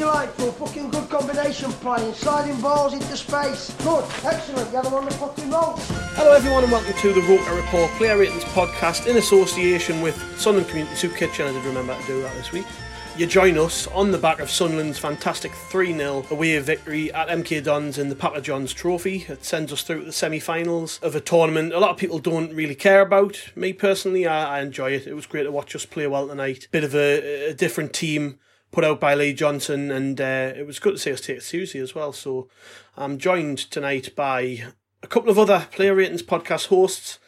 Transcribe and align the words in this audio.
Delightful. 0.00 0.52
Fucking 0.52 0.88
good 0.88 1.10
combination 1.10 1.70
playing. 1.72 2.14
Sliding 2.14 2.58
balls 2.62 2.94
into 2.94 3.14
space. 3.18 3.70
Good. 3.84 4.02
Excellent. 4.24 4.70
Fucking. 4.70 5.50
Hello, 5.50 6.32
everyone, 6.32 6.62
and 6.62 6.72
welcome 6.72 6.94
to 6.94 7.12
the 7.12 7.20
Roker 7.20 7.54
Report 7.54 7.90
Player 7.98 8.16
Ratings 8.16 8.44
podcast 8.44 9.06
in 9.06 9.18
association 9.18 10.00
with 10.00 10.16
Sunderland 10.40 10.70
Community 10.70 10.96
Soup 10.96 11.14
Kitchen. 11.14 11.48
I 11.48 11.52
did 11.52 11.62
remember 11.66 11.94
to 12.00 12.06
do 12.06 12.22
that 12.22 12.34
this 12.34 12.50
week. 12.50 12.64
You 13.18 13.26
join 13.26 13.58
us 13.58 13.88
on 13.88 14.10
the 14.10 14.16
back 14.16 14.40
of 14.40 14.48
Sunderland's 14.48 14.98
fantastic 14.98 15.52
3 15.52 15.94
0 15.94 16.24
away 16.30 16.58
victory 16.60 17.12
at 17.12 17.28
MK 17.28 17.62
Dons 17.62 17.98
in 17.98 18.08
the 18.08 18.16
Papa 18.16 18.40
John's 18.40 18.72
Trophy. 18.72 19.26
It 19.28 19.44
sends 19.44 19.70
us 19.70 19.82
through 19.82 20.00
to 20.00 20.06
the 20.06 20.12
semi 20.12 20.40
finals 20.40 20.98
of 21.02 21.14
a 21.14 21.20
tournament 21.20 21.74
a 21.74 21.78
lot 21.78 21.90
of 21.90 21.98
people 21.98 22.20
don't 22.20 22.54
really 22.54 22.74
care 22.74 23.02
about. 23.02 23.50
Me 23.54 23.74
personally, 23.74 24.26
I, 24.26 24.60
I 24.60 24.62
enjoy 24.62 24.92
it. 24.92 25.06
It 25.06 25.12
was 25.12 25.26
great 25.26 25.42
to 25.42 25.52
watch 25.52 25.76
us 25.76 25.84
play 25.84 26.06
well 26.06 26.26
tonight. 26.26 26.68
Bit 26.70 26.84
of 26.84 26.94
a, 26.94 27.50
a 27.50 27.52
different 27.52 27.92
team 27.92 28.38
put 28.70 28.84
out 28.84 29.00
by 29.00 29.14
Lee 29.14 29.32
Johnson, 29.32 29.90
and 29.90 30.20
uh, 30.20 30.52
it 30.56 30.66
was 30.66 30.78
good 30.78 30.92
to 30.92 30.98
see 30.98 31.12
us 31.12 31.20
take 31.20 31.42
Susie 31.42 31.78
as 31.78 31.94
well. 31.94 32.12
So 32.12 32.48
I'm 32.96 33.18
joined 33.18 33.58
tonight 33.58 34.14
by 34.14 34.64
a 35.02 35.06
couple 35.06 35.30
of 35.30 35.38
other 35.38 35.66
player 35.72 35.94
ratings 35.94 36.22
podcast 36.22 36.66
hosts. 36.66 37.18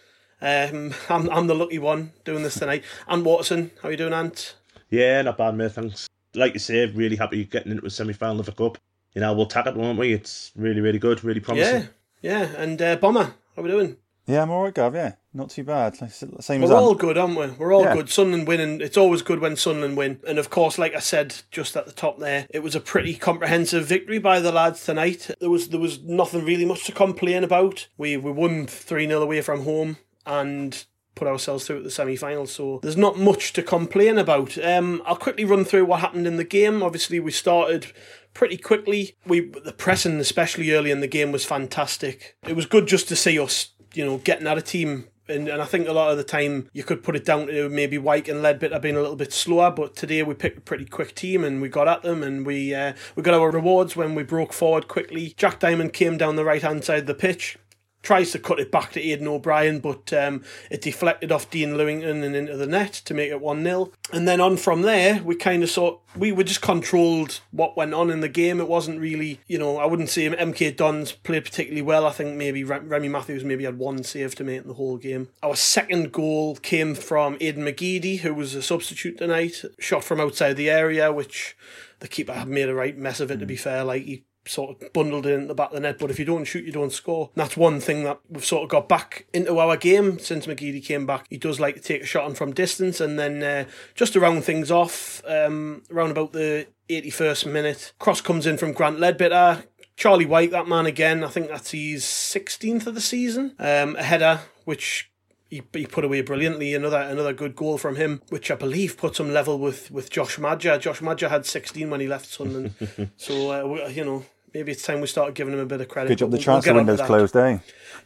Um, 0.41 0.95
I'm, 1.09 1.29
I'm 1.31 1.47
the 1.47 1.55
lucky 1.55 1.79
one 1.79 2.12
doing 2.25 2.43
this 2.43 2.55
tonight. 2.59 2.84
Ant 3.09 3.25
Watson, 3.25 3.71
how 3.83 3.89
are 3.89 3.91
you 3.93 3.97
doing, 3.97 4.12
Ant? 4.12 4.57
Yeah, 4.91 5.23
not 5.23 5.39
bad, 5.39 5.57
mate. 5.57 5.73
Thanks. 5.73 6.09
Like 6.34 6.55
you 6.55 6.61
say, 6.61 6.87
really 6.87 7.17
happy 7.17 7.45
getting 7.45 7.73
into 7.73 7.87
a 7.87 7.91
semi 7.91 8.12
final 8.12 8.41
of 8.41 8.49
a 8.49 8.53
cup. 8.53 8.79
You 9.15 9.21
know, 9.21 9.33
we'll 9.34 9.47
tag 9.47 9.67
it, 9.67 9.77
won't 9.77 9.99
we? 9.99 10.12
It's 10.12 10.53
really, 10.56 10.81
really 10.81 10.99
good, 10.99 11.23
really 11.23 11.41
promising. 11.41 11.89
Yeah, 12.23 12.47
yeah. 12.47 12.56
And 12.56 12.81
uh, 12.81 12.97
Bomber, 12.97 13.25
how 13.25 13.34
are 13.59 13.62
we 13.62 13.71
doing? 13.71 13.97
Yeah, 14.27 14.42
I'm 14.42 14.51
alright, 14.51 14.75
Gav. 14.75 14.95
Yeah, 14.95 15.15
not 15.34 15.51
too 15.51 15.65
bad. 15.65 16.01
Like, 16.01 16.12
Same 16.12 16.61
We're 16.61 16.67
as 16.67 16.70
all 16.70 16.95
good, 16.95 17.19
aren't 17.19 17.37
we? 17.37 17.47
We're 17.59 17.75
all 17.75 17.83
Yeah. 17.83 17.95
good. 17.95 18.09
Sunderland 18.09 18.47
winning. 18.47 18.81
It's 18.81 18.97
always 18.97 19.23
good 19.23 19.41
when 19.41 19.56
Sunderland 19.56 19.97
win. 19.97 20.20
And 20.27 20.39
of 20.39 20.48
course, 20.48 20.78
like 20.78 20.95
I 20.95 21.01
said 21.01 21.34
just 21.51 21.77
at 21.77 21.87
the 21.87 21.92
top 21.92 22.19
there, 22.20 22.47
it 22.50 22.62
was 22.62 22.77
a 22.77 22.81
pretty 22.81 23.15
comprehensive 23.15 23.84
victory 23.84 24.19
by 24.19 24.39
the 24.39 24.53
lads 24.53 24.84
tonight. 24.84 25.31
There 25.41 25.50
was 25.50 25.69
there 25.69 25.81
was 25.81 26.00
nothing 26.03 26.44
really 26.44 26.65
much 26.65 26.84
to 26.84 26.93
complain 26.93 27.43
about. 27.43 27.88
We 27.99 28.16
we 28.16 28.31
won 28.31 28.66
three 28.66 29.06
0 29.09 29.22
away 29.22 29.41
from 29.41 29.65
home 29.65 29.97
and 30.25 30.84
put 31.15 31.28
ourselves 31.28 31.66
through 31.66 31.78
at 31.78 31.84
the 31.84 31.91
semi 31.91 32.16
final. 32.16 32.47
So 32.47 32.78
there's 32.83 32.97
not 32.97 33.19
much 33.19 33.53
to 33.54 33.62
complain 33.62 34.19
about. 34.19 34.56
Um, 34.65 35.03
I'll 35.04 35.16
quickly 35.16 35.44
run 35.44 35.65
through 35.65 35.84
what 35.84 36.00
happened 36.00 36.27
in 36.27 36.37
the 36.37 36.44
game. 36.44 36.83
Obviously, 36.83 37.21
we 37.21 37.33
started 37.33 37.87
pretty 38.34 38.56
quickly. 38.56 39.16
We 39.27 39.41
the 39.41 39.72
pressing, 39.72 40.19
especially 40.21 40.71
early 40.72 40.91
in 40.91 41.00
the 41.00 41.06
game, 41.06 41.31
was 41.33 41.44
fantastic. 41.44 42.37
It 42.47 42.56
was 42.56 42.65
good 42.66 42.87
just 42.87 43.09
to 43.09 43.16
see 43.16 43.39
us, 43.39 43.72
you 43.94 44.04
know, 44.04 44.19
getting 44.19 44.47
at 44.47 44.58
a 44.58 44.62
team. 44.62 45.08
And, 45.28 45.48
and 45.48 45.62
I 45.62 45.66
think 45.66 45.86
a 45.86 45.92
lot 45.92 46.10
of 46.10 46.16
the 46.16 46.25
time 46.25 46.69
you 46.72 46.82
could 46.82 47.04
put 47.04 47.14
it 47.14 47.25
down 47.25 47.47
to 47.47 47.69
maybe 47.69 47.97
Wyke 47.97 48.28
and 48.28 48.41
Leadbitter 48.41 48.82
being 48.82 48.97
a 48.97 49.00
little 49.00 49.16
bit 49.16 49.32
slower, 49.32 49.70
but 49.70 49.94
today 49.94 50.22
we 50.22 50.34
picked 50.34 50.58
a 50.58 50.62
pretty 50.62 50.84
quick 50.84 51.14
team 51.14 51.44
and 51.44 51.62
we 51.62 51.69
got 51.69 51.86
at 51.88 52.03
them 52.03 52.22
and 52.22 52.44
we 52.44 52.75
uh, 52.75 52.92
we 53.14 53.22
got 53.22 53.34
our 53.34 53.50
rewards 53.50 53.94
when 53.94 54.14
we 54.14 54.25
broke 54.25 54.53
forward 54.53 54.88
quickly. 54.88 55.34
Jack 55.36 55.60
Diamond 55.60 55.92
came 55.92 56.19
down 56.19 56.36
the 56.36 56.44
right 56.44 56.62
hand 56.62 56.84
side 56.84 57.00
of 57.00 57.06
the 57.06 57.14
pitch, 57.14 57.56
tries 58.03 58.33
to 58.33 58.39
cut 58.39 58.61
it 58.61 58.71
back 58.71 58.93
to 58.93 59.03
Aiden 59.03 59.27
O'Brien, 59.27 59.79
but 59.79 60.13
um, 60.13 60.43
it 60.71 60.83
deflected 60.83 61.31
off 61.31 61.51
Dean 61.51 61.75
Lewington 61.75 62.25
and 62.25 62.35
into 62.35 62.57
the 62.57 62.67
net 62.67 62.93
to 62.93 63.15
make 63.15 63.31
it 63.31 63.41
1 63.41 63.63
0. 63.63 63.93
And 64.13 64.27
then 64.27 64.41
on 64.41 64.57
from 64.57 64.83
there, 64.83 65.23
we 65.23 65.37
kind 65.37 65.63
of 65.63 65.71
saw, 65.71 65.99
we 66.17 66.33
were 66.33 66.45
just 66.45 66.61
controlled 66.61 67.41
what 67.51 67.77
went 67.77 67.95
on 67.95 68.11
in 68.11 68.21
the 68.21 68.29
game. 68.29 68.61
It 68.61 68.69
wasn't 68.69 69.01
really, 69.01 69.41
you 69.47 69.59
know, 69.59 69.79
I 69.79 69.87
wouldn't 69.87 70.11
say 70.11 70.29
MK 70.29 70.77
Dons 70.77 71.13
played 71.13 71.45
particularly 71.45 71.83
well. 71.83 72.07
I 72.07 72.11
think 72.11 72.37
maybe 72.37 72.65
Remi 72.65 73.09
Matthews 73.09 73.45
maybe 73.45 73.65
had 73.65 73.79
one 73.79 74.03
save 74.03 74.34
to 74.37 74.45
make 74.45 74.63
in 74.63 74.69
the 74.69 74.75
whole 74.75 74.97
game. 74.97 75.29
Our 75.43 75.57
second 75.57 76.13
goal 76.13 76.57
came 76.57 76.95
from 76.95 77.39
Aiden 77.39 77.59
McGeady, 77.59 78.21
who 78.21 78.34
was 78.34 78.55
a 78.55 78.63
substitute 78.63 79.19
tonight, 79.19 79.63
shot 79.79 80.05
from 80.05 80.21
outside 80.21 80.57
the 80.57 80.71
area, 80.71 81.13
which 81.13 81.57
the 82.01 82.09
keeper 82.09 82.33
had 82.33 82.49
made 82.49 82.69
a 82.69 82.75
right 82.75 82.99
mess 82.99 83.21
of 83.21 83.31
it, 83.31 83.39
to 83.39 83.47
be 83.47 83.57
fair. 83.57 83.84
Like, 83.84 84.03
he 84.03 84.25
sort 84.47 84.82
of 84.82 84.92
bundled 84.92 85.26
in 85.26 85.42
at 85.42 85.48
the 85.48 85.54
back 85.54 85.70
of 85.70 85.75
the 85.75 85.80
net. 85.80 85.98
But 85.98 86.10
if 86.10 86.19
you 86.19 86.25
don't 86.25 86.44
shoot, 86.44 86.64
you 86.64 86.72
don't 86.72 86.92
score. 86.92 87.30
And 87.34 87.42
that's 87.42 87.56
one 87.56 87.80
thing 87.80 88.04
that 88.04 88.20
we've 88.28 88.44
sort 88.44 88.64
of 88.64 88.69
got 88.69 88.88
back 88.88 89.26
into 89.32 89.58
our 89.58 89.76
game 89.76 90.19
since 90.19 90.47
McGeady 90.47 90.84
came 90.84 91.06
back. 91.06 91.26
He 91.30 91.38
does 91.38 91.60
like 91.60 91.76
to 91.76 91.80
take 91.80 92.03
a 92.03 92.06
shot 92.06 92.25
on 92.25 92.34
from 92.34 92.53
distance, 92.53 93.00
and 93.00 93.19
then 93.19 93.42
uh, 93.42 93.64
just 93.94 94.14
to 94.14 94.20
round 94.20 94.44
things 94.44 94.70
off, 94.70 95.22
um, 95.26 95.82
around 95.91 96.10
about 96.10 96.32
the 96.32 96.66
81st 96.88 97.50
minute, 97.50 97.92
cross 97.98 98.20
comes 98.20 98.47
in 98.47 98.58
from 98.58 98.72
Grant 98.72 98.98
Leadbitter. 98.98 99.64
Charlie 99.97 100.26
Wyke, 100.26 100.50
that 100.50 100.66
man 100.66 100.86
again. 100.86 101.22
I 101.22 101.28
think 101.28 101.48
that's 101.48 101.70
his 101.70 102.03
16th 102.04 102.86
of 102.86 102.94
the 102.94 103.00
season. 103.00 103.54
Um, 103.59 103.94
a 103.97 104.03
header 104.03 104.41
which 104.64 105.12
he, 105.53 105.63
he 105.75 105.87
put 105.87 106.05
away 106.05 106.23
brilliantly. 106.23 106.75
Another 106.75 106.99
another 106.99 107.33
good 107.35 107.55
goal 107.55 107.77
from 107.79 107.97
him, 107.97 108.23
which 108.31 108.51
I 108.51 108.55
believe 108.55 108.97
puts 108.97 109.21
him 109.21 109.33
level 109.33 109.59
with 109.59 109.91
with 109.91 110.09
Josh 110.11 110.39
Maja. 110.39 110.79
Josh 110.79 111.03
Maja 111.03 111.29
had 111.29 111.45
16 111.45 111.91
when 111.91 112.01
he 112.01 112.09
left 112.09 112.27
Sunderland, 112.27 112.75
so 113.17 113.51
uh, 113.51 113.89
you 113.89 114.05
know 114.05 114.25
maybe 114.55 114.73
it's 114.73 114.83
time 114.83 115.01
we 115.01 115.07
started 115.07 115.35
giving 115.35 115.53
him 115.55 115.61
a 115.61 115.67
bit 115.67 115.81
of 115.81 115.89
credit. 115.89 116.09
Good 116.09 116.19
job. 116.19 116.31
The 116.31 116.37
we'll- 116.37 116.39
we'll 116.39 116.63
transfer 116.63 116.75
window's 116.75 117.03
closed, 117.03 117.37
eh? 117.37 117.59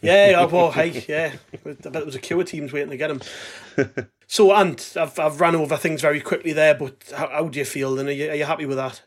Yeah, 0.03 0.31
yeah, 0.31 0.45
well, 0.53 0.73
hey, 0.73 1.05
yeah. 1.09 1.33
I 1.55 1.57
bet 1.73 1.93
there 1.93 2.05
was 2.05 2.15
a 2.17 2.19
queue 2.19 2.41
of 2.41 2.47
teams 2.47 2.73
waiting 2.73 2.91
to 2.91 2.97
get 2.97 3.11
him. 3.11 3.21
so, 4.27 4.53
and 4.53 4.85
I've 4.97 5.19
I've 5.19 5.41
ran 5.41 5.55
over 5.57 5.77
things 5.77 6.03
very 6.03 6.21
quickly 6.21 6.53
there, 6.53 6.75
but 6.75 6.97
how, 7.17 7.29
how 7.29 7.49
do 7.49 7.59
you 7.59 7.65
feel? 7.65 7.99
And 7.99 8.09
are 8.09 8.13
you, 8.13 8.31
are 8.31 8.35
you 8.35 8.45
happy 8.45 8.67
with 8.67 8.77
that? 8.77 9.03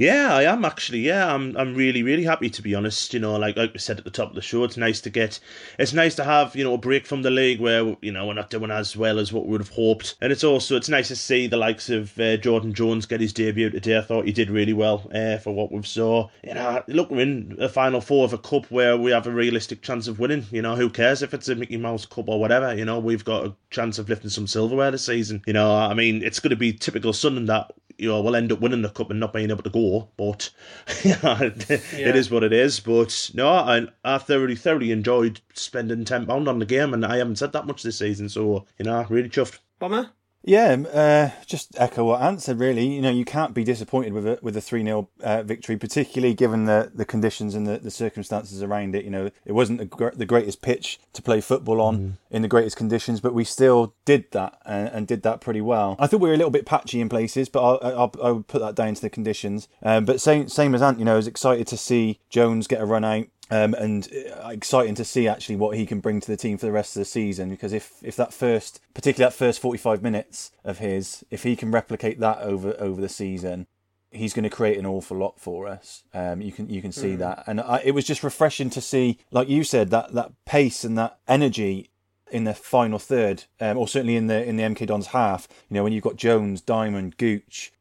Yeah, 0.00 0.34
I 0.34 0.44
am 0.44 0.64
actually. 0.64 1.00
Yeah, 1.00 1.30
I'm. 1.30 1.54
I'm 1.58 1.74
really, 1.74 2.02
really 2.02 2.24
happy 2.24 2.48
to 2.48 2.62
be 2.62 2.74
honest. 2.74 3.12
You 3.12 3.20
know, 3.20 3.36
like 3.36 3.56
we 3.56 3.78
said 3.78 3.98
at 3.98 4.04
the 4.04 4.10
top 4.10 4.30
of 4.30 4.34
the 4.34 4.40
show, 4.40 4.64
it's 4.64 4.78
nice 4.78 4.98
to 5.02 5.10
get. 5.10 5.38
It's 5.78 5.92
nice 5.92 6.14
to 6.14 6.24
have 6.24 6.56
you 6.56 6.64
know 6.64 6.72
a 6.72 6.78
break 6.78 7.04
from 7.04 7.20
the 7.20 7.30
league 7.30 7.60
where 7.60 7.98
you 8.00 8.10
know 8.10 8.26
we're 8.26 8.32
not 8.32 8.48
doing 8.48 8.70
as 8.70 8.96
well 8.96 9.18
as 9.18 9.30
what 9.30 9.44
we 9.44 9.50
would 9.50 9.60
have 9.60 9.68
hoped, 9.68 10.16
and 10.22 10.32
it's 10.32 10.42
also 10.42 10.74
it's 10.74 10.88
nice 10.88 11.08
to 11.08 11.16
see 11.16 11.46
the 11.48 11.58
likes 11.58 11.90
of 11.90 12.18
uh, 12.18 12.38
Jordan 12.38 12.72
Jones 12.72 13.04
get 13.04 13.20
his 13.20 13.34
debut 13.34 13.68
today. 13.68 13.98
I 13.98 14.00
thought 14.00 14.24
he 14.24 14.32
did 14.32 14.48
really 14.48 14.72
well 14.72 15.06
uh, 15.14 15.36
for 15.36 15.54
what 15.54 15.70
we've 15.70 15.86
saw. 15.86 16.30
You 16.42 16.54
know, 16.54 16.82
look, 16.88 17.10
we're 17.10 17.20
in 17.20 17.58
a 17.60 17.68
final 17.68 18.00
four 18.00 18.24
of 18.24 18.32
a 18.32 18.38
cup 18.38 18.70
where 18.70 18.96
we 18.96 19.10
have 19.10 19.26
a 19.26 19.30
realistic 19.30 19.82
chance 19.82 20.08
of 20.08 20.18
winning. 20.18 20.46
You 20.50 20.62
know, 20.62 20.76
who 20.76 20.88
cares 20.88 21.20
if 21.20 21.34
it's 21.34 21.50
a 21.50 21.54
Mickey 21.54 21.76
Mouse 21.76 22.06
Cup 22.06 22.30
or 22.30 22.40
whatever? 22.40 22.74
You 22.74 22.86
know, 22.86 22.98
we've 22.98 23.26
got 23.26 23.44
a 23.44 23.54
chance 23.68 23.98
of 23.98 24.08
lifting 24.08 24.30
some 24.30 24.46
silverware 24.46 24.92
this 24.92 25.04
season. 25.04 25.42
You 25.46 25.52
know, 25.52 25.76
I 25.76 25.92
mean, 25.92 26.22
it's 26.22 26.40
going 26.40 26.52
to 26.52 26.56
be 26.56 26.72
typical 26.72 27.12
Sunderland 27.12 27.50
that 27.50 27.70
you 28.00 28.08
know, 28.08 28.20
we'll 28.20 28.36
end 28.36 28.50
up 28.50 28.60
winning 28.60 28.82
the 28.82 28.88
cup 28.88 29.10
and 29.10 29.20
not 29.20 29.34
being 29.34 29.50
able 29.50 29.62
to 29.62 29.70
go. 29.70 30.08
But 30.16 30.50
know, 31.04 31.38
it 31.40 32.16
is 32.16 32.30
what 32.30 32.42
it 32.42 32.52
is. 32.52 32.80
But 32.80 33.30
no, 33.34 33.48
I, 33.48 33.86
I 34.02 34.18
thoroughly, 34.18 34.56
thoroughly 34.56 34.90
enjoyed 34.90 35.40
spending 35.52 36.04
ten 36.04 36.26
pound 36.26 36.48
on 36.48 36.58
the 36.58 36.66
game, 36.66 36.94
and 36.94 37.04
I 37.04 37.18
haven't 37.18 37.36
said 37.36 37.52
that 37.52 37.66
much 37.66 37.82
this 37.82 37.98
season. 37.98 38.28
So 38.28 38.64
you 38.78 38.86
know, 38.86 39.06
really 39.08 39.28
chuffed. 39.28 39.58
Bomber? 39.78 40.10
Yeah, 40.42 40.72
uh, 40.72 41.44
just 41.44 41.78
echo 41.78 42.04
what 42.04 42.22
Ant 42.22 42.40
said. 42.40 42.58
Really, 42.58 42.86
you 42.86 43.02
know, 43.02 43.10
you 43.10 43.26
can't 43.26 43.52
be 43.52 43.62
disappointed 43.62 44.14
with 44.14 44.26
a 44.26 44.38
with 44.40 44.56
a 44.56 44.60
three 44.60 44.82
0 44.82 45.08
uh, 45.22 45.42
victory, 45.42 45.76
particularly 45.76 46.32
given 46.32 46.64
the, 46.64 46.90
the 46.94 47.04
conditions 47.04 47.54
and 47.54 47.66
the, 47.66 47.78
the 47.78 47.90
circumstances 47.90 48.62
around 48.62 48.94
it. 48.94 49.04
You 49.04 49.10
know, 49.10 49.30
it 49.44 49.52
wasn't 49.52 49.80
the, 49.80 49.84
gr- 49.84 50.10
the 50.10 50.24
greatest 50.24 50.62
pitch 50.62 50.98
to 51.12 51.20
play 51.20 51.42
football 51.42 51.80
on 51.80 52.16
in 52.30 52.40
the 52.40 52.48
greatest 52.48 52.76
conditions, 52.76 53.20
but 53.20 53.34
we 53.34 53.44
still 53.44 53.94
did 54.06 54.30
that 54.32 54.58
and, 54.64 54.88
and 54.88 55.06
did 55.06 55.22
that 55.24 55.42
pretty 55.42 55.60
well. 55.60 55.96
I 55.98 56.06
thought 56.06 56.20
we 56.20 56.28
were 56.28 56.34
a 56.34 56.38
little 56.38 56.50
bit 56.50 56.64
patchy 56.64 57.02
in 57.02 57.10
places, 57.10 57.50
but 57.50 57.62
I'll, 57.62 57.78
I'll, 57.82 58.14
I'll 58.22 58.40
put 58.40 58.60
that 58.60 58.74
down 58.74 58.94
to 58.94 59.00
the 59.02 59.10
conditions. 59.10 59.68
Um, 59.82 60.06
but 60.06 60.22
same 60.22 60.48
same 60.48 60.74
as 60.74 60.80
Ant, 60.80 60.98
you 60.98 61.04
know, 61.04 61.14
I 61.14 61.16
was 61.16 61.26
excited 61.26 61.66
to 61.66 61.76
see 61.76 62.18
Jones 62.30 62.66
get 62.66 62.80
a 62.80 62.86
run 62.86 63.04
out. 63.04 63.26
Um, 63.50 63.74
and 63.74 64.08
uh, 64.12 64.48
exciting 64.48 64.94
to 64.94 65.04
see 65.04 65.26
actually 65.26 65.56
what 65.56 65.76
he 65.76 65.84
can 65.84 66.00
bring 66.00 66.20
to 66.20 66.26
the 66.30 66.36
team 66.36 66.56
for 66.56 66.66
the 66.66 66.72
rest 66.72 66.96
of 66.96 67.00
the 67.00 67.04
season. 67.04 67.50
Because 67.50 67.72
if, 67.72 67.94
if 68.02 68.14
that 68.16 68.32
first, 68.32 68.80
particularly 68.94 69.28
that 69.28 69.36
first 69.36 69.60
forty 69.60 69.78
five 69.78 70.02
minutes 70.02 70.52
of 70.64 70.78
his, 70.78 71.24
if 71.30 71.42
he 71.42 71.56
can 71.56 71.70
replicate 71.70 72.20
that 72.20 72.38
over 72.38 72.76
over 72.78 73.00
the 73.00 73.08
season, 73.08 73.66
he's 74.10 74.32
going 74.32 74.44
to 74.44 74.50
create 74.50 74.78
an 74.78 74.86
awful 74.86 75.16
lot 75.16 75.38
for 75.38 75.66
us. 75.66 76.02
Um, 76.12 76.40
you 76.40 76.52
can 76.52 76.68
you 76.68 76.82
can 76.82 76.92
see 76.92 77.16
that, 77.16 77.44
and 77.46 77.60
I, 77.60 77.82
it 77.84 77.92
was 77.92 78.04
just 78.04 78.22
refreshing 78.22 78.70
to 78.70 78.80
see, 78.80 79.18
like 79.30 79.48
you 79.48 79.64
said, 79.64 79.90
that 79.90 80.12
that 80.14 80.32
pace 80.46 80.84
and 80.84 80.96
that 80.98 81.18
energy 81.28 81.90
in 82.30 82.44
the 82.44 82.54
final 82.54 82.98
third, 82.98 83.44
um, 83.60 83.76
or 83.76 83.88
certainly 83.88 84.16
in 84.16 84.26
the 84.26 84.44
in 84.44 84.56
the 84.56 84.62
MK 84.62 84.86
Dons 84.86 85.08
half. 85.08 85.48
You 85.68 85.74
know, 85.74 85.84
when 85.84 85.92
you've 85.92 86.04
got 86.04 86.16
Jones, 86.16 86.60
Diamond, 86.60 87.16
Gooch. 87.16 87.72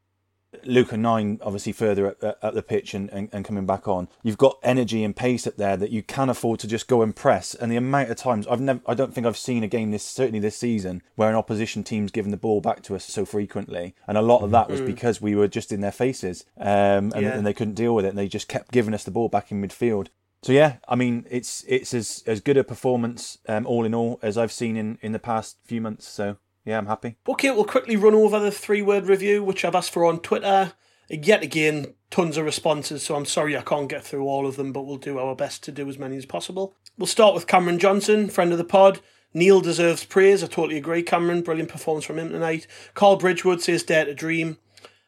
Luke 0.64 0.92
O'Nien 0.94 1.40
obviously 1.42 1.72
further 1.72 2.08
up, 2.08 2.24
up 2.24 2.40
up 2.42 2.54
the 2.54 2.64
pitch 2.64 2.94
and, 2.94 3.10
and, 3.12 3.30
and 3.32 3.46
coming 3.46 3.66
back 3.66 3.88
on. 3.88 4.08
You've 4.24 4.38
got 4.38 4.58
energy 4.64 5.04
and 5.04 5.16
pace 5.16 5.46
up 5.46 5.58
there 5.58 5.78
that 5.78 5.92
you 5.92 6.02
can 6.04 6.30
afford 6.30 6.60
to 6.62 6.68
just 6.68 6.88
go 6.88 7.02
and 7.02 7.16
press. 7.16 7.54
And 7.54 7.72
the 7.72 7.76
amount 7.78 8.10
of 8.10 8.18
times 8.18 8.48
I've 8.48 8.62
never, 8.62 8.82
I 8.88 8.94
don't 8.94 9.14
think 9.14 9.28
I've 9.28 9.38
seen 9.38 9.64
a 9.64 9.68
game 9.68 9.92
this 9.92 10.04
certainly 10.04 10.40
this 10.40 10.58
season 10.58 11.04
where 11.16 11.30
an 11.30 11.36
opposition 11.36 11.84
team's 11.84 12.12
given 12.12 12.32
the 12.32 12.38
ball 12.38 12.62
back 12.62 12.82
to 12.84 12.96
us 12.96 13.06
so 13.06 13.26
frequently. 13.26 13.96
And 14.08 14.18
a 14.18 14.22
lot 14.22 14.42
of 14.42 14.52
that 14.52 14.70
was 14.70 14.82
because 14.82 15.22
we 15.22 15.36
were 15.36 15.48
just 15.48 15.72
in 15.72 15.82
their 15.82 15.92
faces, 15.92 16.46
um, 16.58 17.12
and, 17.14 17.22
Yeah. 17.22 17.38
and 17.38 17.46
they 17.46 17.54
couldn't 17.54 17.76
deal 17.76 17.94
with 17.94 18.06
it. 18.06 18.10
And 18.10 18.18
they 18.18 18.28
just 18.28 18.48
kept 18.48 18.72
giving 18.72 18.94
us 18.94 19.04
the 19.04 19.12
ball 19.12 19.30
back 19.30 19.52
in 19.52 19.62
midfield. 19.62 20.08
So 20.42 20.54
yeah, 20.54 20.78
I 20.88 20.96
mean 20.96 21.26
it's 21.30 21.66
it's 21.68 21.94
as 21.94 22.24
as 22.26 22.40
good 22.40 22.56
a 22.58 22.64
performance 22.64 23.38
um, 23.48 23.68
all 23.68 23.84
in 23.84 23.94
all 23.94 24.20
as 24.22 24.38
I've 24.38 24.54
seen 24.54 24.78
in 24.78 24.98
in 25.02 25.12
the 25.12 25.20
past 25.20 25.58
few 25.66 25.82
months. 25.82 26.08
So 26.08 26.38
yeah, 26.66 26.78
I'm 26.78 26.88
happy. 26.88 27.18
Okay, 27.28 27.52
we'll 27.52 27.66
quickly 27.66 27.96
run 27.96 28.16
over 28.16 28.40
the 28.40 28.52
three 28.52 28.82
word 28.82 29.08
review, 29.08 29.44
which 29.44 29.64
I've 29.64 29.76
asked 29.76 29.92
for 29.92 30.06
on 30.06 30.20
Twitter. 30.20 30.74
Yet 31.10 31.42
again, 31.42 31.96
tons 32.12 32.38
of 32.38 32.46
responses, 32.46 33.02
so 33.04 33.16
I'm 33.16 33.26
sorry 33.26 33.58
I 33.58 33.62
can't 33.62 33.90
get 33.90 34.04
through 34.04 34.26
all 34.26 34.46
of 34.46 34.58
them, 34.58 34.72
but 34.72 34.84
we'll 34.84 34.98
do 34.98 35.18
our 35.18 35.36
best 35.36 35.64
to 35.64 35.72
do 35.72 35.90
as 35.90 35.98
many 35.98 36.18
as 36.18 36.26
possible. 36.26 36.76
We'll 36.98 37.08
start 37.08 37.34
with 37.34 37.48
Cameron 37.48 37.80
Johnson, 37.80 38.30
friend 38.30 38.52
of 38.52 38.60
the 38.60 38.64
pod. 38.64 39.00
Neil 39.34 39.62
deserves 39.62 40.06
praise. 40.06 40.44
I 40.44 40.48
totally 40.48 40.78
agree, 40.78 41.04
Cameron. 41.04 41.42
Brilliant 41.42 41.70
performance 41.70 42.06
from 42.06 42.20
him 42.20 42.30
tonight. 42.30 42.68
Carl 42.94 43.16
Bridgewood 43.16 43.62
says 43.62 43.84
Dare 43.84 44.06
to 44.06 44.14
Dream. 44.14 44.58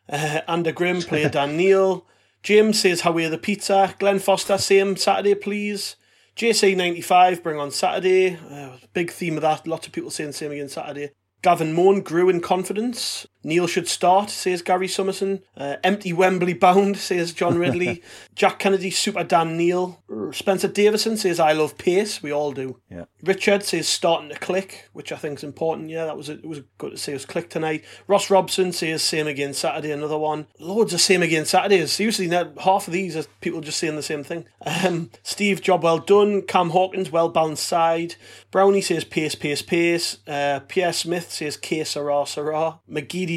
Uh, 0.09 0.41
Ander 0.47 0.71
Grimm, 0.71 1.01
player 1.01 1.29
Dan 1.29 1.57
Neil. 1.57 2.05
James 2.43 2.79
says 2.79 3.01
How 3.01 3.15
are 3.15 3.29
the 3.29 3.37
pizza? 3.37 3.95
Glenn 3.99 4.19
Foster, 4.19 4.57
same 4.57 4.95
Saturday, 4.95 5.35
please. 5.35 5.95
JC95, 6.35 7.43
bring 7.43 7.59
on 7.59 7.71
Saturday. 7.71 8.37
Uh, 8.49 8.77
big 8.93 9.11
theme 9.11 9.35
of 9.35 9.41
that. 9.41 9.67
Lots 9.67 9.87
of 9.87 9.93
people 9.93 10.09
saying 10.09 10.29
the 10.29 10.33
same 10.33 10.51
again 10.51 10.69
Saturday. 10.69 11.11
Gavin 11.43 11.73
Moan 11.73 12.01
grew 12.01 12.29
in 12.29 12.39
confidence. 12.39 13.25
Neil 13.43 13.67
should 13.67 13.87
start, 13.87 14.29
says 14.29 14.61
Gary 14.61 14.87
Summerson. 14.87 15.41
Uh, 15.57 15.77
empty 15.83 16.13
Wembley 16.13 16.53
bound, 16.53 16.97
says 16.97 17.33
John 17.33 17.57
Ridley. 17.57 18.03
Jack 18.35 18.59
Kennedy, 18.59 18.91
super 18.91 19.23
Dan 19.23 19.57
Neil. 19.57 20.03
Spencer 20.31 20.67
Davison 20.67 21.17
says, 21.17 21.39
I 21.39 21.53
love 21.53 21.77
pace. 21.77 22.21
We 22.21 22.31
all 22.31 22.51
do. 22.51 22.79
Yeah. 22.89 23.05
Richard 23.23 23.63
says, 23.63 23.87
starting 23.87 24.29
to 24.29 24.35
click, 24.35 24.89
which 24.93 25.11
I 25.11 25.15
think 25.15 25.39
is 25.39 25.43
important. 25.43 25.89
Yeah, 25.89 26.05
that 26.05 26.17
was 26.17 26.29
it. 26.29 26.39
It 26.43 26.47
was 26.47 26.61
good 26.77 26.91
to 26.91 26.97
see 26.97 27.15
us 27.15 27.25
click 27.25 27.49
tonight. 27.49 27.83
Ross 28.07 28.29
Robson 28.29 28.71
says, 28.71 29.01
same 29.01 29.27
again 29.27 29.53
Saturday, 29.53 29.91
another 29.91 30.17
one. 30.17 30.47
Loads 30.59 30.93
of 30.93 31.01
same 31.01 31.23
again 31.23 31.45
Saturdays. 31.45 31.91
Seriously, 31.91 32.27
now 32.27 32.51
half 32.59 32.87
of 32.87 32.93
these 32.93 33.15
are 33.15 33.23
people 33.41 33.61
just 33.61 33.79
saying 33.79 33.95
the 33.95 34.03
same 34.03 34.23
thing. 34.23 34.45
Um, 34.65 35.11
Steve, 35.23 35.61
job 35.61 35.83
well 35.83 35.99
done. 35.99 36.43
Cam 36.43 36.69
Hawkins, 36.71 37.11
well 37.11 37.29
balanced 37.29 37.67
side. 37.67 38.15
Brownie 38.51 38.81
says, 38.81 39.03
pace, 39.03 39.35
pace, 39.35 39.61
pace. 39.61 40.17
Uh, 40.27 40.59
Pierre 40.67 40.93
Smith 40.93 41.31
says, 41.31 41.57
K, 41.57 41.83
Sarah, 41.83 42.25
Sarah. 42.25 42.79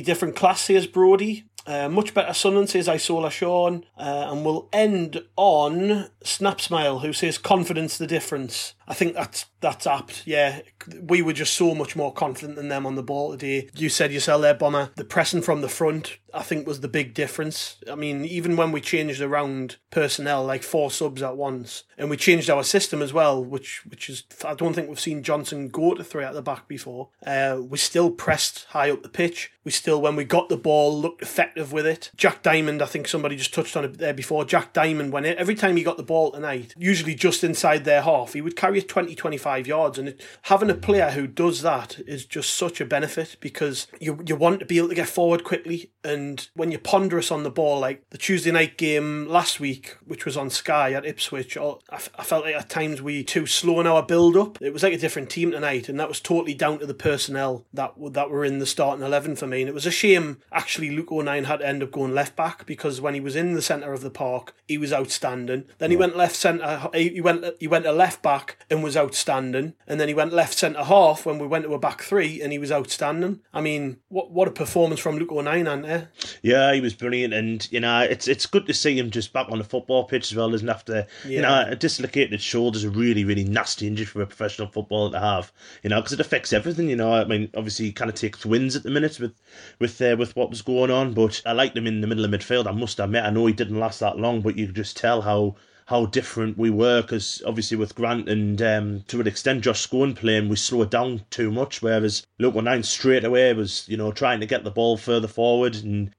Different 0.00 0.36
class, 0.36 0.62
says 0.62 0.86
Brody. 0.86 1.44
Uh, 1.66 1.88
much 1.88 2.12
better 2.12 2.34
Sunderland 2.34 2.68
says 2.68 2.88
I 2.88 2.98
saw 2.98 3.26
Sean. 3.30 3.84
Uh, 3.96 4.28
and 4.30 4.44
we'll 4.44 4.68
end 4.72 5.22
on 5.36 6.10
Snap 6.22 6.60
Smile, 6.60 6.98
who 7.00 7.12
says 7.12 7.38
confidence 7.38 7.96
the 7.96 8.06
difference. 8.06 8.74
I 8.86 8.94
think 8.94 9.14
that's 9.14 9.46
that's 9.60 9.86
apt. 9.86 10.26
Yeah, 10.26 10.60
we 11.00 11.22
were 11.22 11.32
just 11.32 11.54
so 11.54 11.74
much 11.74 11.96
more 11.96 12.12
confident 12.12 12.56
than 12.56 12.68
them 12.68 12.86
on 12.86 12.96
the 12.96 13.02
ball 13.02 13.32
today. 13.32 13.70
You 13.74 13.88
said 13.88 14.12
yourself 14.12 14.42
there, 14.42 14.54
Bomber. 14.54 14.90
The 14.96 15.04
pressing 15.04 15.42
from 15.42 15.62
the 15.62 15.68
front, 15.68 16.18
I 16.34 16.42
think, 16.42 16.66
was 16.66 16.80
the 16.80 16.88
big 16.88 17.14
difference. 17.14 17.76
I 17.90 17.94
mean, 17.94 18.24
even 18.24 18.56
when 18.56 18.72
we 18.72 18.80
changed 18.80 19.22
around 19.22 19.76
personnel, 19.90 20.44
like 20.44 20.62
four 20.62 20.90
subs 20.90 21.22
at 21.22 21.36
once, 21.36 21.84
and 21.96 22.10
we 22.10 22.16
changed 22.16 22.50
our 22.50 22.62
system 22.62 23.00
as 23.00 23.12
well, 23.12 23.42
which 23.42 23.84
which 23.86 24.10
is 24.10 24.24
I 24.44 24.54
don't 24.54 24.74
think 24.74 24.88
we've 24.88 25.00
seen 25.00 25.22
Johnson 25.22 25.68
go 25.68 25.94
to 25.94 26.04
three 26.04 26.24
at 26.24 26.34
the 26.34 26.42
back 26.42 26.68
before. 26.68 27.08
Uh, 27.26 27.60
we 27.62 27.78
still 27.78 28.10
pressed 28.10 28.66
high 28.70 28.90
up 28.90 29.02
the 29.02 29.08
pitch. 29.08 29.52
We 29.64 29.70
still, 29.70 30.02
when 30.02 30.14
we 30.14 30.24
got 30.24 30.50
the 30.50 30.58
ball, 30.58 31.00
looked 31.00 31.22
effective 31.22 31.72
with 31.72 31.86
it. 31.86 32.10
Jack 32.16 32.42
Diamond, 32.42 32.82
I 32.82 32.86
think 32.86 33.08
somebody 33.08 33.34
just 33.36 33.54
touched 33.54 33.78
on 33.78 33.84
it 33.84 33.96
there 33.96 34.12
before. 34.12 34.44
Jack 34.44 34.74
Diamond, 34.74 35.10
when 35.10 35.24
it, 35.24 35.38
every 35.38 35.54
time 35.54 35.76
he 35.76 35.82
got 35.82 35.96
the 35.96 36.02
ball 36.02 36.32
tonight, 36.32 36.74
usually 36.76 37.14
just 37.14 37.42
inside 37.42 37.86
their 37.86 38.02
half, 38.02 38.34
he 38.34 38.42
would 38.42 38.56
carry 38.56 38.73
it 38.78 38.88
20, 38.88 39.14
25 39.14 39.66
yards. 39.66 39.98
And 39.98 40.08
it, 40.08 40.20
having 40.42 40.70
a 40.70 40.74
player 40.74 41.10
who 41.10 41.26
does 41.26 41.62
that 41.62 41.98
is 42.06 42.24
just 42.24 42.54
such 42.54 42.80
a 42.80 42.86
benefit 42.86 43.36
because 43.40 43.86
you, 44.00 44.22
you 44.26 44.36
want 44.36 44.60
to 44.60 44.66
be 44.66 44.78
able 44.78 44.88
to 44.88 44.94
get 44.94 45.08
forward 45.08 45.44
quickly. 45.44 45.90
And 46.02 46.48
when 46.54 46.70
you're 46.70 46.80
ponderous 46.80 47.30
on 47.30 47.42
the 47.42 47.50
ball, 47.50 47.80
like 47.80 48.08
the 48.10 48.18
Tuesday 48.18 48.50
night 48.50 48.76
game 48.76 49.26
last 49.26 49.60
week, 49.60 49.96
which 50.04 50.24
was 50.24 50.36
on 50.36 50.50
Sky 50.50 50.92
at 50.92 51.06
Ipswich, 51.06 51.56
or 51.56 51.78
I, 51.90 51.96
f- 51.96 52.10
I 52.18 52.24
felt 52.24 52.44
like 52.44 52.54
at 52.54 52.68
times 52.68 53.00
we 53.00 53.24
too 53.24 53.46
slow 53.46 53.80
in 53.80 53.86
our 53.86 54.02
build 54.02 54.36
up. 54.36 54.60
It 54.60 54.72
was 54.72 54.82
like 54.82 54.92
a 54.92 54.98
different 54.98 55.30
team 55.30 55.50
tonight, 55.50 55.88
and 55.88 55.98
that 55.98 56.08
was 56.08 56.20
totally 56.20 56.54
down 56.54 56.78
to 56.78 56.86
the 56.86 56.94
personnel 56.94 57.64
that 57.72 57.94
that 58.12 58.30
were 58.30 58.44
in 58.44 58.58
the 58.58 58.66
starting 58.66 59.04
eleven 59.04 59.36
for 59.36 59.46
me. 59.46 59.60
And 59.60 59.68
it 59.68 59.74
was 59.74 59.86
a 59.86 59.90
shame 59.90 60.38
actually 60.52 60.90
Luke 60.90 61.12
O'Nien 61.12 61.44
had 61.44 61.58
to 61.58 61.66
end 61.66 61.82
up 61.82 61.90
going 61.90 62.14
left 62.14 62.36
back 62.36 62.66
because 62.66 63.00
when 63.00 63.14
he 63.14 63.20
was 63.20 63.36
in 63.36 63.54
the 63.54 63.62
centre 63.62 63.92
of 63.92 64.02
the 64.02 64.10
park, 64.10 64.54
he 64.66 64.78
was 64.78 64.92
outstanding. 64.92 65.64
Then 65.78 65.90
he 65.90 65.96
went 65.96 66.16
left 66.16 66.36
centre. 66.36 66.88
He 66.94 67.20
went 67.20 67.44
he 67.60 67.66
went 67.66 67.84
to 67.84 67.92
left 67.92 68.22
back 68.22 68.63
and 68.70 68.82
was 68.82 68.96
outstanding, 68.96 69.74
and 69.86 70.00
then 70.00 70.08
he 70.08 70.14
went 70.14 70.32
left 70.32 70.58
centre 70.58 70.84
half 70.84 71.26
when 71.26 71.38
we 71.38 71.46
went 71.46 71.64
to 71.64 71.74
a 71.74 71.78
back 71.78 72.02
three, 72.02 72.40
and 72.40 72.52
he 72.52 72.58
was 72.58 72.72
outstanding. 72.72 73.40
I 73.52 73.60
mean, 73.60 73.98
what 74.08 74.30
what 74.30 74.48
a 74.48 74.52
performance 74.52 75.00
from 75.00 75.18
Luke 75.18 75.32
O'Nien, 75.32 75.68
aren't 75.68 75.86
there? 75.86 76.08
Yeah, 76.42 76.72
he 76.72 76.80
was 76.80 76.94
brilliant, 76.94 77.34
and 77.34 77.66
you 77.70 77.80
know 77.80 78.00
it's 78.00 78.28
it's 78.28 78.46
good 78.46 78.66
to 78.66 78.74
see 78.74 78.98
him 78.98 79.10
just 79.10 79.32
back 79.32 79.48
on 79.50 79.58
the 79.58 79.64
football 79.64 80.04
pitch 80.04 80.30
as 80.30 80.36
well, 80.36 80.54
isn't? 80.54 80.68
After 80.68 81.06
you 81.26 81.42
know 81.42 81.64
a 81.68 81.76
dislocated 81.76 82.40
shoulder 82.40 82.76
is 82.76 82.84
a 82.84 82.90
really 82.90 83.24
really 83.24 83.44
nasty 83.44 83.86
injury 83.86 84.06
for 84.06 84.22
a 84.22 84.26
professional 84.26 84.68
footballer 84.68 85.12
to 85.12 85.20
have, 85.20 85.52
you 85.82 85.90
know, 85.90 86.00
because 86.00 86.12
it 86.12 86.20
affects 86.20 86.52
everything. 86.52 86.88
You 86.88 86.96
know, 86.96 87.12
I 87.12 87.24
mean, 87.24 87.50
obviously 87.56 87.86
he 87.86 87.92
kind 87.92 88.10
of 88.10 88.14
takes 88.14 88.44
wins 88.46 88.76
at 88.76 88.82
the 88.82 88.90
minute 88.90 89.18
with 89.20 89.34
with 89.78 90.00
uh, 90.00 90.16
with 90.18 90.36
what 90.36 90.50
was 90.50 90.62
going 90.62 90.90
on, 90.90 91.14
but 91.14 91.42
I 91.46 91.52
liked 91.52 91.76
him 91.76 91.86
in 91.86 92.00
the 92.00 92.06
middle 92.06 92.24
of 92.24 92.30
midfield. 92.30 92.66
I 92.66 92.72
must 92.72 93.00
admit, 93.00 93.24
I 93.24 93.30
know 93.30 93.46
he 93.46 93.52
didn't 93.52 93.80
last 93.80 94.00
that 94.00 94.18
long, 94.18 94.40
but 94.40 94.56
you 94.56 94.66
could 94.66 94.76
just 94.76 94.96
tell 94.96 95.22
how. 95.22 95.56
How 95.86 96.06
different 96.06 96.56
we 96.56 96.70
were, 96.70 97.02
because 97.02 97.42
obviously 97.46 97.76
with 97.76 97.94
Grant 97.94 98.28
and 98.28 98.60
um, 98.62 99.04
to 99.08 99.20
an 99.20 99.26
extent 99.26 99.64
Josh 99.64 99.86
Scowen 99.86 100.16
playing, 100.16 100.48
we 100.48 100.56
slowed 100.56 100.90
down 100.90 101.24
too 101.30 101.50
much. 101.50 101.82
Whereas 101.82 102.26
Luke 102.38 102.56
O'Nien 102.56 102.82
straight 102.82 103.24
away 103.24 103.52
was, 103.52 103.86
you 103.88 103.96
know, 103.96 104.10
trying 104.10 104.40
to 104.40 104.46
get 104.46 104.64
the 104.64 104.70
ball 104.70 104.96
further 104.96 105.28
forward 105.28 105.76
and 105.76 106.10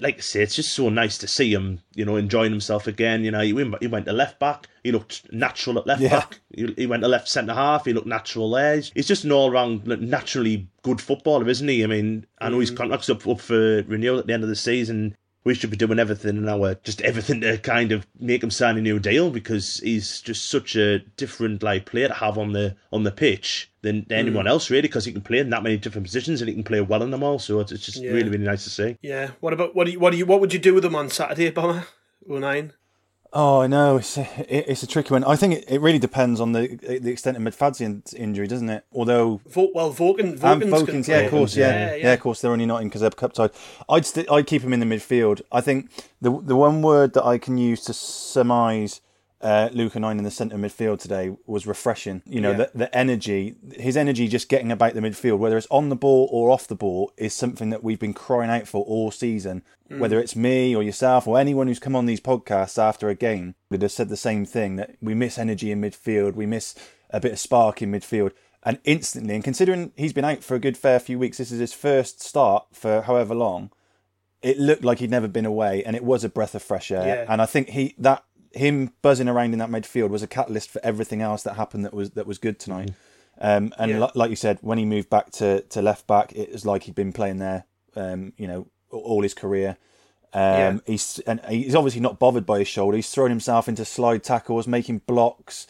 like 0.00 0.18
I 0.18 0.20
say, 0.20 0.42
it's 0.42 0.54
just 0.54 0.72
so 0.74 0.88
nice 0.88 1.18
to 1.18 1.26
see 1.28 1.52
him, 1.52 1.80
you 1.94 2.04
know, 2.04 2.16
enjoying 2.16 2.52
himself 2.52 2.86
again. 2.86 3.24
You 3.24 3.32
know, 3.32 3.40
he 3.40 3.52
went, 3.52 3.74
he 3.80 3.88
went 3.88 4.06
to 4.06 4.12
left 4.12 4.38
back. 4.38 4.68
He 4.84 4.92
looked 4.92 5.32
natural 5.32 5.78
at 5.78 5.86
left 5.86 6.02
Yeah. 6.02 6.20
back. 6.20 6.40
He, 6.54 6.72
he 6.76 6.86
went 6.86 7.02
to 7.02 7.08
left 7.08 7.28
centre 7.28 7.54
half. 7.54 7.84
He 7.84 7.92
looked 7.92 8.06
natural 8.06 8.50
there. 8.50 8.76
He's, 8.76 9.06
just 9.06 9.24
an 9.24 9.32
all 9.32 9.50
round 9.50 9.86
naturally 9.86 10.68
good 10.82 11.00
footballer, 11.00 11.48
isn't 11.48 11.66
he? 11.66 11.82
I 11.82 11.88
mean, 11.88 12.26
I 12.40 12.48
know 12.48 12.60
his 12.60 12.70
contract's 12.70 13.10
up 13.10 13.26
up 13.26 13.40
for 13.40 13.82
renewal 13.82 14.20
at 14.20 14.26
the 14.26 14.32
end 14.34 14.44
of 14.44 14.48
the 14.48 14.56
season. 14.56 15.16
We 15.44 15.54
should 15.54 15.70
be 15.70 15.76
doing 15.76 15.98
everything 15.98 16.36
in 16.36 16.48
our 16.48 16.74
just 16.76 17.00
everything 17.02 17.40
to 17.40 17.58
kind 17.58 17.92
of 17.92 18.06
make 18.18 18.42
him 18.42 18.50
sign 18.50 18.78
a 18.78 18.80
new 18.80 18.98
deal 18.98 19.30
because 19.30 19.78
he's 19.78 20.20
just 20.20 20.48
such 20.48 20.76
a 20.76 21.00
different 21.16 21.62
like 21.62 21.86
player 21.86 22.08
to 22.08 22.14
have 22.14 22.38
on 22.38 22.52
the 22.52 22.76
on 22.92 23.02
the 23.02 23.10
pitch 23.10 23.70
than 23.82 24.02
hmm. 24.02 24.12
anyone 24.12 24.46
else 24.46 24.70
really 24.70 24.82
because 24.82 25.04
he 25.04 25.12
can 25.12 25.22
play 25.22 25.38
in 25.38 25.50
that 25.50 25.62
many 25.62 25.76
different 25.76 26.06
positions 26.06 26.40
and 26.40 26.48
he 26.48 26.54
can 26.54 26.64
play 26.64 26.80
well 26.80 27.02
in 27.02 27.10
them 27.10 27.22
all. 27.22 27.38
So 27.38 27.60
it's, 27.60 27.72
it's 27.72 27.84
just 27.84 27.98
Yeah. 27.98 28.12
really 28.12 28.30
really 28.30 28.44
nice 28.44 28.64
to 28.64 28.70
see. 28.70 28.96
Yeah. 29.02 29.30
What 29.40 29.52
about 29.52 29.74
what 29.74 29.86
do 29.86 29.92
you 29.92 29.98
what 29.98 30.10
do 30.10 30.16
you 30.16 30.26
what 30.26 30.40
would 30.40 30.52
you 30.52 30.58
do 30.58 30.74
with 30.74 30.84
him 30.84 30.94
on 30.94 31.10
Saturday, 31.10 31.50
Bomber? 31.50 31.86
Oh 32.28 32.36
O'Nien. 32.36 32.72
Oh, 33.34 33.60
I 33.62 33.66
know 33.66 33.96
it's 33.96 34.18
a, 34.18 34.28
it- 34.46 34.66
it's 34.68 34.82
a 34.82 34.86
tricky 34.86 35.14
one. 35.14 35.24
I 35.24 35.36
think 35.36 35.54
it, 35.54 35.64
it 35.66 35.80
really 35.80 35.98
depends 35.98 36.38
on 36.40 36.52
the 36.52 36.76
the 37.00 37.10
extent 37.10 37.36
of 37.38 37.42
McFadzean's 37.42 38.12
injury, 38.12 38.46
doesn't 38.46 38.68
it? 38.68 38.84
Although 38.92 39.40
Vo- 39.48 39.70
well, 39.74 39.90
Vokins, 39.92 40.18
and 40.32 40.38
Vogan's 40.38 40.70
gonna 40.70 40.84
Vokins, 40.84 41.04
play. 41.06 41.14
yeah, 41.14 41.20
of 41.22 41.30
course, 41.30 41.56
yeah. 41.56 41.70
yeah, 41.90 41.94
yeah, 41.94 42.12
of 42.12 42.20
course, 42.20 42.40
they're 42.42 42.52
only 42.52 42.66
not 42.66 42.82
in 42.82 42.88
because 42.88 43.00
they're 43.00 43.10
cup 43.10 43.34
side. 43.34 43.50
I'd 43.88 44.04
st- 44.04 44.30
I'd 44.30 44.46
keep 44.46 44.60
him 44.62 44.74
in 44.74 44.80
the 44.80 44.86
midfield. 44.86 45.40
I 45.50 45.62
think 45.62 45.90
the 46.20 46.30
the 46.42 46.56
one 46.56 46.82
word 46.82 47.14
that 47.14 47.24
I 47.24 47.38
can 47.38 47.56
use 47.56 47.82
to 47.84 47.94
surmise 47.94 49.00
uh, 49.42 49.68
Luke 49.72 49.96
O'Nien 49.96 50.18
in 50.18 50.24
the 50.24 50.30
centre 50.30 50.56
midfield 50.56 51.00
today 51.00 51.34
was 51.46 51.66
refreshing. 51.66 52.22
You 52.24 52.40
know, 52.40 52.50
Yeah. 52.52 52.56
the, 52.56 52.70
the 52.74 52.96
energy, 52.96 53.56
his 53.74 53.96
energy 53.96 54.28
just 54.28 54.48
getting 54.48 54.70
about 54.70 54.94
the 54.94 55.00
midfield, 55.00 55.38
whether 55.38 55.56
it's 55.58 55.66
on 55.70 55.88
the 55.88 55.96
ball 55.96 56.28
or 56.30 56.50
off 56.50 56.68
the 56.68 56.74
ball, 56.76 57.12
is 57.16 57.34
something 57.34 57.70
that 57.70 57.82
we've 57.82 57.98
been 57.98 58.14
crying 58.14 58.50
out 58.50 58.68
for 58.68 58.84
all 58.84 59.10
season. 59.10 59.62
Whether 59.88 60.18
it's 60.20 60.34
me 60.34 60.74
or 60.74 60.82
yourself 60.82 61.26
or 61.28 61.38
anyone 61.38 61.66
who's 61.66 61.78
come 61.78 61.94
on 61.94 62.06
these 62.06 62.20
podcasts 62.20 62.78
after 62.82 63.10
a 63.10 63.14
game, 63.14 63.56
that 63.68 63.82
has 63.82 63.92
said 63.92 64.08
the 64.08 64.16
same 64.16 64.46
thing 64.46 64.76
that 64.76 64.96
we 65.02 65.12
miss 65.14 65.36
energy 65.36 65.70
in 65.70 65.82
midfield, 65.82 66.34
we 66.34 66.46
miss 66.46 66.74
a 67.10 67.20
bit 67.20 67.32
of 67.32 67.38
spark 67.38 67.82
in 67.82 67.92
midfield. 67.92 68.32
And 68.62 68.78
instantly, 68.84 69.34
and 69.34 69.44
considering 69.44 69.92
he's 69.96 70.14
been 70.14 70.24
out 70.24 70.42
for 70.42 70.54
a 70.54 70.58
good 70.60 70.78
fair 70.78 70.98
few 70.98 71.18
weeks, 71.18 71.36
this 71.36 71.52
is 71.52 71.58
his 71.60 71.74
first 71.74 72.22
start 72.22 72.64
for 72.72 73.02
however 73.02 73.34
long. 73.34 73.70
It 74.40 74.58
looked 74.58 74.82
like 74.84 74.98
he'd 75.00 75.10
never 75.10 75.28
been 75.28 75.44
away, 75.46 75.84
and 75.84 75.94
it 75.94 76.02
was 76.02 76.24
a 76.24 76.28
breath 76.28 76.54
of 76.54 76.62
fresh 76.62 76.90
air. 76.90 77.06
Yeah. 77.06 77.26
And 77.28 77.42
I 77.42 77.46
think 77.46 77.68
he 77.68 77.94
that 77.98 78.24
him 78.54 78.92
buzzing 79.02 79.28
around 79.28 79.52
in 79.52 79.58
that 79.58 79.70
midfield 79.70 80.10
was 80.10 80.22
a 80.22 80.26
catalyst 80.26 80.70
for 80.70 80.80
everything 80.84 81.22
else 81.22 81.42
that 81.44 81.54
happened 81.54 81.84
that 81.84 81.94
was 81.94 82.10
that 82.12 82.26
was 82.26 82.38
good 82.38 82.58
tonight. 82.58 82.90
Um, 83.40 83.72
and 83.78 83.90
Yeah. 83.90 84.00
li- 84.04 84.10
like 84.14 84.30
you 84.30 84.36
said, 84.36 84.58
when 84.60 84.78
he 84.78 84.84
moved 84.84 85.08
back 85.10 85.30
to, 85.32 85.62
to 85.62 85.82
left 85.82 86.06
back, 86.06 86.32
it 86.34 86.52
was 86.52 86.64
like 86.66 86.84
he'd 86.84 86.94
been 86.94 87.12
playing 87.12 87.38
there, 87.38 87.64
um, 87.96 88.32
you 88.36 88.46
know, 88.46 88.68
all 88.90 89.22
his 89.22 89.34
career. 89.34 89.78
Um, 90.34 90.42
Yeah. 90.42 90.78
He's 90.86 91.18
and 91.26 91.40
he's 91.48 91.74
obviously 91.74 92.00
not 92.00 92.18
bothered 92.18 92.46
by 92.46 92.58
his 92.60 92.68
shoulder. 92.68 92.96
He's 92.96 93.10
thrown 93.10 93.30
himself 93.30 93.68
into 93.68 93.84
slide 93.84 94.22
tackles, 94.22 94.66
making 94.66 94.98
blocks. 95.06 95.66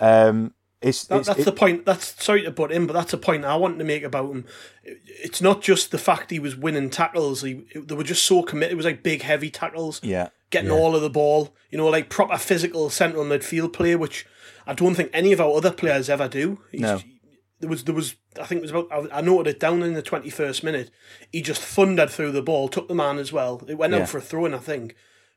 Um, 0.00 0.54
it's, 0.82 1.04
That, 1.04 1.18
it's 1.20 1.28
that's 1.28 1.40
it- 1.40 1.44
the 1.44 1.52
point. 1.52 1.86
That's 1.86 2.22
sorry 2.22 2.42
to 2.42 2.50
butt 2.50 2.70
in, 2.70 2.86
but 2.86 2.92
that's 2.92 3.12
a 3.14 3.18
point 3.18 3.44
I 3.44 3.56
wanted 3.56 3.78
to 3.78 3.84
make 3.84 4.02
about 4.02 4.30
him. 4.30 4.44
It's 4.84 5.40
not 5.40 5.62
just 5.62 5.92
the 5.92 5.98
fact 5.98 6.30
he 6.30 6.38
was 6.38 6.56
winning 6.56 6.90
tackles; 6.90 7.40
he, 7.42 7.64
they 7.74 7.94
were 7.94 8.04
just 8.04 8.24
so 8.24 8.42
committed. 8.42 8.72
It 8.72 8.76
was 8.76 8.84
like 8.86 9.02
big, 9.02 9.22
heavy 9.22 9.50
tackles, 9.50 10.00
yeah. 10.02 10.28
Getting 10.54 10.70
all 10.70 10.94
of 10.96 11.02
the 11.02 11.10
ball. 11.10 11.54
You 11.70 11.78
know, 11.78 11.88
like 11.88 12.08
proper 12.08 12.38
physical 12.38 12.88
central 12.90 13.24
midfield 13.24 13.72
play, 13.72 13.94
which 13.96 14.26
I 14.66 14.72
don't 14.74 14.94
think 14.94 15.10
any 15.12 15.32
of 15.32 15.40
our 15.40 15.54
other 15.56 15.72
players 15.72 16.08
ever 16.08 16.28
do. 16.28 16.60
He's, 16.72 16.80
No. 16.80 17.00
There 17.60 17.70
was, 17.70 17.84
there 17.84 17.94
was. 17.94 18.16
I 18.40 18.44
think 18.44 18.58
it 18.60 18.62
was 18.62 18.70
about. 18.72 19.08
I 19.12 19.20
noted 19.20 19.50
it 19.56 19.60
down 19.60 19.82
in 19.82 19.94
the 19.94 20.02
twenty-first 20.02 20.62
minute. 20.64 20.90
He 21.32 21.40
just 21.40 21.62
thundered 21.62 22.10
through 22.10 22.32
the 22.32 22.42
ball, 22.42 22.68
took 22.68 22.88
the 22.88 22.94
man 22.94 23.18
as 23.18 23.32
well. 23.32 23.62
It 23.68 23.78
went 23.78 23.92
Yeah. 23.94 24.00
out 24.02 24.08
for 24.08 24.18
a 24.18 24.20
throw 24.20 24.44
in, 24.46 24.54
I 24.54 24.58
think. 24.58 24.94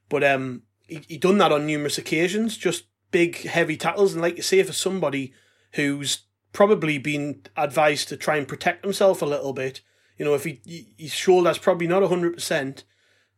But 0.09 0.23
um, 0.23 0.63
he 0.87 1.01
he 1.07 1.17
done 1.17 1.37
that 1.37 1.51
on 1.53 1.65
numerous 1.65 1.97
occasions. 1.97 2.57
Just 2.57 2.85
big, 3.11 3.43
heavy 3.43 3.77
tackles, 3.77 4.13
and 4.13 4.21
like 4.21 4.35
you 4.37 4.43
say, 4.43 4.61
for 4.63 4.73
somebody 4.73 5.31
who's 5.73 6.23
probably 6.53 6.97
been 6.97 7.43
advised 7.55 8.09
to 8.09 8.17
try 8.17 8.35
and 8.37 8.47
protect 8.47 8.83
himself 8.83 9.21
a 9.21 9.25
little 9.25 9.53
bit, 9.53 9.81
you 10.17 10.25
know, 10.25 10.33
if 10.33 10.43
he 10.43 10.59
he- 10.65 10.93
his 10.97 11.13
shoulder's 11.13 11.59
probably 11.59 11.87
not 11.87 12.03
hundred 12.07 12.33
percent. 12.33 12.83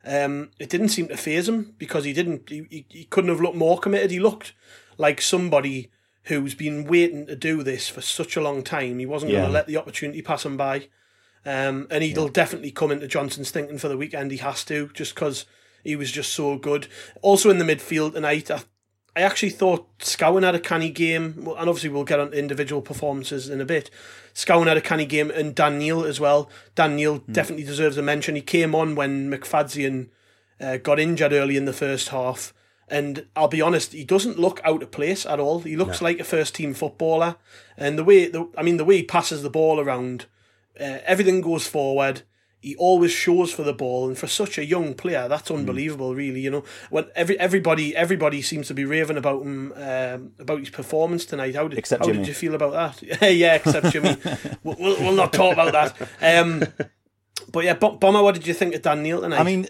Um, 0.05 0.51
it 0.59 0.69
didn't 0.69 0.89
seem 0.89 1.07
to 1.09 1.17
phase 1.17 1.49
him 1.49 1.75
because 1.77 2.05
he 2.05 2.13
didn't. 2.13 2.49
He, 2.49 2.85
he, 2.89 3.03
couldn't 3.05 3.29
have 3.29 3.41
looked 3.41 3.57
more 3.57 3.79
committed. 3.79 4.11
He 4.11 4.19
looked 4.19 4.53
like 4.97 5.21
somebody 5.21 5.91
who's 6.23 6.55
been 6.55 6.85
waiting 6.85 7.25
to 7.25 7.35
do 7.35 7.63
this 7.63 7.89
for 7.89 8.01
such 8.01 8.35
a 8.35 8.41
long 8.41 8.63
time. 8.63 8.99
He 8.99 9.05
wasn't 9.05 9.31
going 9.31 9.45
to 9.45 9.51
let 9.51 9.67
the 9.67 9.77
opportunity 9.77 10.21
pass 10.21 10.45
him 10.45 10.57
by. 10.57 10.87
Um, 11.45 11.87
and 11.89 12.03
he'll 12.03 12.27
definitely 12.27 12.71
come 12.71 12.91
into 12.91 13.07
Johnson's 13.07 13.51
thinking 13.51 13.77
for 13.77 13.87
the 13.87 13.97
weekend. 13.97 14.31
He 14.31 14.37
has 14.37 14.63
to 14.65 14.89
just 14.93 15.15
because 15.15 15.45
he 15.83 15.95
was 15.95 16.11
just 16.11 16.33
so 16.33 16.57
good. 16.57 16.87
Also 17.21 17.49
in 17.49 17.57
the 17.57 17.65
midfield 17.65 18.13
tonight, 18.13 18.51
I, 18.51 18.61
I 19.19 19.23
actually 19.23 19.49
thought 19.49 19.99
Scowen 19.99 20.43
had 20.43 20.55
a 20.55 20.61
canny 20.61 20.89
game, 20.89 21.33
and 21.37 21.47
obviously 21.47 21.89
we'll 21.89 22.05
get 22.05 22.21
on 22.21 22.31
individual 22.31 22.81
performances 22.81 23.49
in 23.49 23.59
a 23.59 23.65
bit. 23.65 23.89
Scowen 24.33 24.67
had 24.67 24.77
a 24.77 24.81
canny 24.81 25.05
game, 25.05 25.29
and 25.29 25.53
Dan 25.53 25.77
Neil 25.77 26.05
as 26.05 26.21
well. 26.21 26.49
Dan 26.73 26.95
Neil 26.95 27.17
definitely 27.29 27.65
deserves 27.65 27.97
a 27.97 28.01
mention. 28.01 28.35
He 28.35 28.41
came 28.41 28.73
on 28.73 28.95
when 28.95 29.29
McFadzean 29.29 30.07
uh, 30.61 30.77
got 30.77 31.01
injured 31.01 31.33
early 31.33 31.57
in 31.57 31.65
the 31.65 31.73
first 31.73 32.09
half. 32.09 32.53
And 32.87 33.25
I'll 33.35 33.49
be 33.49 33.61
honest, 33.61 33.91
he 33.91 34.05
doesn't 34.05 34.39
look 34.39 34.61
out 34.63 34.81
of 34.81 34.91
place 34.91 35.25
at 35.25 35.37
all. 35.39 35.59
He 35.59 35.75
looks 35.75 36.01
like 36.01 36.21
a 36.21 36.23
first 36.23 36.55
team 36.55 36.73
footballer, 36.73 37.35
and 37.75 37.99
the 37.99 38.05
way, 38.05 38.29
the, 38.29 38.47
I 38.57 38.63
mean, 38.63 38.77
the 38.77 38.85
way 38.85 38.97
he 38.97 39.03
passes 39.03 39.43
the 39.43 39.49
ball 39.49 39.81
around, 39.81 40.27
uh, 40.79 40.99
everything 41.03 41.41
goes 41.41 41.67
forward. 41.67 42.21
He 42.61 42.75
always 42.75 43.11
shows 43.11 43.53
for 43.53 43.63
the 43.63 43.73
ball, 43.73 44.07
and 44.07 44.17
for 44.17 44.27
such 44.27 44.57
a 44.57 44.65
young 44.65 44.93
player, 44.93 45.29
that's 45.29 45.49
unbelievable. 45.49 46.13
Really, 46.13 46.41
you 46.41 46.51
know, 46.51 46.63
when 46.89 47.05
every 47.15 47.39
everybody 47.39 47.95
everybody 47.95 48.41
seems 48.41 48.67
to 48.67 48.73
be 48.73 48.83
raving 48.83 49.17
about 49.17 49.43
him 49.43 49.71
um, 49.77 50.33
about 50.39 50.59
his 50.59 50.69
performance 50.69 51.25
tonight. 51.25 51.55
How 51.55 51.67
did 51.67 51.79
Except 51.79 52.01
how 52.01 52.07
Jimmy. 52.07 52.19
did 52.19 52.27
you 52.27 52.33
feel 52.33 52.55
about 52.55 52.99
that? 52.99 53.21
yeah, 53.33 53.55
except 53.55 53.91
Jimmy. 53.91 54.17
we'll, 54.63 54.75
we'll, 54.77 54.99
we'll 54.99 55.13
not 55.13 55.31
talk 55.31 55.53
about 55.53 55.71
that. 55.71 56.09
Um, 56.21 56.65
but 57.51 57.63
yeah, 57.63 57.73
Bo- 57.73 57.95
Bomber, 57.95 58.21
what 58.21 58.35
did 58.35 58.45
you 58.45 58.53
think 58.53 58.75
of 58.75 58.81
Dan 58.81 59.03
Neil 59.03 59.21
tonight? 59.21 59.39
I 59.39 59.43
mean, 59.43 59.67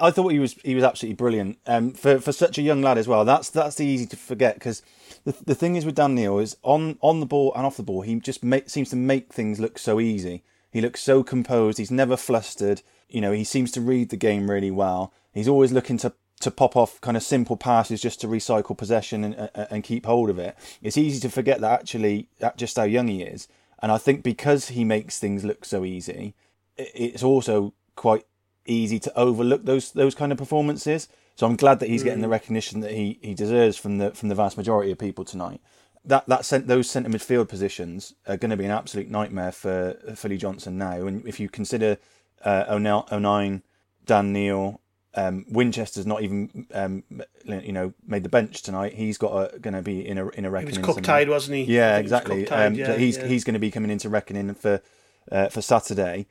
I 0.00 0.10
thought 0.10 0.28
he 0.28 0.38
was 0.38 0.52
he 0.64 0.74
was 0.74 0.84
absolutely 0.84 1.16
brilliant. 1.16 1.58
Um, 1.66 1.92
for 1.92 2.20
for 2.20 2.32
such 2.32 2.58
a 2.58 2.62
young 2.62 2.82
lad 2.82 2.98
as 2.98 3.08
well. 3.08 3.24
That's 3.24 3.50
that's 3.50 3.80
easy 3.80 4.06
to 4.06 4.16
forget 4.16 4.54
because 4.54 4.82
the 5.24 5.34
the 5.44 5.54
thing 5.54 5.76
is 5.76 5.84
with 5.84 5.94
Dan 5.94 6.14
Neil 6.14 6.38
is 6.38 6.56
on 6.62 6.98
on 7.00 7.20
the 7.20 7.26
ball 7.26 7.52
and 7.54 7.64
off 7.66 7.76
the 7.76 7.82
ball, 7.82 8.02
he 8.02 8.20
just 8.20 8.44
make, 8.44 8.68
seems 8.68 8.90
to 8.90 8.96
make 8.96 9.32
things 9.32 9.58
look 9.58 9.78
so 9.78 10.00
easy. 10.00 10.44
He 10.70 10.80
looks 10.80 11.00
so 11.00 11.22
composed. 11.22 11.78
He's 11.78 11.90
never 11.90 12.16
flustered. 12.16 12.82
You 13.08 13.20
know, 13.20 13.32
he 13.32 13.44
seems 13.44 13.70
to 13.72 13.80
read 13.80 14.10
the 14.10 14.16
game 14.16 14.50
really 14.50 14.70
well. 14.70 15.12
He's 15.32 15.48
always 15.48 15.72
looking 15.72 15.98
to 15.98 16.12
to 16.40 16.50
pop 16.52 16.76
off 16.76 17.00
kind 17.00 17.16
of 17.16 17.22
simple 17.22 17.56
passes 17.56 18.00
just 18.00 18.20
to 18.20 18.28
recycle 18.28 18.76
possession 18.76 19.24
and 19.24 19.34
and, 19.54 19.66
and 19.70 19.84
keep 19.84 20.06
hold 20.06 20.30
of 20.30 20.38
it. 20.38 20.56
It's 20.82 20.98
easy 20.98 21.20
to 21.20 21.30
forget 21.30 21.60
that 21.60 21.80
actually 21.80 22.28
that 22.38 22.56
just 22.56 22.76
how 22.76 22.84
young 22.84 23.08
he 23.08 23.22
is. 23.22 23.48
And 23.80 23.92
I 23.92 23.98
think 23.98 24.22
because 24.22 24.68
he 24.68 24.84
makes 24.84 25.18
things 25.18 25.44
look 25.44 25.64
so 25.64 25.84
easy, 25.84 26.34
it's 26.76 27.22
also 27.22 27.74
quite 27.96 28.24
easy 28.66 28.98
to 29.00 29.18
overlook 29.18 29.64
those 29.64 29.92
those 29.92 30.14
kind 30.14 30.32
of 30.32 30.38
performances. 30.38 31.08
So 31.36 31.46
I'm 31.46 31.56
glad 31.56 31.78
that 31.80 31.88
he's 31.88 32.02
getting 32.02 32.20
the 32.20 32.26
mm. 32.26 32.32
recognition 32.32 32.80
that 32.80 32.90
he, 32.90 33.20
he 33.22 33.32
deserves 33.32 33.76
from 33.76 33.98
the 33.98 34.10
from 34.10 34.28
the 34.28 34.34
vast 34.34 34.56
majority 34.56 34.90
of 34.90 34.98
people 34.98 35.24
tonight. 35.24 35.60
That 36.04 36.26
that 36.26 36.44
sent 36.44 36.66
those 36.66 36.88
centre 36.88 37.10
midfield 37.10 37.48
positions 37.48 38.14
are 38.26 38.36
going 38.36 38.50
to 38.50 38.56
be 38.56 38.64
an 38.64 38.70
absolute 38.70 39.10
nightmare 39.10 39.52
for 39.52 39.94
Philly 40.14 40.38
Johnson 40.38 40.78
now. 40.78 41.06
And 41.06 41.26
if 41.26 41.38
you 41.40 41.48
consider 41.48 41.98
uh, 42.44 42.64
O'Neill, 42.68 43.06
O'Nine, 43.10 43.62
Dan 44.06 44.32
Neil, 44.32 44.80
um, 45.14 45.44
Winchester's 45.48 46.06
not 46.06 46.22
even 46.22 46.66
um, 46.72 47.02
you 47.44 47.72
know 47.72 47.92
made 48.06 48.22
the 48.22 48.28
bench 48.28 48.62
tonight. 48.62 48.94
He's 48.94 49.18
got 49.18 49.60
going 49.60 49.74
to 49.74 49.82
be 49.82 50.06
in 50.06 50.18
a 50.18 50.28
in 50.28 50.44
a 50.44 50.50
reckoning. 50.50 50.74
he 50.74 50.80
was 50.80 50.96
cup 50.96 51.02
tied, 51.02 51.28
wasn't 51.28 51.56
he? 51.56 51.64
Yeah, 51.64 51.96
he 51.96 52.02
exactly. 52.02 52.44
cup-tied, 52.44 52.66
Um, 52.66 52.74
yeah, 52.74 52.86
so 52.86 52.98
he's 52.98 53.16
yeah. 53.16 53.26
he's 53.26 53.44
going 53.44 53.54
to 53.54 53.60
be 53.60 53.70
coming 53.70 53.90
into 53.90 54.08
reckoning 54.08 54.54
for 54.54 54.80
uh, 55.32 55.48
for 55.48 55.60
Saturday. 55.62 56.26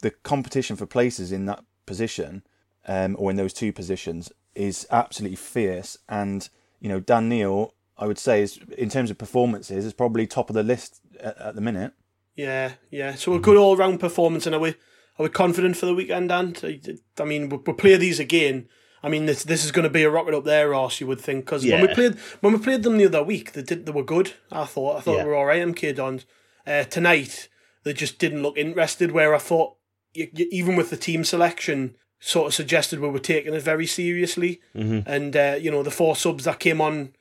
The 0.00 0.10
competition 0.10 0.76
for 0.76 0.86
places 0.86 1.32
in 1.32 1.46
that 1.46 1.64
position, 1.86 2.42
um, 2.86 3.16
or 3.18 3.30
in 3.30 3.36
those 3.36 3.52
two 3.52 3.72
positions, 3.72 4.32
is 4.54 4.86
absolutely 4.90 5.36
fierce. 5.36 5.98
And 6.08 6.48
you 6.80 6.88
know, 6.88 7.00
Dan 7.00 7.28
Neil, 7.28 7.74
I 7.98 8.06
would 8.06 8.18
say, 8.18 8.42
is 8.42 8.58
in 8.76 8.88
terms 8.88 9.10
of 9.10 9.18
performances, 9.18 9.84
is 9.84 9.92
probably 9.92 10.26
top 10.26 10.50
of 10.50 10.54
the 10.54 10.62
list 10.62 11.00
at, 11.20 11.36
at 11.38 11.54
the 11.54 11.60
minute. 11.60 11.92
Yeah, 12.36 12.72
yeah. 12.90 13.14
So 13.16 13.34
a 13.34 13.40
good 13.40 13.56
all 13.56 13.76
round 13.76 13.98
performance, 14.00 14.46
and 14.46 14.54
are 14.54 14.60
we 14.60 14.70
are 15.18 15.24
we 15.24 15.28
confident 15.28 15.76
for 15.76 15.86
the 15.86 15.94
weekend? 15.94 16.30
And 16.30 16.80
I 17.18 17.24
mean, 17.24 17.48
we'll, 17.48 17.62
we'll 17.66 17.76
play 17.76 17.96
these 17.96 18.20
again. 18.20 18.68
I 19.02 19.08
mean, 19.08 19.26
this 19.26 19.42
this 19.44 19.64
is 19.64 19.72
going 19.72 19.84
to 19.84 19.90
be 19.90 20.04
a 20.04 20.10
rocket 20.10 20.34
up 20.34 20.44
there, 20.44 20.70
Ross. 20.70 21.00
You 21.00 21.06
would 21.08 21.20
think 21.20 21.44
because 21.44 21.64
when 21.64 21.80
we 21.82 21.88
played 21.94 22.14
when 22.40 22.52
we 22.52 22.58
played 22.58 22.82
them 22.82 22.96
the 22.98 23.06
other 23.06 23.22
week, 23.22 23.52
they 23.52 23.62
did 23.62 23.86
they 23.86 23.92
were 23.92 24.04
good. 24.04 24.32
I 24.52 24.64
thought 24.64 24.96
I 24.96 25.00
thought 25.00 25.16
Yeah. 25.16 25.22
they 25.22 25.28
were 25.28 25.34
all 25.34 25.46
right. 25.46 25.62
MK 25.62 25.96
Dons 25.96 26.24
uh, 26.66 26.84
tonight 26.84 27.48
they 27.84 27.92
just 27.92 28.18
didn't 28.18 28.42
look 28.42 28.56
interested. 28.58 29.12
Where 29.12 29.34
I 29.34 29.38
thought 29.38 29.76
you, 30.14 30.28
you, 30.32 30.48
even 30.50 30.76
with 30.76 30.90
the 30.90 30.96
team 30.96 31.24
selection, 31.24 31.96
sort 32.20 32.48
of 32.48 32.54
suggested 32.54 33.00
we 33.00 33.08
were 33.08 33.18
taking 33.18 33.54
it 33.54 33.62
very 33.62 33.86
seriously. 33.86 34.60
Mm-hmm. 34.74 35.08
And 35.08 35.36
uh, 35.36 35.56
you 35.60 35.70
know 35.70 35.82
the 35.82 35.90
four 35.90 36.14
subs 36.16 36.44
that 36.44 36.60
came 36.60 36.80
on 36.80 37.14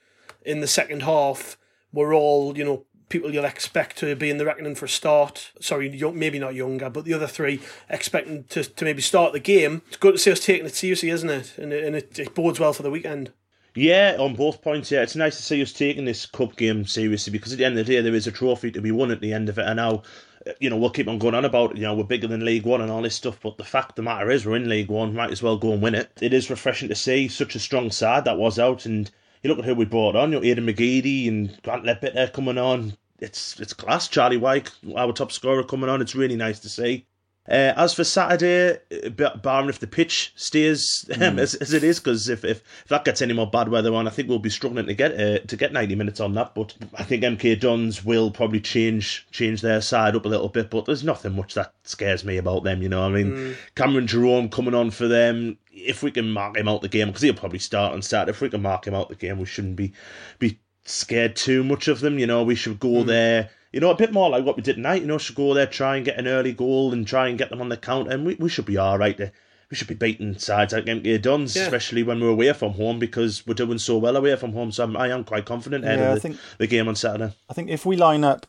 in 0.48 0.62
the 0.62 0.68
second 0.68 1.04
half 1.04 1.58
were 1.92 2.14
all 2.14 2.58
you 2.58 2.64
know 2.64 2.86
people 3.10 3.34
you'll 3.34 3.46
expect 3.46 3.98
to 3.98 4.16
be 4.16 4.30
in 4.30 4.38
the 4.38 4.46
reckoning 4.46 4.76
for 4.76 4.86
a 4.86 4.90
start. 4.90 5.52
Sorry, 5.62 5.90
young, 5.90 6.18
maybe 6.18 6.40
not 6.40 6.56
younger, 6.56 6.90
but 6.90 7.06
the 7.06 7.14
other 7.14 7.28
three 7.28 7.62
expecting 7.90 8.44
to, 8.46 8.64
to 8.64 8.86
maybe 8.86 9.02
start 9.02 9.34
the 9.34 9.40
game. 9.40 9.82
It's 9.88 9.98
good 9.98 10.14
to 10.14 10.18
see 10.18 10.32
us 10.32 10.44
taking 10.44 10.66
it 10.66 10.76
seriously, 10.76 11.10
isn't 11.10 11.30
it? 11.30 11.58
And, 11.58 11.72
it, 11.72 11.84
and 11.84 11.96
it, 11.96 12.20
it 12.20 12.36
bodes 12.36 12.60
well 12.60 12.74
for 12.74 12.84
the 12.84 12.92
weekend. 12.92 13.32
Yeah, 13.76 14.16
on 14.20 14.36
both 14.36 14.62
points, 14.62 14.90
yeah. 14.90 15.04
It's 15.04 15.16
nice 15.16 15.38
to 15.38 15.44
see 15.44 15.62
us 15.62 15.72
taking 15.72 16.06
this 16.06 16.26
cup 16.26 16.56
game 16.56 16.86
seriously 16.86 17.32
because 17.32 17.54
at 17.54 17.60
the 17.60 17.66
end 17.66 17.78
of 17.78 17.86
the 17.86 17.94
day, 17.94 18.02
there 18.02 18.16
is 18.16 18.26
a 18.26 18.32
trophy 18.32 18.72
to 18.72 18.82
be 18.82 18.92
won 18.92 19.12
at 19.12 19.22
the 19.22 19.34
end 19.34 19.50
of 19.50 19.60
it. 19.60 19.68
And 19.68 19.78
now, 19.78 20.02
uh, 20.48 20.54
you 20.60 20.70
know, 20.70 20.78
we'll 20.78 20.90
keep 20.90 21.08
on 21.08 21.20
going 21.20 21.36
on 21.36 21.46
about, 21.46 21.76
you 21.76 21.84
know, 21.84 21.94
we're 21.94 22.04
bigger 22.04 22.28
than 22.28 22.44
League 22.44 22.66
One 22.66 22.82
and 22.82 22.90
all 22.90 23.04
this 23.04 23.14
stuff. 23.14 23.40
But 23.40 23.58
the 23.58 23.64
fact 23.64 23.96
the 23.96 24.02
matter 24.02 24.32
is, 24.32 24.46
we're 24.46 24.56
in 24.56 24.68
League 24.68 24.90
One, 24.90 25.14
might 25.14 25.32
as 25.32 25.44
well 25.44 25.58
go 25.58 25.74
and 25.74 25.82
win 25.82 25.94
it. 25.94 26.12
It 26.20 26.34
is 26.34 26.50
refreshing 26.50 26.90
to 26.90 26.96
see 26.96 27.28
such 27.28 27.54
a 27.54 27.60
strong 27.60 27.92
side 27.92 28.26
that 28.26 28.40
was 28.40 28.58
out. 28.58 28.88
And 28.88 29.12
you 29.44 29.50
look 29.50 29.60
at 29.60 29.66
who 29.66 29.76
we 29.76 29.86
brought 29.86 30.16
on, 30.16 30.32
you 30.32 30.40
know, 30.40 30.46
Aiden 30.46 30.70
McGeady 30.70 31.28
and 31.28 31.62
Grant 31.64 31.84
Leadbitter 31.84 32.32
coming 32.34 32.58
on. 32.58 32.94
It's 33.20 33.60
it's 33.60 33.74
class. 33.74 34.08
Charlie 34.08 34.38
Wyke, 34.38 34.72
our 34.96 35.12
top 35.12 35.32
scorer, 35.32 35.64
coming 35.64 35.90
on. 35.90 36.02
It's 36.02 36.16
really 36.16 36.36
nice 36.36 36.60
to 36.60 36.70
see. 36.70 37.08
Uh, 37.50 37.74
as 37.78 37.94
for 37.94 38.04
Saturday, 38.04 38.78
uh, 38.92 39.38
barring 39.38 39.70
if 39.70 39.80
the 39.80 39.88
pitch 39.88 40.34
stays 40.36 41.10
um, 41.22 41.40
as, 41.40 41.56
as 41.56 41.72
it 41.72 41.84
is, 41.84 42.00
because 42.00 42.28
if, 42.28 42.44
if, 42.44 42.62
if 42.84 42.88
that 42.90 43.06
gets 43.06 43.22
any 43.22 43.34
more 43.34 43.50
bad 43.50 43.70
weather 43.70 43.94
on, 43.94 44.06
I 44.06 44.10
think 44.10 44.28
we'll 44.28 44.40
be 44.40 44.50
struggling 44.50 44.86
to 44.86 44.94
get 44.94 45.14
uh, 45.14 45.40
to 45.40 45.56
get 45.56 45.72
ninety 45.72 45.96
minutes 45.96 46.20
on 46.20 46.34
that. 46.34 46.54
But 46.54 46.76
I 46.98 47.04
think 47.04 47.24
MK 47.24 47.60
Dons 47.60 48.04
will 48.04 48.32
probably 48.32 48.60
change 48.60 49.26
change 49.32 49.62
their 49.62 49.80
side 49.80 50.16
up 50.16 50.26
a 50.26 50.30
little 50.30 50.50
bit. 50.50 50.70
But 50.70 50.86
there's 50.86 51.04
nothing 51.04 51.36
much 51.36 51.54
that 51.54 51.74
scares 51.84 52.26
me 52.26 52.38
about 52.38 52.64
them. 52.64 52.82
You 52.82 52.90
know, 52.90 53.06
I 53.06 53.10
mean, 53.10 53.56
Cameron 53.76 54.08
Jerome 54.08 54.50
coming 54.50 54.76
on 54.76 54.92
for 54.92 55.08
them. 55.08 55.58
If 55.72 56.04
we 56.04 56.12
can 56.12 56.32
mark 56.32 56.58
him 56.58 56.68
out 56.68 56.82
the 56.82 56.90
game, 56.90 57.08
because 57.08 57.22
he'll 57.22 57.34
probably 57.34 57.60
start 57.60 57.94
and 57.94 58.04
start. 58.04 58.30
If 58.30 58.42
we 58.42 58.50
can 58.50 58.62
mark 58.62 58.86
him 58.86 58.96
out 58.96 59.10
the 59.10 59.16
game, 59.16 59.38
we 59.40 59.46
shouldn't 59.46 59.78
be 59.78 59.94
be 60.40 60.60
scared 60.84 61.36
too 61.36 61.64
much 61.64 61.88
of 61.88 62.02
them. 62.02 62.20
You 62.20 62.28
know, 62.28 62.44
we 62.44 62.56
should 62.56 62.80
go 62.80 63.04
there. 63.04 63.52
You 63.72 63.80
know, 63.80 63.92
a 63.92 63.96
bit 63.96 64.14
more 64.14 64.30
like 64.30 64.46
what 64.46 64.56
we 64.56 64.64
did 64.64 64.76
tonight. 64.76 65.02
You 65.02 65.08
know, 65.08 65.18
should 65.18 65.36
go 65.36 65.54
there, 65.54 65.68
try 65.68 65.98
and 65.98 66.06
get 66.06 66.18
an 66.18 66.28
early 66.28 66.54
goal, 66.54 66.94
and 66.94 67.06
try 67.06 67.28
and 67.28 67.38
get 67.38 67.50
them 67.50 67.62
on 67.62 67.70
the 67.70 67.78
count, 67.78 68.12
and 68.12 68.26
we, 68.26 68.36
we 68.36 68.50
should 68.50 68.66
be 68.66 68.78
all 68.78 68.98
right. 68.98 69.18
There. 69.18 69.32
We 69.70 69.76
should 69.76 69.90
be 69.90 69.96
beating 69.96 70.38
sides 70.38 70.72
like 70.72 70.86
MK 70.86 71.22
Dons, 71.22 71.54
Yeah. 71.54 71.64
especially 71.64 72.02
when 72.02 72.22
we're 72.22 72.30
away 72.30 72.54
from 72.54 72.72
home, 72.74 73.00
because 73.00 73.46
we're 73.46 73.54
doing 73.54 73.80
so 73.80 73.98
well 73.98 74.16
away 74.16 74.34
from 74.38 74.54
home. 74.54 74.72
So 74.72 74.86
I'm, 74.86 74.96
I 74.96 75.10
am 75.10 75.26
quite 75.26 75.44
confident 75.44 75.84
ahead 75.84 76.00
Yeah, 76.00 76.10
of 76.10 76.16
the, 76.16 76.22
think- 76.22 76.38
the 76.58 76.68
game 76.68 76.88
on 76.88 76.96
Saturday. 76.96 77.34
I 77.50 77.54
think 77.54 77.70
if 77.70 77.86
we 77.86 77.98
line 77.98 78.24
up 78.24 78.46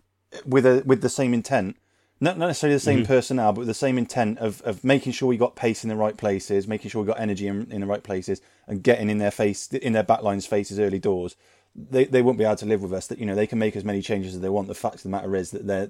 with 0.47 0.65
a 0.65 0.83
with 0.87 1.01
the 1.01 1.09
same 1.09 1.35
intent, 1.35 1.77
not, 2.21 2.37
not 2.37 2.47
necessarily 2.47 2.77
the 2.77 2.81
same 2.81 2.99
mm-hmm. 3.01 3.07
personnel, 3.07 3.53
but 3.53 3.61
with 3.61 3.69
the 3.69 3.75
same 3.75 3.97
intent 3.97 4.39
of, 4.39 4.61
of 4.63 4.83
making 4.83 5.13
sure 5.13 5.29
we 5.29 5.37
got 5.37 5.57
pace 5.57 5.85
in 5.85 5.89
the 5.89 5.97
right 5.97 6.17
places, 6.17 6.67
making 6.67 6.91
sure 6.91 7.03
we 7.03 7.07
got 7.07 7.21
energy 7.21 7.47
in, 7.47 7.71
in 7.71 7.81
the 7.81 7.87
right 7.87 8.03
places, 8.03 8.41
and 8.67 8.83
getting 8.83 9.09
in 9.09 9.19
their 9.19 9.31
face 9.31 9.69
in 9.73 9.93
their 9.93 10.05
backlines' 10.05 10.47
faces 10.47 10.79
early 10.79 10.99
doors. 10.99 11.37
They 11.91 12.05
they 12.05 12.23
won't 12.23 12.39
be 12.39 12.45
able 12.45 12.57
to 12.57 12.67
live 12.67 12.83
with 12.83 12.93
us. 12.93 13.07
That 13.07 13.19
you 13.19 13.27
know 13.27 13.35
they 13.35 13.47
can 13.47 13.59
make 13.59 13.77
as 13.77 13.85
many 13.85 14.03
changes 14.03 14.35
as 14.35 14.41
they 14.41 14.49
want. 14.49 14.69
The 14.69 14.75
fact 14.75 14.97
of 14.97 15.03
the 15.03 15.09
matter 15.09 15.37
is 15.37 15.51
that 15.53 15.67
they're 15.67 15.89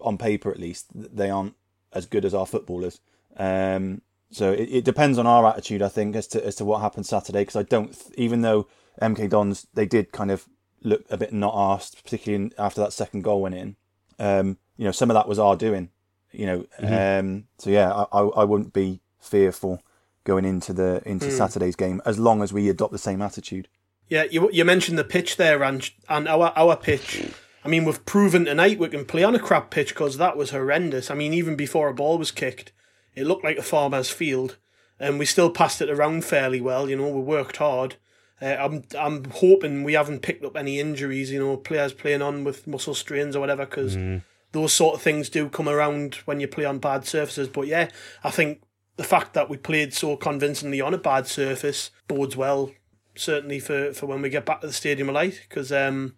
on 0.00 0.16
paper 0.16 0.50
at 0.50 0.58
least 0.58 0.86
they 0.94 1.30
aren't 1.30 1.54
as 1.92 2.06
good 2.06 2.24
as 2.24 2.34
our 2.34 2.46
footballers. 2.46 3.00
Um, 3.36 4.02
so 4.30 4.52
it, 4.52 4.68
it 4.70 4.84
depends 4.84 5.18
on 5.18 5.26
our 5.26 5.46
attitude, 5.46 5.82
I 5.82 5.88
think, 5.88 6.16
as 6.16 6.26
to 6.28 6.44
as 6.44 6.54
to 6.56 6.64
what 6.64 6.80
happens 6.80 7.08
Saturday. 7.08 7.40
Because 7.42 7.56
I 7.56 7.62
don't, 7.62 7.96
even 8.16 8.42
though 8.42 8.66
MK 9.00 9.30
Dons 9.30 9.66
they 9.74 9.86
did 9.86 10.12
kind 10.12 10.30
of 10.30 10.46
look 10.82 11.04
a 11.10 11.16
bit 11.16 11.32
not 11.32 11.54
asked, 11.54 12.02
particularly 12.02 12.52
after 12.58 12.80
that 12.80 12.92
second 12.92 13.22
goal 13.22 13.42
went 13.42 13.54
in. 13.54 13.76
Um, 14.18 14.58
you 14.76 14.84
know, 14.84 14.92
some 14.92 15.10
of 15.10 15.14
that 15.14 15.28
was 15.28 15.38
our 15.38 15.56
doing. 15.56 15.90
You 16.32 16.46
know, 16.46 16.66
mm-hmm. 16.80 17.26
um, 17.26 17.44
so 17.58 17.70
yeah, 17.70 17.92
I, 17.92 18.04
I, 18.12 18.22
I 18.22 18.44
wouldn't 18.44 18.72
be 18.72 19.00
fearful 19.18 19.82
going 20.24 20.44
into 20.44 20.72
the 20.72 21.02
into 21.06 21.26
mm. 21.26 21.32
Saturday's 21.32 21.76
game 21.76 22.02
as 22.04 22.18
long 22.18 22.42
as 22.42 22.52
we 22.52 22.68
adopt 22.68 22.92
the 22.92 22.98
same 22.98 23.22
attitude. 23.22 23.68
Yeah, 24.08 24.24
you 24.30 24.50
you 24.50 24.64
mentioned 24.64 24.98
the 24.98 25.04
pitch 25.04 25.36
there, 25.36 25.62
and 25.62 25.88
and 26.08 26.28
our 26.28 26.52
our 26.56 26.76
pitch. 26.76 27.22
I 27.64 27.68
mean, 27.68 27.84
we've 27.84 28.04
proven 28.06 28.46
tonight 28.46 28.78
we 28.78 28.88
can 28.88 29.04
play 29.04 29.24
on 29.24 29.34
a 29.34 29.38
crap 29.38 29.70
pitch 29.70 29.90
because 29.90 30.16
that 30.16 30.36
was 30.36 30.50
horrendous. 30.50 31.10
I 31.10 31.14
mean, 31.14 31.34
even 31.34 31.56
before 31.56 31.88
a 31.88 31.94
ball 31.94 32.16
was 32.16 32.30
kicked, 32.30 32.72
it 33.14 33.26
looked 33.26 33.44
like 33.44 33.58
a 33.58 33.62
farmer's 33.62 34.10
field, 34.10 34.56
and 34.98 35.18
we 35.18 35.26
still 35.26 35.50
passed 35.50 35.82
it 35.82 35.90
around 35.90 36.24
fairly 36.24 36.60
well. 36.60 36.88
You 36.88 36.96
know, 36.96 37.08
we 37.08 37.20
worked 37.20 37.58
hard. 37.58 37.96
Uh, 38.40 38.56
I'm 38.58 38.84
I'm 38.98 39.24
hoping 39.24 39.84
we 39.84 39.94
haven't 39.94 40.22
picked 40.22 40.44
up 40.44 40.56
any 40.56 40.80
injuries. 40.80 41.30
You 41.30 41.40
know, 41.40 41.56
players 41.56 41.92
playing 41.92 42.22
on 42.22 42.44
with 42.44 42.66
muscle 42.66 42.94
strains 42.94 43.36
or 43.36 43.40
whatever, 43.40 43.66
because 43.66 43.96
mm. 43.96 44.22
those 44.52 44.72
sort 44.72 44.94
of 44.94 45.02
things 45.02 45.28
do 45.28 45.48
come 45.48 45.68
around 45.68 46.16
when 46.24 46.40
you 46.40 46.48
play 46.48 46.64
on 46.64 46.78
bad 46.78 47.04
surfaces. 47.04 47.48
But 47.48 47.66
yeah, 47.66 47.90
I 48.24 48.30
think 48.30 48.62
the 48.96 49.04
fact 49.04 49.34
that 49.34 49.48
we 49.48 49.56
played 49.56 49.92
so 49.92 50.16
convincingly 50.16 50.80
on 50.80 50.94
a 50.94 50.98
bad 50.98 51.26
surface 51.26 51.90
bodes 52.06 52.36
well, 52.36 52.70
certainly 53.18 53.60
for, 53.60 53.92
for 53.92 54.06
when 54.06 54.22
we 54.22 54.30
get 54.30 54.46
back 54.46 54.60
to 54.60 54.66
the 54.66 54.72
Stadium 54.72 55.08
of 55.08 55.14
Light, 55.14 55.44
because 55.48 55.72
um, 55.72 56.16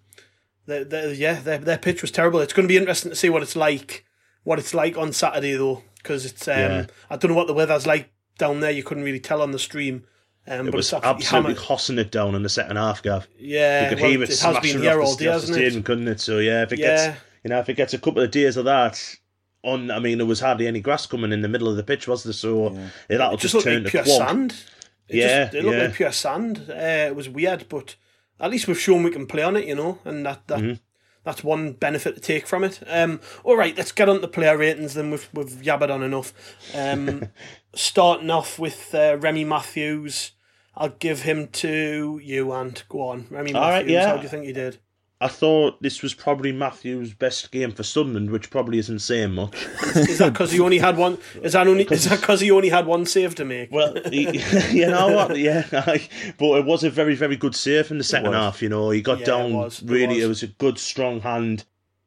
the, 0.66 0.84
the, 0.84 1.16
yeah, 1.16 1.40
their 1.40 1.58
their 1.58 1.78
pitch 1.78 2.02
was 2.02 2.10
terrible. 2.10 2.40
It's 2.40 2.52
going 2.52 2.66
to 2.66 2.72
be 2.72 2.76
interesting 2.76 3.10
to 3.10 3.16
see 3.16 3.30
what 3.30 3.42
it's 3.42 3.56
like, 3.56 4.04
what 4.44 4.58
it's 4.58 4.74
like 4.74 4.96
on 4.96 5.12
Saturday 5.12 5.54
though, 5.54 5.82
because 5.96 6.24
it's 6.24 6.46
um, 6.48 6.56
yeah. 6.56 6.86
I 7.08 7.16
don't 7.16 7.30
know 7.30 7.36
what 7.36 7.46
the 7.46 7.54
weather's 7.54 7.86
like 7.86 8.12
down 8.38 8.60
there. 8.60 8.70
You 8.70 8.82
couldn't 8.82 9.04
really 9.04 9.20
tell 9.20 9.42
on 9.42 9.50
the 9.50 9.58
stream. 9.58 10.04
Um, 10.46 10.68
it 10.68 10.74
was 10.74 10.92
absolutely, 10.92 11.54
hossing 11.54 11.98
it 11.98 12.10
down 12.10 12.34
in 12.34 12.42
the 12.42 12.48
second 12.48 12.76
half, 12.76 13.02
Gav. 13.02 13.28
Yeah, 13.38 13.84
you 13.84 13.88
could 13.90 14.00
well, 14.00 14.10
hear 14.10 14.22
it, 14.22 14.30
it 14.30 14.40
has 14.40 14.58
been 14.60 14.82
here 14.82 15.00
all 15.00 15.14
day, 15.14 15.26
hasn't 15.26 15.58
it? 15.58 15.84
Couldn't 15.84 16.08
it? 16.08 16.20
So 16.20 16.38
yeah, 16.38 16.62
if 16.62 16.72
it 16.72 16.78
yeah. 16.78 16.86
gets 16.86 17.20
you 17.44 17.50
know 17.50 17.58
if 17.58 17.68
it 17.68 17.74
gets 17.74 17.94
a 17.94 17.98
couple 17.98 18.22
of 18.22 18.30
days 18.30 18.56
of 18.56 18.64
that 18.64 19.16
on, 19.62 19.90
I 19.90 19.98
mean, 19.98 20.18
there 20.18 20.26
was 20.26 20.40
hardly 20.40 20.66
any 20.66 20.80
grass 20.80 21.06
coming 21.06 21.32
in 21.32 21.42
the 21.42 21.48
middle 21.48 21.68
of 21.68 21.76
the 21.76 21.82
pitch, 21.82 22.08
was 22.08 22.24
there? 22.24 22.32
So 22.32 22.72
yeah. 22.72 22.88
that'll 23.08 23.34
it 23.34 23.40
just, 23.40 23.54
just 23.54 23.64
turn 23.64 23.84
like 23.84 23.92
pure 23.92 24.04
quag. 24.04 24.28
sand. 24.28 24.64
It 25.10 25.16
Yeah, 25.16 25.44
just, 25.44 25.54
it 25.56 25.64
looked 25.64 25.76
yeah. 25.78 25.84
like 25.84 25.94
pure 25.94 26.12
sand. 26.12 26.66
Uh, 26.70 27.08
it 27.08 27.16
was 27.16 27.28
weird, 27.28 27.68
but 27.68 27.96
at 28.38 28.50
least 28.50 28.66
we've 28.68 28.80
shown 28.80 29.02
we 29.02 29.10
can 29.10 29.26
play 29.26 29.42
on 29.42 29.56
it, 29.56 29.66
you 29.66 29.74
know, 29.74 29.98
and 30.04 30.24
that 30.26 30.46
that 30.46 30.60
Mm-hmm. 30.60 30.80
that's 31.24 31.44
one 31.44 31.72
benefit 31.74 32.14
to 32.14 32.20
take 32.20 32.46
from 32.46 32.64
it. 32.64 32.80
Um, 32.86 33.20
all 33.44 33.56
right, 33.56 33.76
let's 33.76 33.92
get 33.92 34.08
on 34.08 34.20
to 34.22 34.28
player 34.28 34.56
ratings. 34.56 34.94
Then 34.94 35.10
we've 35.10 35.28
we've 35.34 35.48
yabbered 35.62 35.90
on 35.92 36.02
enough. 36.02 36.32
Um, 36.74 37.28
starting 37.74 38.30
off 38.30 38.58
with 38.58 38.94
uh, 38.94 39.16
Remi 39.20 39.44
Matthews, 39.44 40.32
I'll 40.76 40.88
give 40.90 41.22
him 41.22 41.48
to 41.48 42.20
you. 42.22 42.52
And 42.52 42.82
go 42.88 43.02
on, 43.08 43.26
Remi 43.30 43.52
All 43.54 43.60
right, 43.62 43.84
Matthews. 43.86 43.92
yeah. 43.92 44.06
How 44.08 44.16
do 44.16 44.22
you 44.22 44.28
think 44.28 44.44
he 44.46 44.52
did? 44.52 44.78
I 45.22 45.28
thought 45.28 45.82
this 45.82 46.00
was 46.02 46.14
probably 46.14 46.50
Matthew's 46.50 47.12
best 47.12 47.50
game 47.50 47.72
for 47.72 47.82
Sunderland, 47.82 48.30
which 48.30 48.48
probably 48.48 48.78
isn't 48.78 49.00
saying 49.00 49.32
much. 49.34 49.54
Is 49.94 50.16
that 50.16 50.32
because 50.32 50.52
he 50.52 50.60
only 50.60 50.78
had 50.78 50.96
one? 50.96 51.18
Is 51.42 51.52
that 51.52 51.66
only? 51.68 51.84
Is 51.84 52.06
that 52.08 52.20
because 52.20 52.40
he 52.40 52.50
only 52.50 52.70
had 52.70 52.86
one 52.86 53.04
save 53.04 53.34
to 53.34 53.44
make? 53.44 53.70
Well, 53.70 53.94
he, 54.10 54.22
you 54.70 54.86
know 54.86 55.08
what? 55.14 55.36
Yeah, 55.38 55.66
I, 55.72 56.08
but 56.38 56.60
it 56.60 56.64
was 56.64 56.84
a 56.84 56.90
very, 56.90 57.14
very 57.14 57.36
good 57.36 57.54
save 57.54 57.90
in 57.90 57.98
the 57.98 58.04
second 58.04 58.32
half. 58.32 58.62
You 58.62 58.70
know, 58.70 58.88
he 58.90 59.02
got 59.02 59.18
Yeah, 59.18 59.22
it 59.24 59.26
down 59.26 59.52
was, 59.52 59.82
it 59.82 59.90
really. 59.90 60.14
was. 60.16 60.24
It 60.24 60.28
was 60.28 60.42
a 60.44 60.46
good, 60.46 60.78
strong 60.78 61.20
hand. 61.20 61.64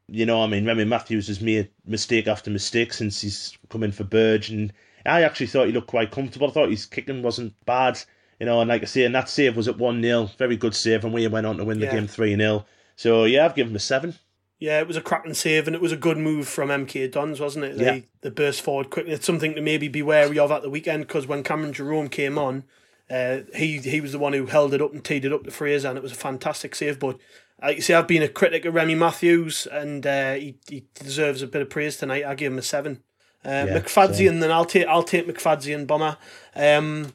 You 0.08 0.26
know, 0.26 0.44
I 0.44 0.48
mean, 0.48 0.66
Remi 0.66 0.84
Matthews 0.86 1.28
has 1.28 1.40
made 1.40 1.70
mistake 1.86 2.28
after 2.28 2.50
mistake 2.50 2.94
since 2.94 3.22
he's 3.22 3.56
come 3.70 3.84
in 3.84 3.92
for 3.92 4.04
Burge, 4.06 4.50
and 4.50 4.74
I 5.06 5.22
actually 5.22 5.48
thought 5.48 5.68
he 5.68 5.72
looked 5.72 5.88
quite 5.88 6.10
comfortable. 6.10 6.48
I 6.48 6.52
thought 6.52 6.70
his 6.72 6.88
kicking 6.88 7.22
wasn't 7.22 7.54
bad. 7.68 8.00
You 8.40 8.48
know, 8.48 8.60
and 8.60 8.70
like 8.70 8.82
I 8.82 8.86
say, 8.86 9.04
and 9.06 9.14
that 9.14 9.30
save 9.30 9.56
was 9.56 9.68
at 9.68 9.78
one 9.78 10.02
0 10.02 10.32
very 10.40 10.58
good 10.58 10.74
save, 10.76 11.06
and 11.06 11.14
we 11.14 11.28
went 11.28 11.46
on 11.46 11.58
to 11.58 11.64
win 11.64 11.80
the 11.80 11.86
Yeah. 11.86 11.92
game 11.94 12.08
three 12.08 12.36
0 12.36 12.66
So 12.96 13.26
yeah, 13.26 13.46
I've 13.46 13.56
given 13.56 13.72
him 13.72 13.78
a 13.78 13.80
seven. 13.80 14.16
Yeah, 14.60 14.80
it 14.80 14.88
was 14.88 14.96
a 14.96 15.02
cracking 15.02 15.34
save, 15.34 15.68
and 15.68 15.76
it 15.76 15.82
was 15.82 15.92
a 15.92 15.98
good 15.98 16.18
move 16.18 16.48
from 16.48 16.70
MK 16.70 17.12
Dons, 17.12 17.40
wasn't 17.40 17.66
it? 17.66 17.78
They, 17.78 17.86
Yeah. 17.86 18.00
they 18.22 18.30
burst 18.30 18.62
forward 18.62 18.90
quickly. 18.90 19.12
It's 19.12 19.26
something 19.26 19.56
to 19.56 19.62
maybe 19.62 19.90
be 19.90 20.02
wary 20.02 20.40
of 20.40 20.52
at 20.52 20.62
the 20.62 20.70
weekend 20.70 21.06
because 21.08 21.28
when 21.28 21.44
Cameron 21.44 21.74
Jerome 21.74 22.08
came 22.08 22.38
on, 22.38 22.64
uh, 23.10 23.40
he 23.56 23.80
he 23.80 24.00
was 24.00 24.14
the 24.14 24.20
one 24.20 24.32
who 24.34 24.46
held 24.46 24.74
it 24.74 24.82
up 24.82 24.94
and 24.94 25.04
teed 25.04 25.26
it 25.26 25.34
up 25.34 25.44
to 25.44 25.52
Fraser, 25.52 25.90
and 25.90 25.98
it 25.98 26.04
was 26.04 26.14
a 26.14 26.16
fantastic 26.16 26.76
save. 26.76 26.98
But 27.00 27.18
like 27.62 27.76
you 27.76 27.82
say, 27.82 27.94
I've 27.94 28.08
been 28.08 28.24
a 28.24 28.30
critic 28.30 28.64
of 28.64 28.74
Remi 28.74 28.96
Matthews, 28.96 29.68
and 29.70 30.06
uh, 30.08 30.36
he 30.36 30.56
he 30.70 30.86
deserves 30.96 31.42
a 31.42 31.48
bit 31.48 31.62
of 31.62 31.70
praise 31.70 31.98
tonight. 31.98 32.24
I 32.26 32.34
give 32.36 32.54
him 32.54 32.60
a 32.60 32.62
seven. 32.64 33.04
Uh, 33.46 33.66
Yeah, 33.68 34.30
then 34.32 34.52
I'll 34.52 34.64
take 34.64 34.88
I'll 34.88 35.04
take 35.04 35.28
McFadzean 35.28 35.86
bomber. 35.86 36.16
Um, 36.56 37.14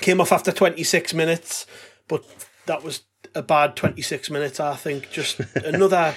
came 0.00 0.20
off 0.20 0.30
after 0.30 0.52
twenty 0.52 0.84
six 0.84 1.12
minutes, 1.12 1.66
but 2.06 2.24
that 2.66 2.84
was 2.84 3.02
a 3.34 3.42
bad 3.42 3.76
twenty 3.76 4.02
six 4.02 4.30
minutes. 4.30 4.60
I 4.60 4.76
think 4.76 5.10
just 5.10 5.40
another. 5.56 6.14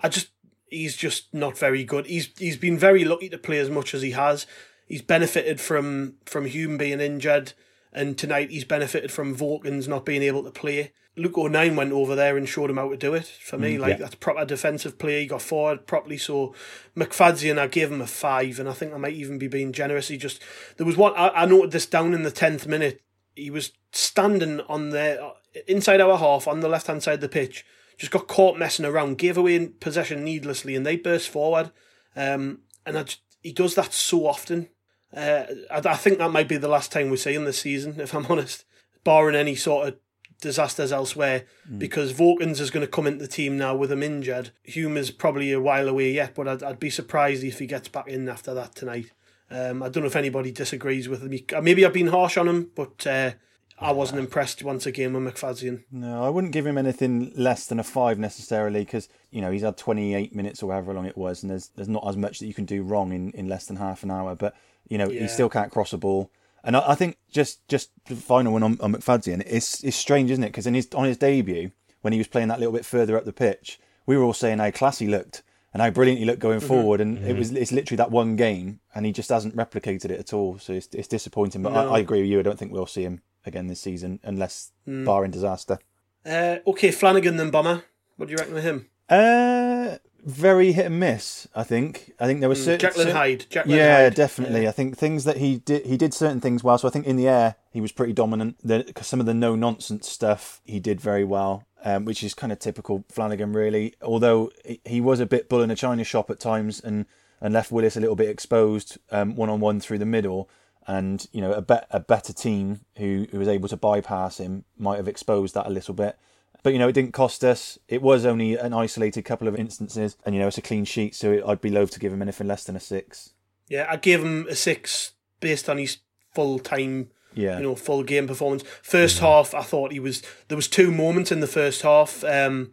I 0.00 0.08
just 0.08 0.28
he's 0.72 0.96
just 0.96 1.32
not 1.32 1.56
very 1.56 1.84
good. 1.84 2.06
He's 2.06 2.30
he's 2.38 2.56
been 2.56 2.78
very 2.78 3.04
lucky 3.04 3.28
to 3.28 3.38
play 3.38 3.58
as 3.58 3.70
much 3.70 3.94
as 3.94 4.02
he 4.02 4.12
has. 4.12 4.46
He's 4.86 5.02
benefited 5.02 5.60
from 5.60 6.14
from 6.24 6.46
Hume 6.46 6.78
being 6.78 7.00
injured, 7.00 7.52
and 7.92 8.18
tonight 8.18 8.50
he's 8.50 8.64
benefited 8.64 9.12
from 9.12 9.36
Vokins 9.36 9.86
not 9.86 10.04
being 10.04 10.22
able 10.22 10.42
to 10.42 10.50
play. 10.50 10.92
Luke 11.14 11.36
O'Nien 11.36 11.76
went 11.76 11.92
over 11.92 12.14
there 12.14 12.38
and 12.38 12.48
showed 12.48 12.70
him 12.70 12.78
how 12.78 12.88
to 12.88 12.96
do 12.96 13.12
it. 13.12 13.26
For 13.26 13.58
me, 13.58 13.76
mm, 13.76 13.80
like 13.80 13.90
yeah. 13.90 13.96
that's 13.96 14.14
proper 14.14 14.46
defensive 14.46 14.98
play. 14.98 15.20
He 15.20 15.26
got 15.26 15.42
forward 15.42 15.86
properly. 15.86 16.16
So 16.16 16.54
McFadzean, 16.96 17.58
I 17.58 17.66
gave 17.66 17.92
him 17.92 18.00
a 18.00 18.06
five, 18.06 18.58
and 18.58 18.68
I 18.68 18.72
think 18.72 18.94
I 18.94 18.96
might 18.96 19.12
even 19.12 19.38
be 19.38 19.48
being 19.48 19.72
generous. 19.72 20.08
He 20.08 20.16
just 20.16 20.42
there 20.78 20.86
was 20.86 20.96
one 20.96 21.12
I, 21.14 21.28
I 21.28 21.46
noted 21.46 21.70
this 21.70 21.86
down 21.86 22.14
in 22.14 22.22
the 22.22 22.30
tenth 22.30 22.66
minute. 22.66 23.02
He 23.36 23.50
was 23.50 23.72
standing 23.92 24.60
on 24.62 24.90
the 24.90 25.34
inside 25.66 26.00
our 26.00 26.18
half 26.18 26.46
on 26.48 26.60
the 26.60 26.68
left 26.68 26.86
hand 26.86 27.02
side 27.02 27.14
of 27.14 27.20
the 27.20 27.28
pitch. 27.28 27.64
Just 27.98 28.12
got 28.12 28.26
caught 28.26 28.58
messing 28.58 28.84
around, 28.86 29.18
gave 29.18 29.36
away 29.36 29.66
possession 29.68 30.24
needlessly, 30.24 30.74
and 30.74 30.84
they 30.84 30.96
burst 30.96 31.28
forward. 31.28 31.70
Um, 32.16 32.60
and 32.84 32.98
I 32.98 33.04
just, 33.04 33.20
he 33.42 33.52
does 33.52 33.74
that 33.74 33.92
so 33.92 34.26
often. 34.26 34.68
Uh, 35.14 35.44
I, 35.70 35.82
I 35.84 35.96
think 35.96 36.18
that 36.18 36.30
might 36.30 36.48
be 36.48 36.56
the 36.56 36.68
last 36.68 36.90
time 36.90 37.10
we 37.10 37.16
see 37.16 37.34
him 37.34 37.44
this 37.44 37.60
season, 37.60 38.00
if 38.00 38.14
I'm 38.14 38.26
honest, 38.30 38.64
barring 39.04 39.36
any 39.36 39.54
sort 39.54 39.88
of 39.88 39.96
disasters 40.40 40.92
elsewhere. 40.92 41.44
Because 41.78 42.12
Vokins 42.12 42.60
is 42.60 42.70
going 42.70 42.84
to 42.84 42.90
come 42.90 43.06
into 43.06 43.24
the 43.24 43.28
team 43.28 43.56
now 43.56 43.76
with 43.76 43.92
him 43.92 44.02
injured. 44.02 44.50
Hume 44.64 44.96
is 44.96 45.10
probably 45.10 45.52
a 45.52 45.60
while 45.60 45.88
away 45.88 46.12
yet, 46.12 46.34
but 46.34 46.48
I'd, 46.48 46.62
I'd 46.62 46.80
be 46.80 46.90
surprised 46.90 47.44
if 47.44 47.58
he 47.58 47.66
gets 47.66 47.88
back 47.88 48.08
in 48.08 48.28
after 48.28 48.54
that 48.54 48.74
tonight. 48.74 49.12
Um, 49.50 49.82
I 49.82 49.88
don't 49.88 50.02
know 50.02 50.08
if 50.08 50.16
anybody 50.16 50.50
disagrees 50.50 51.08
with 51.08 51.22
me. 51.22 51.44
Uh, 51.54 51.60
Maybe 51.60 51.84
I've 51.84 51.92
been 51.92 52.08
harsh 52.08 52.36
on 52.36 52.48
him, 52.48 52.70
but 52.74 53.06
uh, 53.06 53.32
I 53.78 53.92
wasn't 53.92 54.20
impressed 54.20 54.62
once 54.62 54.86
again 54.86 55.12
with 55.12 55.34
McFadzean. 55.34 55.84
No, 55.90 56.24
I 56.24 56.28
wouldn't 56.28 56.52
give 56.52 56.66
him 56.66 56.78
anything 56.78 57.32
less 57.34 57.66
than 57.66 57.80
a 57.80 57.84
five 57.84 58.18
necessarily 58.18 58.84
because 58.84 59.08
you 59.30 59.40
know 59.40 59.50
he's 59.50 59.62
had 59.62 59.76
28 59.76 60.34
minutes 60.34 60.62
or 60.62 60.72
however 60.72 60.94
long 60.94 61.06
it 61.06 61.16
was, 61.16 61.42
and 61.42 61.50
there's 61.50 61.68
there's 61.68 61.88
not 61.88 62.06
as 62.06 62.16
much 62.16 62.38
that 62.38 62.46
you 62.46 62.54
can 62.54 62.64
do 62.64 62.82
wrong 62.82 63.12
in, 63.12 63.30
in 63.32 63.48
less 63.48 63.66
than 63.66 63.76
half 63.76 64.02
an 64.02 64.10
hour. 64.10 64.34
But 64.34 64.54
you 64.88 64.98
know 64.98 65.08
Yeah. 65.10 65.22
he 65.22 65.28
still 65.28 65.48
can't 65.48 65.72
cross 65.72 65.92
a 65.92 65.98
ball, 65.98 66.30
and 66.62 66.76
I, 66.76 66.90
I 66.90 66.94
think 66.94 67.18
just 67.30 67.66
just 67.68 67.90
the 68.06 68.16
final 68.16 68.52
one 68.52 68.62
on, 68.62 68.78
on 68.80 68.92
McFadzean, 68.92 69.42
it's 69.46 69.82
it's 69.82 69.96
strange, 69.96 70.30
isn't 70.30 70.44
it? 70.44 70.48
Because 70.48 70.66
in 70.66 70.74
his 70.74 70.88
on 70.94 71.04
his 71.04 71.16
debut 71.16 71.72
when 72.02 72.12
he 72.12 72.18
was 72.18 72.28
playing 72.28 72.48
that 72.48 72.58
little 72.58 72.72
bit 72.72 72.84
further 72.84 73.16
up 73.16 73.24
the 73.24 73.32
pitch, 73.32 73.78
we 74.06 74.16
were 74.16 74.24
all 74.24 74.32
saying 74.32 74.58
how 74.58 74.70
class 74.70 74.98
he 74.98 75.06
looked 75.06 75.42
and 75.72 75.80
how 75.80 75.90
brilliant 75.90 76.18
he 76.18 76.24
looked 76.24 76.40
going 76.40 76.58
mm-hmm. 76.58 76.68
forward, 76.68 77.00
and 77.00 77.18
it 77.18 77.30
mm-hmm. 77.30 77.38
was 77.38 77.52
it's 77.52 77.72
literally 77.72 77.96
that 77.96 78.10
one 78.10 78.36
game, 78.36 78.80
and 78.94 79.06
he 79.06 79.12
just 79.12 79.30
hasn't 79.30 79.56
replicated 79.56 80.06
it 80.06 80.20
at 80.20 80.32
all. 80.32 80.58
So 80.58 80.72
it's 80.72 80.88
it's 80.92 81.08
disappointing. 81.08 81.62
But 81.62 81.74
I, 81.74 81.96
I 81.96 81.98
agree 81.98 82.20
with 82.20 82.30
you. 82.30 82.38
I 82.38 82.42
don't 82.42 82.58
think 82.58 82.72
we'll 82.72 82.86
see 82.86 83.02
him 83.02 83.22
again 83.46 83.66
this 83.66 83.80
season 83.80 84.20
unless 84.22 84.72
barring 84.86 85.30
disaster. 85.30 85.78
Uh, 86.24 86.56
okay, 86.66 86.90
Flanagan 86.90 87.36
then 87.36 87.50
Bomber. 87.50 87.82
What 88.16 88.26
do 88.26 88.32
you 88.32 88.38
reckon 88.38 88.56
of 88.56 88.62
him? 88.62 88.86
Uh, 89.08 89.96
very 90.24 90.70
hit 90.72 90.86
and 90.86 91.00
miss. 91.00 91.48
I 91.54 91.64
think. 91.64 92.12
I 92.20 92.26
think 92.26 92.40
there 92.40 92.48
was 92.48 92.62
certain. 92.64 92.78
Jekyll 92.80 93.02
cer- 93.04 93.12
Hyde. 93.12 93.46
Jekyll 93.50 93.72
yeah, 93.74 94.02
Hyde. 94.04 94.14
definitely. 94.14 94.68
I 94.68 94.70
think 94.70 94.96
things 94.96 95.24
that 95.24 95.38
he 95.38 95.58
did, 95.58 95.84
he 95.84 95.96
did 95.96 96.14
certain 96.14 96.40
things 96.40 96.62
well. 96.62 96.78
So 96.78 96.86
I 96.86 96.90
think 96.92 97.06
in 97.06 97.16
the 97.16 97.26
air 97.28 97.56
he 97.72 97.80
was 97.80 97.90
pretty 97.92 98.12
dominant. 98.12 98.56
The, 98.62 98.84
'cause 98.94 99.06
some 99.08 99.18
of 99.20 99.26
the 99.26 99.34
no 99.34 99.56
nonsense 99.56 100.08
stuff 100.08 100.60
he 100.64 100.78
did 100.78 101.00
very 101.00 101.24
well, 101.24 101.64
um, 101.84 102.04
which 102.04 102.22
is 102.22 102.34
kind 102.34 102.52
of 102.52 102.58
typical 102.60 103.04
Flanagan, 103.10 103.52
really. 103.52 103.94
Although 104.00 104.50
he- 104.64 104.80
he 104.84 105.00
was 105.00 105.18
a 105.20 105.26
bit 105.26 105.48
bull 105.48 105.62
in 105.62 105.70
a 105.70 105.76
china 105.76 106.04
shop 106.04 106.30
at 106.30 106.38
times, 106.40 106.80
and 106.80 107.06
and 107.40 107.52
left 107.52 107.72
Willis 107.72 107.96
a 107.96 108.00
little 108.00 108.14
bit 108.14 108.28
exposed 108.28 108.98
one 109.10 109.50
on 109.50 109.58
one 109.58 109.80
through 109.80 109.98
the 109.98 110.06
middle. 110.06 110.48
And 110.86 111.26
you 111.32 111.40
know, 111.40 111.52
a 111.52 111.62
bet 111.62 111.86
a 111.90 112.00
better 112.00 112.32
team 112.32 112.80
who 112.98 113.26
who 113.30 113.38
was 113.38 113.48
able 113.48 113.68
to 113.68 113.76
bypass 113.76 114.38
him 114.38 114.64
might 114.76 114.96
have 114.96 115.08
exposed 115.08 115.54
that 115.54 115.66
a 115.66 115.70
little 115.70 115.94
bit. 115.94 116.18
But 116.62 116.72
you 116.72 116.78
know, 116.78 116.88
it 116.88 116.92
didn't 116.92 117.12
cost 117.12 117.44
us. 117.44 117.78
It 117.88 118.02
was 118.02 118.24
only 118.24 118.56
an 118.56 118.72
isolated 118.72 119.22
couple 119.22 119.48
of 119.48 119.56
instances, 119.56 120.16
and 120.24 120.34
you 120.34 120.40
know, 120.40 120.48
it's 120.48 120.58
a 120.58 120.62
clean 120.62 120.84
sheet. 120.84 121.14
So 121.14 121.32
it, 121.32 121.44
I'd 121.46 121.60
be 121.60 121.70
loath 121.70 121.90
to 121.92 122.00
give 122.00 122.12
him 122.12 122.22
anything 122.22 122.46
less 122.46 122.64
than 122.64 122.76
a 122.76 122.80
six. 122.80 123.30
Yeah, 123.68 123.86
I 123.90 123.96
gave 123.96 124.22
him 124.22 124.46
a 124.48 124.54
six 124.54 125.12
based 125.40 125.68
on 125.68 125.78
his 125.78 125.98
full 126.34 126.58
time, 126.58 127.10
Yeah, 127.34 127.56
you 127.56 127.62
know, 127.64 127.74
full 127.74 128.04
game 128.04 128.26
performance. 128.26 128.62
First 128.82 129.18
half, 129.18 129.54
I 129.54 129.62
thought 129.62 129.92
he 129.92 130.00
was. 130.00 130.22
There 130.48 130.56
was 130.56 130.68
two 130.68 130.92
moments 130.92 131.32
in 131.32 131.40
the 131.40 131.46
first 131.46 131.82
half. 131.82 132.22
Um, 132.24 132.72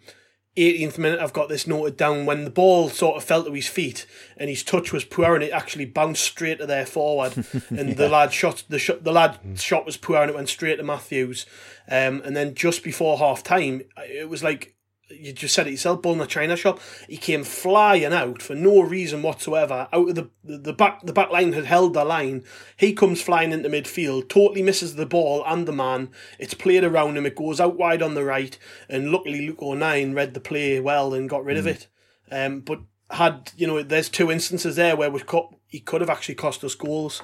18th 0.60 0.98
minute, 0.98 1.20
I've 1.20 1.34
got 1.34 1.50
this 1.50 1.68
noted 1.68 1.98
down 1.98 2.26
when 2.26 2.44
the 2.44 2.50
ball 2.50 2.90
sort 2.90 3.18
of 3.18 3.24
fell 3.24 3.44
to 3.44 3.54
his 3.54 3.68
feet 3.68 4.06
and 4.38 4.50
his 4.50 4.64
touch 4.64 4.92
was 4.92 5.04
poor 5.04 5.36
and 5.36 5.44
it 5.44 5.52
actually 5.52 5.86
bounced 5.86 6.24
straight 6.24 6.60
to 6.60 6.66
their 6.66 6.86
forward. 6.86 7.34
And 7.70 7.96
the 7.98 8.10
lad 8.10 8.34
shot 8.34 8.64
the 8.68 8.80
shot 8.80 9.04
the 9.04 9.12
lad 9.12 9.40
shot 9.56 9.86
was 9.86 9.98
poor 9.98 10.18
and 10.18 10.30
it 10.30 10.36
went 10.36 10.50
straight 10.50 10.78
to 10.78 10.84
Matthews. 10.84 11.46
Um, 11.90 12.22
and 12.26 12.36
then 12.36 12.56
just 12.56 12.84
before 12.84 13.18
half 13.18 13.44
time, 13.44 13.82
it 13.98 14.30
was 14.30 14.44
like 14.44 14.76
you 15.10 15.34
just 15.34 15.56
said 15.56 15.68
it 15.68 15.72
yourself, 15.72 16.02
bull 16.02 16.14
in 16.14 16.22
a 16.22 16.28
china 16.28 16.56
shop. 16.56 16.80
He 17.08 17.18
came 17.18 17.44
flying 17.44 18.14
out 18.14 18.42
for 18.42 18.56
no 18.56 18.82
reason 18.82 19.22
whatsoever. 19.22 19.88
Out 19.92 20.10
of 20.10 20.16
the 20.16 20.30
the 20.44 20.74
back 20.74 21.02
the 21.04 21.14
back 21.14 21.32
line 21.32 21.54
had 21.54 21.66
held 21.66 21.94
the 21.94 22.06
line. 22.06 22.44
He 22.78 22.94
comes 22.94 23.22
flying 23.22 23.52
into 23.52 23.70
midfield, 23.70 24.30
totally 24.30 24.62
misses 24.62 24.96
the 24.96 25.06
ball 25.06 25.44
and 25.46 25.68
the 25.68 25.72
man. 25.72 26.10
It's 26.38 26.54
played 26.54 26.84
around 26.84 27.18
him. 27.18 27.26
It 27.26 27.36
goes 27.36 27.60
out 27.60 27.78
wide 27.78 28.02
on 28.02 28.14
the 28.14 28.24
right, 28.24 28.58
and 28.88 29.12
luckily 29.12 29.48
Luke 29.48 29.62
O'Nien 29.62 30.14
read 30.14 30.34
the 30.34 30.40
play 30.40 30.80
well 30.80 31.14
and 31.14 31.30
got 31.30 31.44
rid 31.44 31.58
of 31.58 31.68
it. 31.68 31.88
Um, 32.32 32.62
but 32.62 32.80
had 33.12 33.52
you 33.58 33.68
know, 33.68 33.82
there's 33.82 34.10
two 34.10 34.32
instances 34.32 34.76
there 34.76 34.96
where 34.96 35.10
we 35.10 35.20
could, 35.22 35.46
he 35.68 35.80
could 35.80 36.02
have 36.02 36.10
actually 36.10 36.36
cost 36.36 36.64
us 36.64 36.76
goals. 36.76 37.22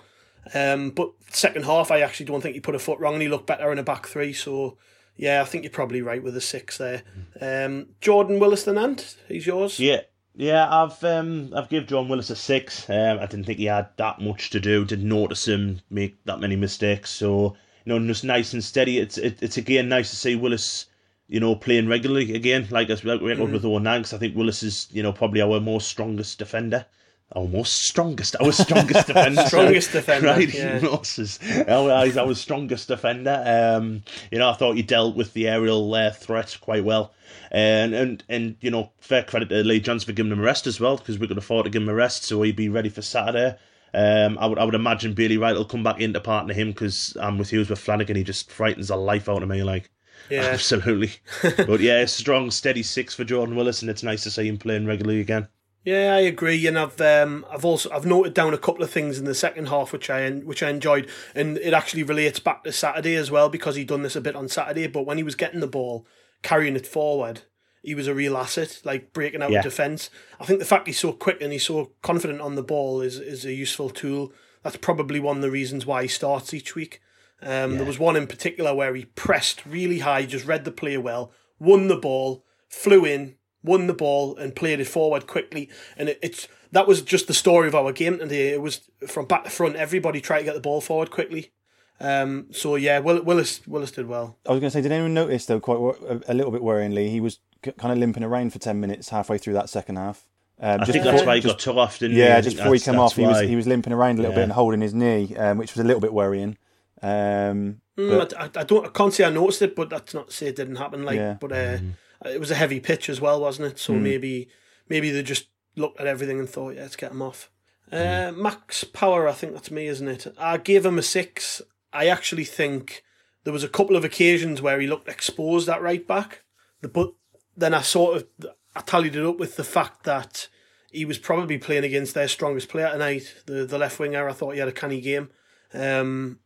Um, 0.54 0.92
but 0.92 1.12
second 1.30 1.66
half, 1.66 1.92
I 1.92 2.02
actually 2.02 2.28
don't 2.28 2.42
think 2.42 2.56
he 2.56 2.62
put 2.62 2.76
a 2.76 2.80
foot 2.80 3.00
wrong, 3.00 3.14
and 3.14 3.22
he 3.22 3.30
looked 3.30 3.48
better 3.48 3.72
in 3.72 3.80
a 3.80 3.84
back 3.84 4.08
three. 4.08 4.34
So 4.34 4.78
yeah, 5.18 5.42
I 5.42 5.46
think 5.46 5.64
you're 5.64 5.72
probably 5.72 6.02
right 6.02 6.22
with 6.22 6.34
the 6.34 6.42
six 6.42 6.78
there. 6.78 7.04
Um, 7.40 7.88
Jordan 8.02 8.40
Willis 8.40 8.64
the 8.64 8.74
Nant, 8.74 9.18
he's 9.28 9.48
yours. 9.48 9.80
Yeah, 9.80 10.02
yeah. 10.36 10.68
I've 10.70 11.04
um 11.04 11.54
I've 11.56 11.70
give 11.70 11.88
John 11.88 12.10
Willis 12.10 12.30
a 12.30 12.36
six. 12.36 12.90
Um, 12.90 13.20
I 13.20 13.26
didn't 13.26 13.46
think 13.46 13.60
he 13.60 13.66
had 13.66 13.90
that 13.98 14.20
much 14.20 14.50
to 14.52 14.60
do. 14.60 14.86
Didn't 14.86 15.08
notice 15.08 15.48
him 15.48 15.82
make 15.90 16.22
that 16.26 16.40
many 16.40 16.56
mistakes. 16.56 17.10
So 17.10 17.56
you 17.86 17.94
know, 17.94 18.08
just 18.08 18.24
nice 18.24 18.54
and 18.54 18.64
steady. 18.64 19.00
It's 19.00 19.18
it, 19.18 19.42
it's 19.42 19.58
again 19.58 19.90
nice 19.90 20.10
to 20.10 20.16
see 20.16 20.36
Willis. 20.36 20.88
You 21.28 21.40
know, 21.40 21.56
playing 21.56 21.88
regularly 21.88 22.36
again, 22.36 22.68
like 22.70 22.92
as 22.92 23.04
we 23.04 23.12
echoed 23.12 23.52
with 23.52 23.66
Owen 23.66 23.88
I 23.88 24.04
think 24.04 24.36
Willis 24.36 24.62
is, 24.62 24.88
you 24.92 25.02
know, 25.02 25.12
probably 25.12 25.42
our 25.42 25.60
most 25.60 25.88
strongest 25.88 26.38
defender. 26.38 26.86
Our 27.34 27.48
most 27.48 27.82
strongest, 27.82 28.36
our 28.40 28.52
strongest 28.52 29.08
defender. 29.08 29.42
Strongest 29.48 29.92
defender, 29.92 30.28
right? 30.28 30.54
yeah. 30.54 30.80
Losses. 30.84 31.40
Our, 31.68 32.06
he's 32.06 32.18
our 32.18 32.36
strongest 32.36 32.88
defender. 32.88 33.44
Um, 33.46 34.04
you 34.32 34.38
know, 34.38 34.52
I 34.52 34.54
thought 34.54 34.76
he 34.76 34.84
dealt 34.84 35.16
with 35.16 35.34
the 35.34 35.48
aerial 35.48 35.94
uh, 35.94 36.12
threat 36.12 36.56
quite 36.62 36.86
well, 36.86 37.14
and 37.52 37.96
and 37.96 38.24
and 38.30 38.58
you 38.62 38.70
know, 38.70 38.92
fair 39.00 39.24
credit 39.24 39.50
to 39.50 39.64
Lee 39.64 39.80
Johnson 39.80 40.06
for 40.06 40.14
giving 40.14 40.32
him 40.32 40.40
a 40.40 40.44
rest 40.44 40.68
as 40.68 40.80
well 40.80 40.98
because 40.98 41.18
we 41.18 41.28
could 41.28 41.38
afford 41.38 41.66
to 41.66 41.72
give 41.72 41.82
him 41.82 41.90
a 41.90 41.96
rest, 41.96 42.24
so 42.24 42.42
he'd 42.44 42.56
be 42.56 42.70
ready 42.70 42.90
for 42.90 43.02
Saturday. 43.02 43.58
Um, 43.96 44.38
I 44.38 44.46
would 44.46 44.60
I 44.60 44.64
would 44.64 44.76
imagine 44.76 45.14
Bailey 45.14 45.38
Wright 45.38 45.56
will 45.56 45.66
come 45.66 45.84
back 45.84 46.00
in 46.00 46.14
to 46.14 46.20
partner 46.20 46.54
him 46.54 46.70
because 46.70 47.18
I'm 47.20 47.38
with 47.38 47.52
you 47.52 47.60
with 47.60 47.80
Flanagan. 47.80 48.18
He 48.18 48.24
just 48.24 48.52
frightens 48.52 48.90
the 48.90 48.98
life 48.98 49.28
out 49.28 49.42
of 49.42 49.50
me, 49.50 49.64
like 49.64 49.90
Yeah. 50.30 50.42
absolutely. 50.54 51.14
but 51.66 51.80
yeah, 51.80 52.06
strong, 52.06 52.52
steady 52.52 52.84
six 52.84 53.16
for 53.16 53.24
Jordan 53.24 53.56
Willis, 53.56 53.82
and 53.82 53.90
it's 53.90 54.04
nice 54.04 54.24
to 54.24 54.32
see 54.32 54.48
him 54.48 54.58
playing 54.58 54.86
regularly 54.86 55.22
again. 55.22 55.48
Yeah, 55.86 56.16
I 56.16 56.22
agree, 56.22 56.66
and 56.66 56.80
I've 56.80 57.00
um, 57.00 57.46
I've 57.50 57.64
also 57.64 57.92
I've 57.92 58.08
noted 58.08 58.34
down 58.34 58.56
a 58.56 58.58
couple 58.58 58.84
of 58.84 58.90
things 58.90 59.20
in 59.20 59.26
the 59.26 59.36
second 59.36 59.68
half 59.68 59.94
which 59.94 60.10
I 60.10 60.30
which 60.32 60.64
I 60.64 60.70
enjoyed, 60.72 61.08
and 61.36 61.58
it 61.60 61.74
actually 61.74 62.02
relates 62.04 62.40
back 62.40 62.64
to 62.64 62.72
Saturday 62.72 63.16
as 63.16 63.30
well 63.30 63.50
because 63.50 63.76
he'd 63.76 63.88
done 63.88 64.02
this 64.02 64.16
a 64.16 64.22
bit 64.22 64.36
on 64.36 64.50
Saturday. 64.50 64.88
But 64.88 65.06
when 65.06 65.18
he 65.18 65.24
was 65.24 65.36
getting 65.36 65.60
the 65.60 65.68
ball, 65.68 66.08
carrying 66.42 66.76
it 66.76 66.88
forward, 66.88 67.42
he 67.84 67.94
was 67.94 68.08
a 68.08 68.16
real 68.16 68.36
asset, 68.36 68.82
like 68.84 69.14
breaking 69.14 69.44
out 69.44 69.52
Yeah. 69.52 69.60
of 69.60 69.64
defence. 69.64 70.10
I 70.40 70.46
think 70.46 70.58
the 70.58 70.66
fact 70.66 70.88
he's 70.88 70.98
so 71.00 71.14
quick 71.14 71.38
and 71.40 71.54
he's 71.54 71.66
so 71.68 71.92
confident 72.02 72.42
on 72.42 72.56
the 72.56 72.64
ball 72.64 73.02
is 73.02 73.20
is 73.20 73.46
a 73.46 73.54
useful 73.54 73.92
tool. 73.92 74.34
That's 74.64 74.78
probably 74.78 75.20
one 75.20 75.36
of 75.38 75.44
the 75.44 75.52
reasons 75.52 75.86
why 75.86 76.02
he 76.02 76.08
starts 76.08 76.52
each 76.52 76.74
week. 76.74 77.00
Um, 77.44 77.78
There 77.78 77.86
was 77.86 78.00
one 78.00 78.16
in 78.16 78.26
particular 78.26 78.74
where 78.74 78.96
he 78.96 79.06
pressed 79.06 79.64
really 79.68 80.00
high, 80.00 80.26
just 80.26 80.48
read 80.48 80.66
the 80.66 80.72
play 80.72 80.98
well, 80.98 81.32
won 81.60 81.90
the 81.90 81.98
ball, 81.98 82.44
flew 82.70 83.06
in, 83.06 83.36
won 83.66 83.88
the 83.88 83.94
ball, 83.94 84.36
and 84.38 84.56
played 84.56 84.80
it 84.80 84.86
forward 84.86 85.28
quickly. 85.28 85.70
And 85.98 86.10
it, 86.10 86.20
it's 86.22 86.48
that 86.72 86.88
was 86.88 87.02
just 87.02 87.28
the 87.28 87.34
story 87.34 87.68
of 87.68 87.76
our 87.76 87.92
game 87.92 88.20
today. 88.20 88.50
It 88.50 88.62
was 88.62 88.82
from 89.08 89.26
back 89.26 89.44
to 89.46 89.50
front, 89.50 89.76
everybody 89.76 90.22
tried 90.22 90.40
to 90.40 90.46
get 90.46 90.54
the 90.56 90.60
ball 90.62 90.82
forward 90.82 91.12
quickly. 91.12 91.52
Um, 92.00 92.48
so 92.52 92.76
yeah, 92.76 93.00
Will, 93.00 93.22
Willis 93.24 93.66
Willis 93.68 93.92
did 93.92 94.08
well. 94.08 94.38
I 94.48 94.52
was 94.52 94.60
going 94.60 94.70
to 94.70 94.72
say, 94.72 94.82
did 94.82 94.92
anyone 94.92 95.14
notice 95.14 95.46
though, 95.46 95.60
quite 95.62 95.78
a, 95.78 96.22
a 96.32 96.34
little 96.34 96.52
bit 96.52 96.62
worryingly, 96.62 97.10
he 97.10 97.22
was 97.22 97.40
c- 97.64 97.72
kind 97.72 97.94
of 97.94 97.98
limping 98.00 98.24
around 98.24 98.52
for 98.52 98.60
ten 98.60 98.80
minutes 98.82 99.10
halfway 99.10 99.38
through 99.38 99.54
that 99.54 99.70
second 99.70 99.96
half. 99.96 100.28
Um, 100.60 100.82
I 100.82 100.86
just 100.86 100.92
think 100.92 101.04
before- 101.04 101.12
that's 101.20 101.26
why 101.28 101.36
he 101.36 101.42
just- 101.42 101.54
got 101.56 101.60
took 101.60 101.78
off, 101.78 102.00
didn't 102.00 102.16
he? 102.16 102.22
Yeah, 102.22 102.42
just 102.42 102.58
before 102.58 102.74
he 102.74 102.80
came 102.82 103.00
off, 103.00 103.16
that's 103.16 103.22
he 103.22 103.26
was 103.26 103.50
he 103.50 103.56
was 103.56 103.66
limping 103.68 103.94
around 103.94 104.20
a 104.20 104.24
little 104.24 104.36
bit 104.36 104.44
and 104.44 104.52
holding 104.52 104.82
his 104.82 104.94
knee, 104.94 105.34
um, 105.38 105.58
which 105.58 105.74
was 105.74 105.80
a 105.84 105.88
little 105.88 106.02
bit 106.02 106.14
worrying. 106.14 106.58
Um, 107.02 107.82
Mm, 107.98 108.34
I, 108.38 108.44
I- 108.44 108.50
I 108.60 108.64
don't 108.66 108.86
I 108.86 108.90
can't 108.90 109.14
say 109.14 109.24
I 109.24 109.30
noticed 109.30 109.62
it, 109.62 109.74
but 109.74 109.90
that's 109.90 110.14
not 110.14 110.28
to 110.28 110.34
say 110.34 110.48
it 110.48 110.58
didn't 110.58 110.76
happen. 110.76 111.04
Like, 111.06 111.16
Yeah. 111.16 111.38
but 111.40 111.52
uh, 111.54 111.78
it 112.26 112.40
was 112.40 112.52
a 112.52 112.56
heavy 112.56 112.80
pitch 112.80 113.10
as 113.10 113.22
well, 113.22 113.42
wasn't 113.42 113.72
it? 113.72 113.80
So 113.80 113.94
maybe 113.94 114.50
maybe 114.90 115.12
they 115.12 115.24
just 115.24 115.48
looked 115.76 116.00
at 116.00 116.08
everything 116.08 116.40
and 116.40 116.50
thought, 116.50 116.76
yeah, 116.76 116.82
let's 116.82 116.96
get 116.96 117.12
him 117.12 117.22
off. 117.22 117.50
Uh, 117.92 118.32
Max 118.36 118.84
Power, 118.84 119.28
I 119.28 119.34
think 119.34 119.54
that's 119.54 119.72
me, 119.72 119.88
isn't 119.88 120.08
it? 120.08 120.28
I 120.38 120.58
gave 120.58 120.86
him 120.86 120.98
a 120.98 121.04
six. 121.04 121.62
I 121.94 122.08
actually 122.08 122.46
think 122.46 123.04
there 123.44 123.54
was 123.54 123.64
a 123.64 123.70
couple 123.70 123.96
of 123.96 124.04
occasions 124.04 124.62
where 124.62 124.80
he 124.80 124.88
looked 124.88 125.08
exposed 125.08 125.70
at 125.70 125.82
right 125.82 126.06
back, 126.06 126.44
but 126.82 127.14
then 127.56 127.74
I 127.74 127.82
sort 127.82 128.18
of 128.18 128.48
I 128.76 128.82
tallied 128.82 129.16
it 129.16 129.26
up 129.26 129.38
with 129.38 129.56
the 129.56 129.64
fact 129.64 130.04
that 130.04 130.48
he 130.92 131.06
was 131.06 131.18
probably 131.18 131.58
playing 131.58 131.84
against 131.84 132.14
their 132.14 132.28
strongest 132.28 132.70
player 132.70 132.92
tonight, 132.92 133.36
the 133.46 133.66
the 133.66 133.78
left 133.78 134.00
winger. 134.00 134.28
I 134.28 134.34
thought 134.34 134.54
he 134.54 134.60
had 134.60 134.68
a 134.68 134.74
canny 134.74 135.02
game. 135.02 135.30
Um, 135.74 136.40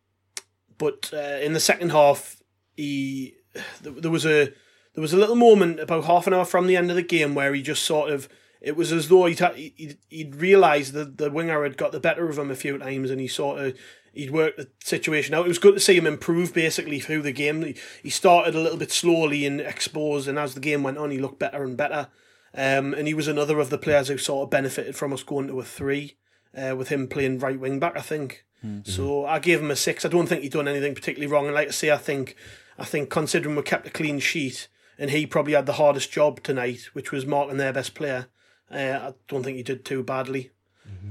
but 0.78 1.12
uh, 1.14 1.40
in 1.42 1.54
the 1.54 1.60
second 1.60 1.92
half, 1.92 2.42
he 2.76 3.36
there, 3.82 3.94
there 3.94 4.12
was 4.12 4.26
a 4.26 4.54
there 4.94 5.02
was 5.02 5.14
a 5.14 5.18
little 5.18 5.36
moment 5.36 5.80
about 5.80 6.06
half 6.06 6.28
an 6.28 6.34
hour 6.34 6.46
from 6.46 6.68
the 6.68 6.76
end 6.76 6.90
of 6.90 6.96
the 6.96 7.04
game 7.04 7.36
where 7.36 7.54
he 7.54 7.62
just 7.62 7.84
sort 7.84 8.12
of 8.12 8.28
it 8.62 8.76
was 8.76 8.92
as 8.92 9.08
though 9.08 9.26
he'd, 9.26 9.40
he'd, 9.56 9.98
he'd 10.10 10.36
realised 10.36 10.92
that 10.94 11.18
the 11.18 11.32
winger 11.32 11.64
had 11.64 11.78
got 11.78 11.94
the 11.94 12.00
better 12.00 12.28
of 12.28 12.38
him 12.38 12.52
a 12.52 12.56
few 12.56 12.78
times 12.78 13.10
and 13.10 13.22
he 13.22 13.28
sort 13.28 13.60
of 13.60 13.78
he'd 14.14 14.32
worked 14.32 14.58
the 14.58 14.68
situation 14.84 15.34
out. 15.34 15.46
It 15.46 15.50
was 15.50 15.60
good 15.60 15.76
to 15.76 15.80
see 15.80 15.98
him 15.98 16.08
improve 16.08 16.54
basically 16.54 17.00
through 17.00 17.22
the 17.22 17.32
game. 17.32 17.64
He, 17.64 17.76
he 18.04 18.10
started 18.10 18.56
a 18.56 18.60
little 18.60 18.78
bit 18.78 18.92
slowly 18.92 19.46
and 19.46 19.62
exposed, 19.62 20.28
and 20.28 20.38
as 20.38 20.54
the 20.54 20.60
game 20.60 20.84
went 20.84 20.98
on, 20.98 21.12
he 21.12 21.20
looked 21.20 21.40
better 21.40 21.64
and 21.64 21.78
better. 21.78 22.08
Um, 22.54 22.94
and 22.94 23.08
he 23.08 23.14
was 23.14 23.28
another 23.28 23.60
of 23.60 23.70
the 23.70 23.78
players 23.78 24.08
who 24.08 24.18
sort 24.18 24.44
of 24.44 24.50
benefited 24.50 24.96
from 24.96 25.14
us 25.14 25.24
going 25.24 25.48
to 25.48 25.60
a 25.60 25.64
three, 25.64 26.18
uh, 26.58 26.76
with 26.76 26.90
him 26.90 27.08
playing 27.08 27.40
right 27.40 27.60
wing 27.60 27.80
back, 27.80 27.96
I 27.96 28.02
think. 28.02 28.44
So 28.84 29.26
I 29.26 29.40
gave 29.40 29.62
him 29.62 29.72
a 29.72 29.76
six. 29.76 30.04
I 30.04 30.10
don't 30.10 30.28
think 30.28 30.42
he'd 30.42 30.52
done 30.52 30.68
anything 30.68 30.96
particularly 30.96 31.32
wrong. 31.32 31.46
And 31.46 31.56
like 31.56 31.70
I 31.70 31.72
say, 31.72 31.92
I 31.92 31.98
think, 31.98 32.36
I 32.78 32.84
think 32.84 33.10
considering 33.10 33.56
we 33.56 33.62
kept 33.62 33.88
a 33.88 33.92
clean 33.92 34.20
sheet 34.20 34.68
and 35.00 35.10
he 35.10 35.26
probably 35.26 35.54
had 35.54 35.66
the 35.66 35.74
hardest 35.74 36.12
job 36.12 36.44
tonight, 36.44 36.90
which 36.94 37.12
was 37.12 37.26
marking 37.26 37.58
their 37.58 37.74
best 37.74 37.96
player, 37.96 38.28
uh, 38.70 39.00
I 39.02 39.14
don't 39.28 39.44
think 39.44 39.58
he 39.58 39.64
did 39.64 39.86
too 39.86 40.04
badly. 40.04 40.52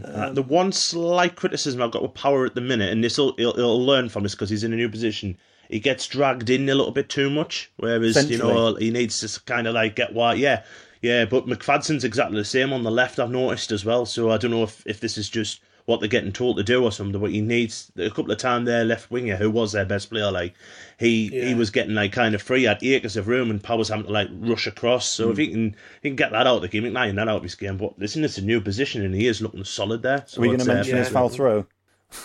Uh, 0.04 0.30
the 0.30 0.42
one 0.42 0.70
slight 0.70 1.34
criticism 1.34 1.82
I've 1.82 1.90
got 1.90 2.02
with 2.02 2.14
Power 2.14 2.46
at 2.46 2.54
the 2.54 2.60
minute, 2.60 2.92
and 2.92 3.02
this 3.02 3.18
will 3.18 3.34
he'll, 3.36 3.54
he'll 3.54 3.84
learn 3.84 4.08
from 4.08 4.22
this 4.22 4.34
because 4.34 4.50
he's 4.50 4.62
in 4.62 4.72
a 4.72 4.76
new 4.76 4.88
position. 4.88 5.36
He 5.68 5.80
gets 5.80 6.06
dragged 6.06 6.50
in 6.50 6.68
a 6.68 6.74
little 6.74 6.92
bit 6.92 7.08
too 7.08 7.30
much, 7.30 7.70
whereas 7.76 8.30
you 8.30 8.38
know 8.38 8.74
he 8.76 8.90
needs 8.90 9.20
to 9.20 9.42
kind 9.44 9.66
of 9.66 9.74
like 9.74 9.96
get 9.96 10.14
wide. 10.14 10.38
Yeah, 10.38 10.64
yeah. 11.02 11.24
But 11.24 11.46
McFadzean's 11.46 12.04
exactly 12.04 12.38
the 12.38 12.44
same 12.44 12.72
on 12.72 12.84
the 12.84 12.90
left. 12.90 13.18
I've 13.18 13.30
noticed 13.30 13.72
as 13.72 13.84
well. 13.84 14.06
So 14.06 14.30
I 14.30 14.36
don't 14.36 14.50
know 14.50 14.62
if, 14.62 14.82
if 14.86 15.00
this 15.00 15.18
is 15.18 15.28
just 15.28 15.60
what 15.88 16.00
they're 16.00 16.08
getting 16.08 16.32
told 16.32 16.58
to 16.58 16.62
do 16.62 16.84
or 16.84 16.92
something. 16.92 17.18
But 17.18 17.30
he 17.30 17.40
needs 17.40 17.90
a 17.96 18.10
couple 18.10 18.30
of 18.30 18.36
times 18.36 18.66
their 18.66 18.84
left 18.84 19.10
winger, 19.10 19.36
who 19.36 19.50
was 19.50 19.72
their 19.72 19.86
best 19.86 20.10
player, 20.10 20.30
like 20.30 20.52
he 20.98 21.28
he 21.28 21.54
was 21.54 21.70
getting 21.70 21.94
like 21.94 22.12
kind 22.12 22.34
of 22.34 22.42
free 22.42 22.66
at 22.66 22.82
acres 22.82 23.16
of 23.16 23.26
room, 23.26 23.50
and 23.50 23.62
Power's 23.62 23.88
having 23.88 24.04
to 24.04 24.12
like 24.12 24.28
rush 24.32 24.66
across. 24.66 25.06
So 25.06 25.30
if 25.30 25.38
he 25.38 25.48
can 25.48 25.74
he 26.02 26.10
can 26.10 26.16
get 26.16 26.32
that 26.32 26.46
out 26.46 26.56
of 26.56 26.62
the 26.62 26.68
game, 26.68 26.82
he 26.84 26.90
can 26.90 26.96
iron 26.98 27.16
that 27.16 27.26
out 27.26 27.38
of 27.38 27.42
his 27.42 27.54
game. 27.54 27.78
But 27.78 27.98
listen, 27.98 28.22
it's 28.22 28.36
a 28.36 28.42
new 28.42 28.60
position, 28.60 29.02
and 29.02 29.14
he 29.14 29.26
is 29.26 29.40
looking 29.40 29.64
solid 29.64 30.02
there. 30.02 30.24
So 30.26 30.40
are 30.40 30.42
we 30.42 30.48
going 30.48 30.56
it's, 30.56 30.66
to 30.66 30.72
uh, 30.72 30.74
mention 30.74 30.96
his 30.98 31.06
yeah. 31.08 31.12
foul 31.12 31.28
throw? 31.30 31.66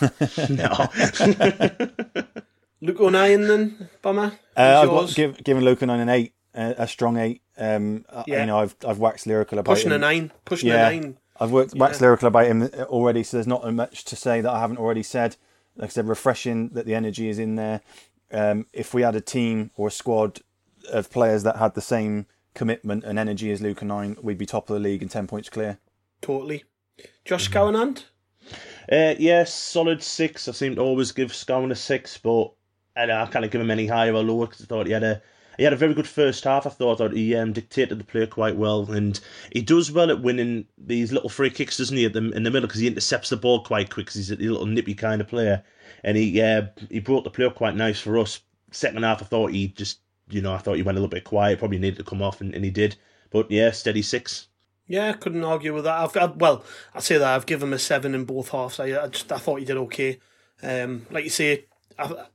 no. 0.50 1.94
Luke 2.82 3.00
O'Nien 3.00 3.48
then, 3.48 3.88
Bomber? 4.02 4.38
Uh, 4.54 4.60
I've 4.82 4.88
got, 4.88 4.92
yours? 4.92 5.14
give, 5.14 5.42
given 5.42 5.64
Lucan 5.64 5.88
an 5.88 6.08
eight, 6.10 6.34
uh, 6.54 6.74
a 6.76 6.86
strong 6.86 7.16
eight. 7.16 7.40
Um, 7.56 8.04
I- 8.12 8.24
Yeah. 8.26 8.40
You 8.40 8.46
know, 8.46 8.58
I've 8.58 8.76
I've 8.86 8.98
waxed 8.98 9.26
lyrical 9.26 9.58
about 9.58 9.72
pushing 9.74 9.90
him. 9.90 9.96
a 9.96 9.98
nine, 9.98 10.32
pushing 10.44 10.68
Yeah. 10.68 10.88
a 10.88 10.90
nine. 10.90 11.16
I've 11.40 11.50
worked 11.50 11.74
waxed 11.74 12.00
lyrical 12.00 12.28
about 12.28 12.46
him 12.46 12.62
already, 12.82 13.22
so 13.22 13.36
there's 13.36 13.46
not 13.46 13.72
much 13.74 14.04
to 14.04 14.16
say 14.16 14.40
that 14.40 14.50
I 14.50 14.60
haven't 14.60 14.78
already 14.78 15.02
said. 15.02 15.36
Like 15.76 15.90
I 15.90 15.92
said, 15.92 16.08
refreshing 16.08 16.68
that 16.70 16.86
the 16.86 16.94
energy 16.94 17.28
is 17.28 17.38
in 17.38 17.56
there. 17.56 17.80
Um, 18.30 18.66
if 18.72 18.94
we 18.94 19.02
had 19.02 19.16
a 19.16 19.20
team 19.20 19.70
or 19.76 19.88
a 19.88 19.90
squad 19.90 20.40
of 20.92 21.10
players 21.10 21.42
that 21.42 21.56
had 21.56 21.74
the 21.74 21.80
same 21.80 22.26
commitment 22.54 23.04
and 23.04 23.18
energy 23.18 23.50
as 23.50 23.60
Luke 23.60 23.82
and 23.82 23.88
Nine, 23.88 24.16
we'd 24.22 24.38
be 24.38 24.46
top 24.46 24.70
of 24.70 24.74
the 24.74 24.80
league 24.80 25.02
and 25.02 25.10
ten 25.10 25.26
points 25.26 25.48
clear. 25.48 25.78
Totally. 26.20 26.64
Josh 27.24 27.50
Scowenand? 27.50 28.04
Uh, 28.90 29.14
yes, 29.18 29.52
solid 29.52 30.02
six. 30.02 30.46
I 30.46 30.52
seem 30.52 30.76
to 30.76 30.80
always 30.80 31.12
give 31.12 31.32
Scowen 31.32 31.72
a 31.72 31.74
six, 31.74 32.18
but 32.18 32.52
I, 32.96 33.10
I 33.10 33.26
can't 33.26 33.50
give 33.50 33.60
him 33.60 33.70
any 33.70 33.86
higher 33.86 34.14
or 34.14 34.22
lower 34.22 34.46
because 34.46 34.62
I 34.62 34.66
thought 34.66 34.86
he 34.86 34.92
had 34.92 35.02
a, 35.02 35.22
he 35.56 35.64
had 35.64 35.72
a 35.72 35.76
very 35.76 35.94
good 35.94 36.06
first 36.06 36.44
half. 36.44 36.66
I 36.66 36.70
thought 36.70 37.12
he 37.12 37.34
um, 37.34 37.52
dictated 37.52 37.98
the 37.98 38.04
play 38.04 38.26
quite 38.26 38.56
well, 38.56 38.90
and 38.90 39.18
he 39.52 39.62
does 39.62 39.92
well 39.92 40.10
at 40.10 40.22
winning 40.22 40.66
these 40.78 41.12
little 41.12 41.28
free 41.28 41.50
kicks, 41.50 41.76
doesn't 41.76 41.96
he? 41.96 42.06
The, 42.08 42.30
in 42.32 42.42
the 42.42 42.50
middle 42.50 42.66
because 42.66 42.80
he 42.80 42.86
intercepts 42.86 43.30
the 43.30 43.36
ball 43.36 43.62
quite 43.62 43.90
quick. 43.90 44.06
Cause 44.06 44.16
he's 44.16 44.30
a 44.30 44.36
little 44.36 44.66
nippy 44.66 44.94
kind 44.94 45.20
of 45.20 45.28
player, 45.28 45.62
and 46.02 46.16
he 46.16 46.40
uh, 46.40 46.62
he 46.90 47.00
brought 47.00 47.24
the 47.24 47.30
play 47.30 47.46
up 47.46 47.54
quite 47.54 47.76
nice 47.76 48.00
for 48.00 48.18
us. 48.18 48.40
Second 48.70 49.04
half, 49.04 49.22
I 49.22 49.26
thought 49.26 49.52
he 49.52 49.68
just 49.68 50.00
you 50.28 50.42
know 50.42 50.52
I 50.52 50.58
thought 50.58 50.76
he 50.76 50.82
went 50.82 50.98
a 50.98 51.00
little 51.00 51.08
bit 51.08 51.24
quiet. 51.24 51.58
Probably 51.58 51.78
needed 51.78 51.98
to 51.98 52.04
come 52.04 52.22
off, 52.22 52.40
and, 52.40 52.54
and 52.54 52.64
he 52.64 52.70
did. 52.70 52.96
But 53.30 53.50
yeah, 53.50 53.70
steady 53.70 54.02
six. 54.02 54.48
Yeah, 54.86 55.12
couldn't 55.14 55.44
argue 55.44 55.72
with 55.72 55.84
that. 55.84 55.98
I've, 55.98 56.16
I, 56.16 56.26
well, 56.26 56.62
I'd 56.94 57.02
say 57.02 57.16
that 57.16 57.34
I've 57.34 57.46
given 57.46 57.68
him 57.68 57.72
a 57.72 57.78
seven 57.78 58.14
in 58.14 58.24
both 58.24 58.50
halves. 58.50 58.78
I, 58.78 59.04
I 59.04 59.08
just 59.08 59.32
I 59.32 59.38
thought 59.38 59.58
he 59.58 59.64
did 59.64 59.78
okay. 59.78 60.18
Um, 60.62 61.06
like 61.10 61.24
you 61.24 61.30
say, 61.30 61.66
I, 61.98 62.26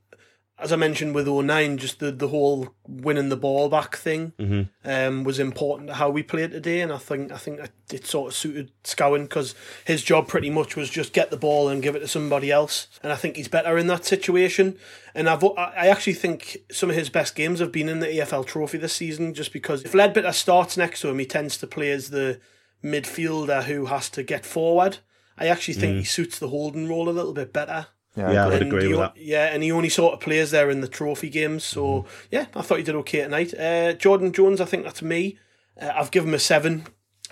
as 0.60 0.72
I 0.72 0.76
mentioned 0.76 1.14
with 1.14 1.26
09, 1.26 1.78
just 1.78 2.00
the, 2.00 2.12
the 2.12 2.28
whole 2.28 2.74
winning 2.86 3.28
the 3.28 3.36
ball 3.36 3.68
back 3.68 3.96
thing 3.96 4.32
Mm-hmm. 4.38 4.88
um, 4.88 5.24
was 5.24 5.38
important 5.38 5.88
to 5.88 5.94
how 5.94 6.10
we 6.10 6.22
played 6.22 6.52
today, 6.52 6.80
and 6.80 6.92
I 6.92 6.98
think 6.98 7.32
I 7.32 7.36
think 7.36 7.60
it 7.92 8.06
sort 8.06 8.30
of 8.30 8.36
suited 8.36 8.70
Scowen 8.84 9.22
because 9.22 9.54
his 9.84 10.02
job 10.02 10.28
pretty 10.28 10.50
much 10.50 10.76
was 10.76 10.90
just 10.90 11.12
get 11.12 11.30
the 11.30 11.36
ball 11.36 11.68
and 11.68 11.82
give 11.82 11.96
it 11.96 12.00
to 12.00 12.08
somebody 12.08 12.50
else, 12.50 12.88
and 13.02 13.12
I 13.12 13.16
think 13.16 13.36
he's 13.36 13.48
better 13.48 13.78
in 13.78 13.86
that 13.88 14.04
situation. 14.04 14.76
And 15.14 15.28
I've 15.28 15.42
I 15.44 15.88
actually 15.88 16.14
think 16.14 16.58
some 16.70 16.90
of 16.90 16.96
his 16.96 17.08
best 17.10 17.34
games 17.34 17.58
have 17.60 17.72
been 17.72 17.88
in 17.88 18.00
the 18.00 18.06
EFL 18.06 18.46
Trophy 18.46 18.78
this 18.78 18.92
season, 18.94 19.34
just 19.34 19.52
because 19.52 19.82
if 19.82 19.92
Leadbitter 19.92 20.32
starts 20.34 20.76
next 20.76 21.00
to 21.00 21.08
him, 21.08 21.18
he 21.18 21.26
tends 21.26 21.56
to 21.58 21.66
play 21.66 21.90
as 21.90 22.10
the 22.10 22.40
midfielder 22.84 23.64
who 23.64 23.86
has 23.86 24.08
to 24.10 24.22
get 24.22 24.44
forward. 24.46 24.98
I 25.38 25.46
actually 25.46 25.74
think 25.74 25.96
he 25.96 26.04
suits 26.04 26.38
the 26.38 26.48
holding 26.48 26.88
role 26.88 27.08
a 27.08 27.10
little 27.10 27.32
bit 27.32 27.52
better. 27.52 27.86
Yeah, 28.16 28.44
I 28.44 28.48
would 28.48 28.62
And 28.62 28.72
agree 28.72 28.82
he 28.84 28.88
with 28.88 28.98
o- 28.98 29.00
that. 29.02 29.16
Yeah, 29.16 29.46
and 29.46 29.62
he 29.62 29.70
only 29.72 29.88
sort 29.88 30.14
of 30.14 30.20
plays 30.20 30.50
there 30.50 30.68
in 30.70 30.80
the 30.80 30.88
trophy 30.88 31.30
games. 31.30 31.64
So 31.64 31.82
Mm-hmm. 32.02 32.26
yeah, 32.32 32.46
I 32.54 32.62
thought 32.62 32.78
he 32.78 32.84
did 32.84 32.94
okay 32.96 33.20
tonight. 33.22 33.54
Uh, 33.58 33.92
Jordan 33.94 34.32
Jones, 34.32 34.60
I 34.60 34.64
think 34.64 34.84
that's 34.84 35.02
me. 35.02 35.38
Uh, 35.80 35.92
I've 35.94 36.10
given 36.10 36.30
him 36.30 36.34
a 36.34 36.38
seven. 36.38 36.86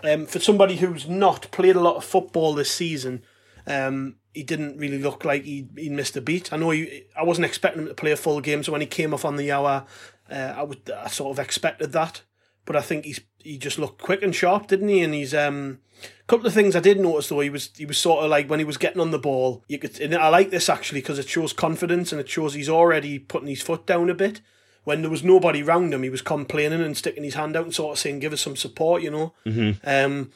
Um, 0.04 0.26
for 0.26 0.38
somebody 0.38 0.76
who's 0.76 1.08
not 1.08 1.50
played 1.50 1.74
a 1.76 1.80
lot 1.80 1.96
of 1.96 2.04
football 2.04 2.54
this 2.54 2.70
season, 2.70 3.24
um, 3.66 4.16
he 4.32 4.44
didn't 4.44 4.78
really 4.78 4.98
look 4.98 5.24
like 5.24 5.42
he 5.44 5.68
he 5.76 5.88
missed 5.88 6.16
a 6.16 6.20
beat. 6.20 6.52
I 6.52 6.56
know 6.56 6.70
he, 6.70 7.04
I 7.16 7.24
wasn't 7.24 7.46
expecting 7.46 7.82
him 7.82 7.88
to 7.88 7.94
play 7.94 8.12
a 8.12 8.16
full 8.16 8.40
game, 8.40 8.62
so 8.62 8.70
when 8.70 8.80
he 8.80 8.86
came 8.86 9.12
off 9.12 9.24
on 9.24 9.36
the 9.36 9.50
hour, 9.50 9.84
uh, 10.30 10.54
I 10.56 10.62
would 10.62 10.88
I 10.90 11.08
sort 11.08 11.36
of 11.36 11.44
expected 11.44 11.90
that. 11.92 12.22
But 12.64 12.76
I 12.76 12.80
think 12.82 13.04
he's 13.06 13.20
he 13.42 13.58
just 13.58 13.78
looked 13.78 14.00
quick 14.00 14.22
and 14.22 14.32
sharp, 14.34 14.68
didn't 14.68 14.88
he? 14.88 15.00
And 15.02 15.12
he's 15.14 15.34
um 15.34 15.80
a 16.17 16.17
couple 16.28 16.46
of 16.46 16.52
things 16.52 16.76
I 16.76 16.80
did 16.80 17.00
notice 17.00 17.28
though. 17.28 17.40
He 17.40 17.50
was 17.50 17.70
he 17.76 17.86
was 17.86 17.98
sort 17.98 18.22
of 18.22 18.30
like 18.30 18.48
when 18.48 18.60
he 18.60 18.64
was 18.64 18.76
getting 18.76 19.00
on 19.00 19.10
the 19.10 19.18
ball. 19.18 19.64
You 19.66 19.78
could 19.78 19.98
and 19.98 20.14
I 20.14 20.28
like 20.28 20.50
this 20.50 20.68
actually 20.68 21.00
because 21.00 21.18
it 21.18 21.28
shows 21.28 21.52
confidence 21.52 22.12
and 22.12 22.20
it 22.20 22.28
shows 22.28 22.54
he's 22.54 22.68
already 22.68 23.18
putting 23.18 23.48
his 23.48 23.62
foot 23.62 23.86
down 23.86 24.08
a 24.08 24.14
bit. 24.14 24.40
When 24.84 25.02
there 25.02 25.10
was 25.10 25.24
nobody 25.24 25.62
round 25.62 25.92
him, 25.92 26.02
he 26.02 26.10
was 26.10 26.22
complaining 26.22 26.80
and 26.80 26.96
sticking 26.96 27.24
his 27.24 27.34
hand 27.34 27.56
out 27.56 27.64
and 27.64 27.74
sort 27.74 27.92
of 27.92 27.98
saying, 27.98 28.20
"Give 28.20 28.32
us 28.32 28.42
some 28.42 28.56
support," 28.56 29.02
you 29.02 29.10
know. 29.10 29.34
Mm-hmm. 29.44 29.86
Um, 29.86 30.30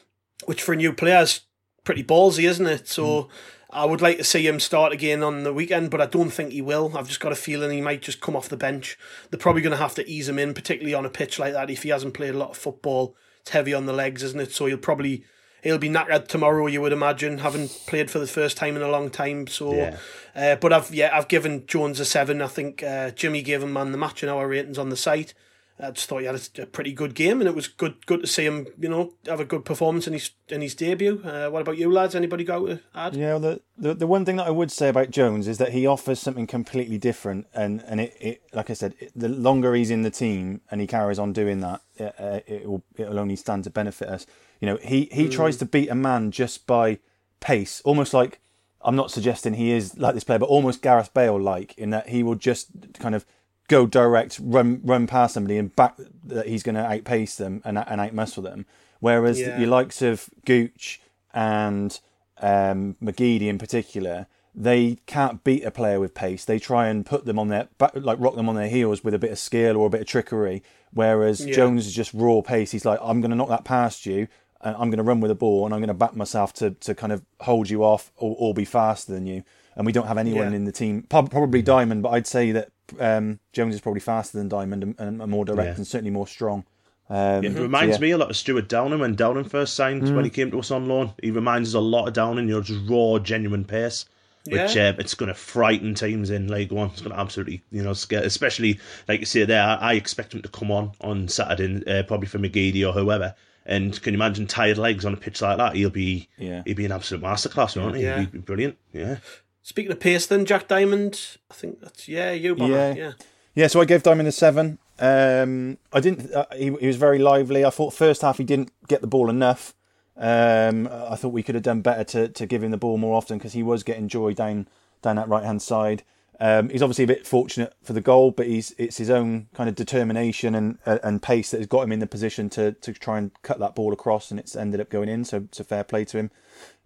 which 0.45 0.61
for 0.61 0.73
a 0.73 0.75
new 0.75 0.93
player 0.93 1.21
is 1.21 1.41
pretty 1.85 2.03
ballsy, 2.03 2.43
isn't 2.49 2.67
it? 2.67 2.87
So. 2.87 3.29
I 3.75 3.85
would 3.85 4.03
like 4.03 4.19
to 4.19 4.23
see 4.23 4.45
him 4.47 4.59
start 4.59 4.93
again 4.93 5.23
on 5.23 5.41
the 5.41 5.51
weekend, 5.51 5.89
but 5.89 5.99
I 5.99 6.05
don't 6.05 6.29
think 6.29 6.51
he 6.51 6.61
will. 6.61 6.95
I've 6.95 7.07
just 7.07 7.19
got 7.19 7.31
a 7.31 7.35
feeling 7.35 7.71
he 7.71 7.81
might 7.81 8.03
just 8.03 8.21
come 8.21 8.35
off 8.35 8.47
the 8.47 8.55
bench. 8.55 8.99
They're 9.31 9.39
probably 9.39 9.63
going 9.63 9.71
to 9.71 9.77
have 9.77 9.95
to 9.95 10.07
ease 10.07 10.29
him 10.29 10.37
in, 10.37 10.53
particularly 10.53 10.93
on 10.93 11.07
a 11.07 11.09
pitch 11.09 11.39
like 11.39 11.53
that. 11.53 11.71
If 11.71 11.81
he 11.81 11.89
hasn't 11.89 12.13
played 12.13 12.35
a 12.35 12.37
lot 12.37 12.51
of 12.51 12.57
football, 12.57 13.15
it's 13.41 13.49
heavy 13.49 13.73
on 13.73 13.87
the 13.87 13.91
legs, 13.93 14.21
isn't 14.21 14.39
it? 14.39 14.51
So 14.51 14.67
he'll 14.67 14.77
probably 14.77 15.25
he'll 15.63 15.77
be 15.79 15.89
knackered 15.89 16.27
tomorrow. 16.27 16.67
You 16.67 16.81
would 16.81 16.93
imagine, 16.93 17.39
having 17.39 17.69
played 17.87 18.11
for 18.11 18.19
the 18.19 18.27
first 18.27 18.57
time 18.57 18.75
in 18.75 18.81
a 18.83 18.89
long 18.89 19.09
time. 19.09 19.47
So, 19.47 19.73
Yeah. 19.73 19.97
uh, 20.35 20.55
but 20.57 20.71
I've 20.73 20.93
yeah 20.93 21.09
I've 21.13 21.27
given 21.27 21.65
Jones 21.65 21.99
a 21.99 22.05
seven. 22.05 22.41
I 22.41 22.47
think 22.47 22.83
uh, 22.83 23.09
Jimmy 23.11 23.41
gave 23.41 23.63
him 23.63 23.73
man 23.73 23.91
the 23.91 23.97
match 23.97 24.21
in 24.23 24.29
our 24.29 24.47
ratings 24.47 24.77
on 24.77 24.89
the 24.89 24.97
site. 24.97 25.33
I 25.79 25.89
just 25.91 26.07
thought 26.07 26.19
he 26.19 26.25
had 26.25 26.35
a, 26.35 26.61
a 26.61 26.65
pretty 26.67 26.93
good 26.93 27.15
game, 27.15 27.41
and 27.41 27.47
it 27.47 27.55
was 27.55 27.67
good 27.67 28.05
good 28.05 28.21
to 28.21 28.27
see 28.27 28.45
him, 28.45 28.67
you 28.79 28.89
know, 28.89 29.13
have 29.25 29.39
a 29.39 29.45
good 29.45 29.65
performance 29.65 30.05
in 30.05 30.13
his 30.13 30.31
in 30.47 30.61
his 30.61 30.75
debut. 30.75 31.21
Uh, 31.23 31.49
what 31.49 31.61
about 31.61 31.77
you 31.77 31.91
lads? 31.91 32.13
Anybody 32.13 32.43
got 32.43 32.59
to 32.59 32.79
add? 32.93 33.15
Yeah, 33.15 33.33
well, 33.33 33.39
the, 33.39 33.61
the 33.77 33.93
the 33.95 34.07
one 34.07 34.23
thing 34.23 34.35
that 34.35 34.47
I 34.47 34.51
would 34.51 34.71
say 34.71 34.89
about 34.89 35.09
Jones 35.09 35.47
is 35.47 35.57
that 35.57 35.71
he 35.71 35.87
offers 35.87 36.19
something 36.19 36.45
completely 36.45 36.97
different, 36.99 37.47
and 37.53 37.83
and 37.87 37.99
it, 37.99 38.15
it 38.19 38.43
like 38.53 38.69
I 38.69 38.73
said, 38.73 38.93
it, 38.99 39.11
the 39.15 39.29
longer 39.29 39.73
he's 39.73 39.89
in 39.89 40.03
the 40.03 40.11
team 40.11 40.61
and 40.69 40.79
he 40.79 40.85
carries 40.85 41.17
on 41.17 41.33
doing 41.33 41.61
that, 41.61 41.81
it, 41.95 42.15
uh, 42.19 42.39
it 42.45 42.67
will 42.67 42.83
it 42.95 43.09
will 43.09 43.19
only 43.19 43.35
stand 43.35 43.63
to 43.63 43.69
benefit 43.71 44.09
us. 44.09 44.27
You 44.59 44.67
know, 44.67 44.77
he 44.81 45.09
he 45.11 45.27
tries 45.27 45.57
to 45.57 45.65
beat 45.65 45.89
a 45.89 45.95
man 45.95 46.29
just 46.29 46.67
by 46.67 46.99
pace, 47.39 47.81
almost 47.83 48.13
like 48.13 48.39
I'm 48.83 48.95
not 48.95 49.11
suggesting 49.11 49.55
he 49.55 49.71
is 49.71 49.97
like 49.97 50.13
this 50.13 50.23
player, 50.23 50.39
but 50.39 50.49
almost 50.49 50.81
Gareth 50.81 51.13
Bale 51.13 51.39
like 51.39 51.77
in 51.77 51.89
that 51.91 52.09
he 52.09 52.21
will 52.21 52.35
just 52.35 52.67
kind 52.99 53.15
of 53.15 53.25
go 53.67 53.85
direct, 53.85 54.39
run 54.43 54.81
run 54.83 55.07
past 55.07 55.33
somebody 55.35 55.57
and 55.57 55.75
back 55.75 55.95
that 56.25 56.47
he's 56.47 56.63
going 56.63 56.75
to 56.75 56.85
outpace 56.85 57.35
them 57.35 57.61
and 57.65 57.77
and 57.77 58.01
outmuscle 58.01 58.43
them. 58.43 58.65
Whereas 58.99 59.39
Yeah. 59.39 59.57
your 59.59 59.69
likes 59.69 60.01
of 60.01 60.29
Gooch 60.45 61.01
and 61.33 61.99
um, 62.41 62.95
McGeady 63.01 63.47
in 63.47 63.57
particular, 63.57 64.27
they 64.55 64.97
can't 65.07 65.43
beat 65.43 65.63
a 65.63 65.71
player 65.71 65.99
with 65.99 66.13
pace. 66.13 66.45
They 66.45 66.59
try 66.59 66.87
and 66.87 67.05
put 67.05 67.25
them 67.25 67.39
on 67.39 67.47
their 67.49 67.67
back, 67.77 67.91
like 67.95 68.19
rock 68.19 68.35
them 68.35 68.47
on 68.49 68.55
their 68.55 68.69
heels 68.69 69.03
with 69.03 69.13
a 69.13 69.19
bit 69.19 69.31
of 69.31 69.39
skill 69.39 69.77
or 69.77 69.87
a 69.87 69.89
bit 69.89 70.01
of 70.01 70.07
trickery. 70.07 70.61
Whereas 70.91 71.45
Yeah. 71.45 71.55
Jones 71.55 71.87
is 71.87 71.93
just 71.93 72.13
raw 72.13 72.41
pace. 72.41 72.71
He's 72.71 72.85
like, 72.85 72.99
I'm 73.01 73.19
going 73.21 73.31
to 73.31 73.37
knock 73.37 73.49
that 73.49 73.65
past 73.65 74.05
you. 74.05 74.27
And 74.61 74.75
I'm 74.77 74.89
going 74.89 74.97
to 74.97 75.03
run 75.03 75.19
with 75.19 75.27
the 75.27 75.35
ball, 75.35 75.65
and 75.65 75.73
I'm 75.75 75.81
going 75.81 75.89
to 75.89 75.93
back 75.93 76.15
myself 76.15 76.53
to, 76.53 76.71
to 76.71 76.95
kind 76.95 77.11
of 77.11 77.21
hold 77.41 77.69
you 77.69 77.83
off 77.83 78.13
or, 78.15 78.33
or 78.39 78.53
be 78.53 78.63
faster 78.63 79.11
than 79.11 79.25
you. 79.27 79.43
And 79.75 79.85
we 79.85 79.91
don't 79.91 80.07
have 80.07 80.17
anyone 80.17 80.51
Yeah. 80.51 80.55
in 80.57 80.65
the 80.65 80.71
team, 80.71 81.03
prob- 81.03 81.31
probably 81.31 81.61
Diamond, 81.61 82.03
but 82.03 82.09
I'd 82.09 82.27
say 82.27 82.51
that 82.51 82.69
um, 82.99 83.39
Jones 83.53 83.73
is 83.75 83.81
probably 83.81 84.01
faster 84.01 84.37
than 84.37 84.47
Diamond 84.49 84.95
and, 84.99 85.21
and 85.21 85.31
more 85.31 85.45
direct 85.45 85.67
Yeah. 85.69 85.75
and 85.75 85.87
certainly 85.87 86.11
more 86.11 86.27
strong. 86.27 86.63
Um, 87.09 87.43
It 87.43 87.53
so 87.55 87.61
reminds 87.63 87.97
yeah. 87.97 88.01
me 88.01 88.11
a 88.11 88.17
lot 88.17 88.29
of 88.29 88.37
Stewart 88.37 88.69
Downing 88.69 88.99
when 88.99 89.15
Downing 89.15 89.43
first 89.45 89.75
signed 89.75 90.15
when 90.15 90.23
he 90.25 90.29
came 90.29 90.51
to 90.51 90.59
us 90.59 90.71
on 90.71 90.87
loan. 90.87 91.11
He 91.21 91.31
reminds 91.31 91.69
us 91.69 91.75
a 91.75 91.79
lot 91.79 92.07
of 92.07 92.13
Downing, 92.13 92.47
you 92.47 92.55
know, 92.55 92.61
just 92.61 92.87
raw, 92.89 93.19
genuine 93.19 93.65
pace. 93.65 94.05
Which 94.45 94.75
uh, 94.75 94.91
it's 94.99 95.13
going 95.13 95.29
to 95.29 95.33
frighten 95.33 95.93
teams 95.95 96.29
in 96.29 96.49
League 96.49 96.73
One. 96.73 96.89
It's 96.89 96.99
going 97.01 97.13
to 97.13 97.19
absolutely, 97.19 97.63
you 97.71 97.81
know, 97.81 97.93
scare. 97.93 98.23
Especially 98.23 98.77
like 99.07 99.21
you 99.21 99.25
say 99.25 99.45
there, 99.45 99.63
I, 99.63 99.75
I 99.75 99.93
expect 99.93 100.33
him 100.33 100.41
to 100.41 100.49
come 100.49 100.69
on 100.69 100.91
on 100.99 101.29
Saturday, 101.29 101.81
uh, 101.87 102.03
probably 102.03 102.27
for 102.27 102.39
McGeady 102.39 102.85
or 102.85 102.91
whoever. 102.91 103.35
And 103.65 103.93
can 104.01 104.13
you 104.13 104.17
imagine 104.17 104.45
tired 104.45 104.77
legs 104.77 105.05
on 105.05 105.13
a 105.13 105.17
pitch 105.17 105.41
like 105.41 105.57
that? 105.59 105.75
He'll 105.77 105.89
be, 105.89 106.27
Yeah. 106.37 106.61
he'll 106.65 106.75
be 106.75 106.83
an 106.83 106.91
absolute 106.91 107.23
masterclass, 107.23 107.81
won't 107.81 107.95
he? 107.95 108.03
Yeah. 108.03 108.19
He'll 108.19 108.29
be 108.31 108.39
brilliant. 108.39 108.77
Yeah. 108.91 109.19
Speaking 109.63 109.93
of 109.93 109.99
pace, 110.01 110.25
then 110.25 110.45
Jack 110.45 110.67
Diamond, 110.67 111.37
I 111.49 111.53
think 111.53 111.79
that's 111.79 112.07
yeah, 112.07 112.31
you, 112.31 112.53
Bomber. 112.53 112.73
Yeah. 112.73 112.93
yeah. 112.93 113.11
Yeah, 113.55 113.67
so 113.67 113.79
I 113.81 113.85
gave 113.85 114.03
Diamond 114.03 114.27
a 114.27 114.31
seven. 114.31 114.77
Um, 114.99 115.77
I 115.91 115.99
didn't. 115.99 116.33
Uh, 116.33 116.45
he, 116.53 116.75
he 116.79 116.87
was 116.87 116.97
very 116.97 117.19
lively. 117.19 117.63
I 117.63 117.69
thought 117.69 117.93
first 117.93 118.21
half 118.23 118.39
he 118.39 118.43
didn't 118.43 118.71
get 118.87 119.01
the 119.01 119.07
ball 119.07 119.29
enough. 119.29 119.73
Um, 120.17 120.87
I 120.91 121.15
thought 121.15 121.29
we 121.29 121.43
could 121.43 121.55
have 121.55 121.63
done 121.63 121.81
better 121.81 122.03
to, 122.03 122.27
to 122.27 122.45
give 122.45 122.63
him 122.63 122.71
the 122.71 122.77
ball 122.77 122.97
more 122.97 123.15
often 123.15 123.37
because 123.37 123.53
he 123.53 123.63
was 123.63 123.83
getting 123.83 124.07
joy 124.07 124.33
down 124.33 124.67
down 125.01 125.15
that 125.15 125.29
right 125.29 125.43
hand 125.43 125.61
side. 125.61 126.03
Um, 126.39 126.69
he's 126.69 126.81
obviously 126.81 127.03
a 127.05 127.07
bit 127.07 127.25
fortunate 127.25 127.73
for 127.83 127.93
the 127.93 128.01
goal, 128.01 128.31
but 128.31 128.47
he's 128.47 128.75
it's 128.77 128.97
his 128.97 129.09
own 129.09 129.47
kind 129.53 129.69
of 129.69 129.75
determination 129.75 130.55
and 130.55 130.77
uh, 130.85 130.99
and 131.03 131.21
pace 131.21 131.51
that 131.51 131.57
has 131.57 131.67
got 131.67 131.83
him 131.83 131.91
in 131.91 131.99
the 131.99 132.07
position 132.07 132.49
to, 132.51 132.73
to 132.73 132.91
try 132.91 133.17
and 133.17 133.31
cut 133.43 133.59
that 133.59 133.75
ball 133.75 133.93
across, 133.93 134.29
and 134.31 134.39
it's 134.39 134.55
ended 134.55 134.81
up 134.81 134.89
going 134.89 135.09
in. 135.09 135.23
So 135.25 135.37
it's 135.37 135.59
a 135.59 135.63
fair 135.63 135.83
play 135.83 136.05
to 136.05 136.17
him. 136.17 136.31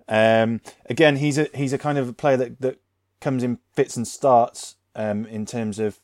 Um, 0.07 0.61
again, 0.89 1.17
he's 1.17 1.37
a 1.37 1.47
he's 1.53 1.73
a 1.73 1.77
kind 1.77 1.97
of 1.97 2.09
a 2.09 2.13
player 2.13 2.37
that, 2.37 2.61
that 2.61 2.79
comes 3.19 3.43
in 3.43 3.59
fits 3.73 3.97
and 3.97 4.07
starts 4.07 4.75
um, 4.95 5.25
in 5.25 5.45
terms 5.45 5.79
of 5.79 5.99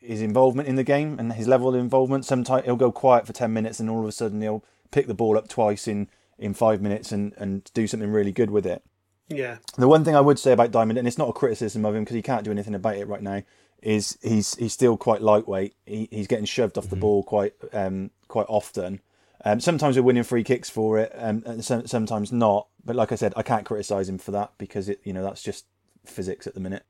his 0.00 0.22
involvement 0.22 0.68
in 0.68 0.76
the 0.76 0.84
game 0.84 1.18
and 1.18 1.32
his 1.32 1.48
level 1.48 1.68
of 1.68 1.74
involvement. 1.74 2.24
Sometimes 2.24 2.64
he'll 2.64 2.76
go 2.76 2.92
quiet 2.92 3.26
for 3.26 3.32
ten 3.32 3.52
minutes, 3.52 3.80
and 3.80 3.90
all 3.90 4.00
of 4.00 4.06
a 4.06 4.12
sudden 4.12 4.40
he'll 4.40 4.64
pick 4.90 5.06
the 5.06 5.14
ball 5.14 5.36
up 5.36 5.48
twice 5.48 5.86
in, 5.86 6.08
in 6.38 6.54
five 6.54 6.80
minutes 6.80 7.12
and, 7.12 7.34
and 7.36 7.70
do 7.74 7.86
something 7.86 8.10
really 8.10 8.32
good 8.32 8.50
with 8.50 8.64
it. 8.64 8.82
Yeah. 9.28 9.58
The 9.76 9.88
one 9.88 10.04
thing 10.04 10.16
I 10.16 10.22
would 10.22 10.38
say 10.38 10.52
about 10.52 10.70
Diamond, 10.70 10.98
and 10.98 11.06
it's 11.06 11.18
not 11.18 11.28
a 11.28 11.34
criticism 11.34 11.84
of 11.84 11.94
him 11.94 12.04
because 12.04 12.14
he 12.14 12.22
can't 12.22 12.44
do 12.44 12.50
anything 12.50 12.74
about 12.74 12.96
it 12.96 13.06
right 13.06 13.22
now, 13.22 13.42
is 13.82 14.18
he's 14.22 14.54
he's 14.54 14.72
still 14.72 14.96
quite 14.96 15.20
lightweight. 15.20 15.74
He, 15.84 16.08
he's 16.10 16.26
getting 16.26 16.46
shoved 16.46 16.78
off 16.78 16.88
the 16.88 16.96
ball 16.96 17.22
quite 17.22 17.54
um, 17.72 18.10
quite 18.28 18.46
often. 18.48 19.00
Um, 19.44 19.60
sometimes 19.60 19.96
we're 19.96 20.02
winning 20.02 20.24
free 20.24 20.42
kicks 20.44 20.68
for 20.68 20.98
it, 20.98 21.12
um, 21.16 21.42
and 21.46 21.64
some, 21.64 21.86
sometimes 21.86 22.32
not. 22.32 22.66
But 22.84 22.96
like 22.96 23.12
I 23.12 23.14
said, 23.14 23.32
I 23.36 23.42
can't 23.42 23.64
criticise 23.64 24.08
him 24.08 24.18
for 24.18 24.30
that 24.32 24.52
because 24.58 24.88
it 24.88 25.00
you 25.04 25.12
know 25.12 25.22
that's 25.22 25.42
just 25.42 25.64
physics 26.04 26.46
at 26.46 26.54
the 26.54 26.60
minute. 26.60 26.84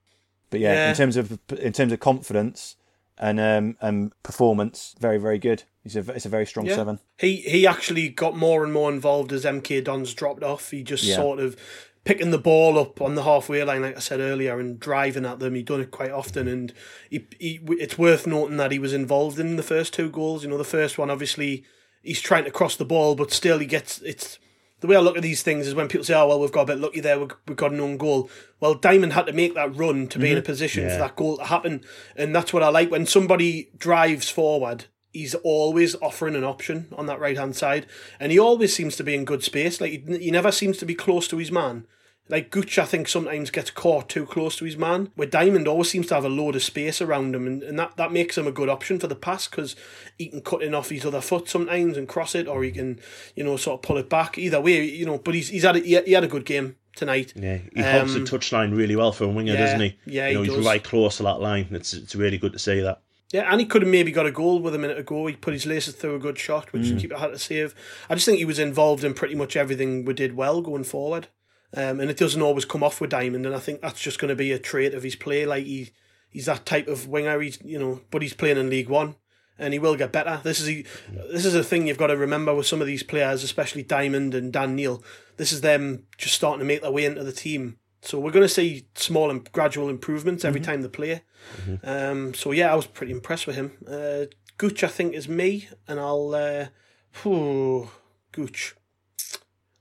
But 0.50 0.60
yeah, 0.60 0.72
Yeah. 0.74 0.90
in 0.90 0.96
terms 0.96 1.16
of 1.16 1.38
in 1.58 1.72
terms 1.72 1.92
of 1.92 2.00
confidence 2.00 2.76
and 3.18 3.38
um, 3.38 3.76
and 3.80 4.12
performance, 4.22 4.94
very 4.98 5.18
very 5.18 5.38
good. 5.38 5.64
He's 5.82 5.96
a 5.96 6.00
it's 6.12 6.24
a 6.26 6.30
very 6.30 6.46
strong 6.46 6.66
Yeah. 6.66 6.76
seven. 6.76 7.00
He 7.18 7.36
he 7.36 7.66
actually 7.66 8.08
got 8.08 8.36
more 8.36 8.64
and 8.64 8.72
more 8.72 8.90
involved 8.90 9.32
as 9.32 9.44
MK 9.44 9.84
Dons 9.84 10.14
dropped 10.14 10.42
off. 10.42 10.70
He 10.70 10.82
just 10.82 11.04
Yeah. 11.04 11.16
sort 11.16 11.40
of 11.40 11.56
picking 12.04 12.30
the 12.30 12.38
ball 12.38 12.78
up 12.78 13.02
on 13.02 13.14
the 13.14 13.24
halfway 13.24 13.62
line, 13.64 13.82
like 13.82 13.96
I 13.96 14.00
said 14.00 14.20
earlier, 14.20 14.58
and 14.58 14.80
driving 14.80 15.26
at 15.26 15.40
them. 15.40 15.54
He 15.54 15.62
done 15.62 15.82
it 15.82 15.90
quite 15.90 16.10
often, 16.12 16.48
and 16.48 16.72
he, 17.10 17.26
he 17.38 17.60
it's 17.78 17.98
worth 17.98 18.26
noting 18.26 18.56
that 18.56 18.72
he 18.72 18.78
was 18.78 18.94
involved 18.94 19.38
in 19.38 19.56
the 19.56 19.62
first 19.62 19.92
two 19.92 20.08
goals. 20.08 20.42
You 20.42 20.48
know, 20.48 20.56
the 20.56 20.64
first 20.64 20.96
one 20.96 21.10
obviously 21.10 21.64
he's 22.08 22.20
trying 22.20 22.44
to 22.44 22.50
cross 22.50 22.76
the 22.76 22.84
ball, 22.84 23.14
but 23.14 23.32
still 23.32 23.58
he 23.58 23.66
gets 23.66 24.00
it's. 24.02 24.38
The 24.80 24.86
way 24.86 24.94
I 24.94 25.00
look 25.00 25.16
at 25.16 25.24
these 25.24 25.42
things 25.42 25.66
is 25.66 25.74
when 25.74 25.88
people 25.88 26.04
say, 26.04 26.14
"Oh 26.14 26.28
well, 26.28 26.40
we've 26.40 26.52
got 26.52 26.62
a 26.62 26.66
bit 26.66 26.78
lucky 26.78 27.00
there. 27.00 27.18
We've, 27.18 27.32
we've 27.46 27.56
got 27.56 27.72
an 27.72 27.80
own 27.80 27.96
goal." 27.96 28.30
Well, 28.60 28.74
Diamond 28.74 29.12
had 29.12 29.26
to 29.26 29.32
make 29.32 29.54
that 29.54 29.76
run 29.76 30.06
to 30.08 30.18
be 30.18 30.30
in 30.30 30.38
a 30.38 30.42
mhm. 30.42 30.46
position 30.46 30.88
for 30.88 30.98
that 30.98 31.16
goal 31.16 31.38
to 31.38 31.44
happen, 31.44 31.84
and 32.16 32.34
that's 32.34 32.52
what 32.52 32.62
I 32.62 32.68
like 32.68 32.90
when 32.90 33.06
somebody 33.06 33.70
drives 33.76 34.28
forward 34.28 34.86
he's 35.12 35.34
always 35.36 35.94
offering 35.96 36.36
an 36.36 36.44
option 36.44 36.86
on 36.96 37.06
that 37.06 37.20
right 37.20 37.36
hand 37.36 37.56
side, 37.56 37.86
and 38.20 38.30
he 38.30 38.38
always 38.38 38.74
seems 38.74 38.96
to 38.96 39.04
be 39.04 39.14
in 39.14 39.24
good 39.24 39.42
space. 39.42 39.80
Like 39.80 39.90
he, 39.90 40.18
he 40.18 40.30
never 40.30 40.52
seems 40.52 40.78
to 40.78 40.86
be 40.86 40.94
close 40.94 41.28
to 41.28 41.38
his 41.38 41.50
man. 41.50 41.86
Like 42.30 42.50
Gooch, 42.50 42.78
I 42.78 42.84
think 42.84 43.08
sometimes 43.08 43.50
gets 43.50 43.70
caught 43.70 44.10
too 44.10 44.26
close 44.26 44.56
to 44.56 44.64
his 44.66 44.76
man. 44.76 45.10
Where 45.14 45.26
Diamond 45.26 45.66
always 45.66 45.88
seems 45.90 46.08
to 46.08 46.14
have 46.14 46.26
a 46.26 46.28
load 46.28 46.56
of 46.56 46.62
space 46.62 47.00
around 47.00 47.34
him, 47.34 47.46
and, 47.46 47.62
and 47.62 47.78
that, 47.78 47.96
that 47.96 48.12
makes 48.12 48.36
him 48.36 48.46
a 48.46 48.52
good 48.52 48.68
option 48.68 48.98
for 48.98 49.06
the 49.06 49.14
pass 49.14 49.48
because 49.48 49.74
he 50.18 50.26
can 50.28 50.42
cut 50.42 50.62
in 50.62 50.74
off 50.74 50.90
his 50.90 51.06
other 51.06 51.22
foot 51.22 51.48
sometimes 51.48 51.96
and 51.96 52.06
cross 52.06 52.34
it, 52.34 52.46
or 52.46 52.62
he 52.62 52.70
can, 52.70 53.00
you 53.34 53.44
know, 53.44 53.56
sort 53.56 53.78
of 53.78 53.82
pull 53.82 53.96
it 53.96 54.10
back. 54.10 54.36
Either 54.36 54.60
way, 54.60 54.84
you 54.84 55.06
know. 55.06 55.16
But 55.18 55.34
he's 55.36 55.48
he's 55.48 55.62
had 55.62 55.76
a, 55.76 55.80
he, 55.80 55.98
he 56.02 56.12
had 56.12 56.24
a 56.24 56.28
good 56.28 56.44
game 56.44 56.76
tonight. 56.96 57.32
Yeah, 57.34 57.58
he 57.74 57.80
holds 57.80 58.12
the 58.12 58.20
Um, 58.20 58.26
touchline 58.26 58.76
really 58.76 58.94
well 58.96 59.12
for 59.12 59.24
a 59.24 59.28
winger, 59.28 59.54
yeah, 59.54 59.60
doesn't 59.60 59.80
he? 59.80 59.98
yeah, 60.04 60.28
you 60.28 60.34
know, 60.34 60.42
he 60.42 60.48
he's 60.48 60.56
does. 60.58 60.66
right 60.66 60.84
close 60.84 61.16
to 61.16 61.22
that 61.22 61.40
line. 61.40 61.68
It's 61.70 61.94
it's 61.94 62.14
really 62.14 62.36
good 62.36 62.52
to 62.52 62.58
see 62.58 62.80
that. 62.80 63.00
Yeah, 63.32 63.50
and 63.50 63.60
he 63.60 63.66
could 63.66 63.82
have 63.82 63.90
maybe 63.90 64.10
got 64.10 64.24
a 64.26 64.30
goal 64.30 64.58
with 64.60 64.74
a 64.74 64.78
minute 64.78 64.98
ago. 64.98 65.26
He 65.26 65.36
put 65.36 65.52
his 65.54 65.66
laces 65.66 65.94
through 65.94 66.14
a 66.16 66.18
good 66.18 66.38
shot, 66.38 66.72
which 66.72 66.88
the 66.88 66.96
keeper 66.96 67.16
had 67.18 67.28
to 67.28 67.38
save. 67.38 67.74
I 68.08 68.14
just 68.14 68.24
think 68.24 68.38
he 68.38 68.46
was 68.46 68.58
involved 68.58 69.04
in 69.04 69.12
pretty 69.12 69.34
much 69.34 69.54
everything 69.54 70.04
we 70.06 70.14
did 70.14 70.34
well 70.34 70.62
going 70.62 70.84
forward. 70.84 71.28
Um, 71.74 72.00
and 72.00 72.10
it 72.10 72.16
doesn't 72.16 72.40
always 72.40 72.64
come 72.64 72.82
off 72.82 73.00
with 73.00 73.10
Diamond, 73.10 73.44
and 73.44 73.54
I 73.54 73.58
think 73.58 73.80
that's 73.82 74.00
just 74.00 74.18
going 74.18 74.30
to 74.30 74.36
be 74.36 74.52
a 74.52 74.58
trait 74.58 74.94
of 74.94 75.02
his 75.02 75.16
play. 75.16 75.44
Like 75.44 75.66
he, 75.66 75.90
he's 76.30 76.46
that 76.46 76.64
type 76.64 76.88
of 76.88 77.08
winger. 77.08 77.40
He's 77.40 77.58
you 77.62 77.78
know, 77.78 78.00
but 78.10 78.22
he's 78.22 78.32
playing 78.32 78.56
in 78.56 78.70
League 78.70 78.88
One, 78.88 79.16
and 79.58 79.74
he 79.74 79.78
will 79.78 79.96
get 79.96 80.10
better. 80.12 80.40
This 80.42 80.60
is 80.60 80.68
a, 80.68 80.84
this 81.30 81.44
is 81.44 81.54
a 81.54 81.62
thing 81.62 81.86
you've 81.86 81.98
got 81.98 82.06
to 82.06 82.16
remember 82.16 82.54
with 82.54 82.66
some 82.66 82.80
of 82.80 82.86
these 82.86 83.02
players, 83.02 83.42
especially 83.44 83.82
Diamond 83.82 84.34
and 84.34 84.50
Dan 84.52 84.76
Neil. 84.76 85.02
This 85.36 85.52
is 85.52 85.60
them 85.60 86.04
just 86.16 86.34
starting 86.34 86.60
to 86.60 86.64
make 86.64 86.80
their 86.80 86.90
way 86.90 87.04
into 87.04 87.22
the 87.22 87.32
team. 87.32 87.78
So 88.00 88.18
we're 88.18 88.30
going 88.30 88.44
to 88.44 88.48
see 88.48 88.86
small 88.94 89.28
and 89.30 89.50
gradual 89.52 89.88
improvements 89.88 90.44
every 90.44 90.60
time 90.60 90.82
they 90.82 90.88
play. 90.88 91.22
Um, 91.82 92.32
so 92.32 92.52
yeah, 92.52 92.72
I 92.72 92.76
was 92.76 92.86
pretty 92.86 93.12
impressed 93.12 93.46
with 93.46 93.56
him. 93.56 93.72
Uh, 93.86 94.26
Gooch, 94.56 94.82
I 94.84 94.88
think, 94.88 95.14
is 95.14 95.28
me, 95.28 95.68
and 95.86 96.00
I'll. 96.00 96.34
Uh, 96.34 96.66
whew, 97.22 97.90
Gooch. 98.32 98.74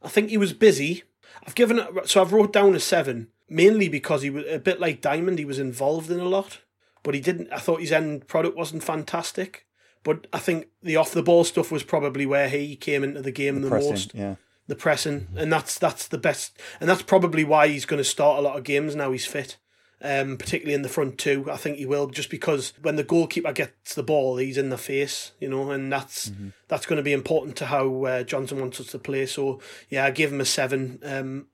I 0.01 0.09
think 0.09 0.29
he 0.29 0.37
was 0.37 0.53
busy. 0.53 1.03
I've 1.47 1.55
given 1.55 1.79
it, 1.79 2.09
so 2.09 2.21
I've 2.21 2.33
wrote 2.33 2.53
down 2.53 2.75
a 2.75 2.79
seven 2.79 3.29
mainly 3.49 3.89
because 3.89 4.21
he 4.21 4.29
was 4.29 4.45
a 4.47 4.59
bit 4.59 4.79
like 4.79 5.01
Diamond. 5.01 5.39
He 5.39 5.45
was 5.45 5.59
involved 5.59 6.11
in 6.11 6.19
a 6.19 6.25
lot, 6.25 6.59
but 7.03 7.15
he 7.15 7.21
didn't. 7.21 7.51
I 7.51 7.57
thought 7.57 7.81
his 7.81 7.91
end 7.91 8.27
product 8.27 8.57
wasn't 8.57 8.83
fantastic. 8.83 9.65
But 10.03 10.27
I 10.31 10.39
think 10.39 10.67
the 10.81 10.95
off 10.95 11.11
the 11.11 11.23
ball 11.23 11.43
stuff 11.43 11.71
was 11.71 11.83
probably 11.83 12.25
where 12.25 12.47
he 12.47 12.75
came 12.75 13.03
into 13.03 13.21
the 13.21 13.31
game 13.31 13.61
the, 13.61 13.67
Pressing, 13.67 13.89
most 13.89 14.15
yeah. 14.15 14.35
the 14.67 14.75
pressing, 14.75 15.27
and 15.35 15.51
that's 15.51 15.77
that's 15.77 16.07
the 16.07 16.17
best, 16.17 16.57
and 16.79 16.89
that's 16.89 17.01
probably 17.01 17.43
why 17.43 17.67
he's 17.67 17.85
going 17.85 17.97
to 17.97 18.05
start 18.05 18.39
a 18.39 18.41
lot 18.41 18.57
of 18.57 18.63
games 18.63 18.95
now. 18.95 19.11
He's 19.11 19.25
fit, 19.25 19.57
um, 20.01 20.37
particularly 20.37 20.73
in 20.75 20.81
the 20.81 20.89
front 20.89 21.17
two. 21.17 21.49
I 21.51 21.57
think 21.57 21.77
he 21.77 21.85
will, 21.85 22.07
just 22.07 22.29
because 22.29 22.73
when 22.81 22.95
the 22.95 23.03
goalkeeper 23.03 23.51
gets 23.53 23.95
the 23.95 24.03
ball, 24.03 24.37
he's 24.37 24.57
in 24.57 24.69
the 24.69 24.77
face, 24.77 25.31
you 25.39 25.49
know, 25.49 25.71
and 25.71 25.91
that's 25.91 26.31
that's 26.67 26.85
going 26.85 26.97
to 26.97 27.03
be 27.03 27.13
important 27.13 27.55
to 27.57 27.65
how 27.67 28.05
uh, 28.05 28.23
Johnson 28.23 28.59
wants 28.59 28.79
us 28.79 28.87
to 28.87 28.99
play. 28.99 29.25
So 29.25 29.59
yeah, 29.89 30.05
I 30.05 30.11
give 30.11 30.31
him 30.31 30.41
a 30.41 30.45
seven, 30.45 30.99
um, 31.03 31.47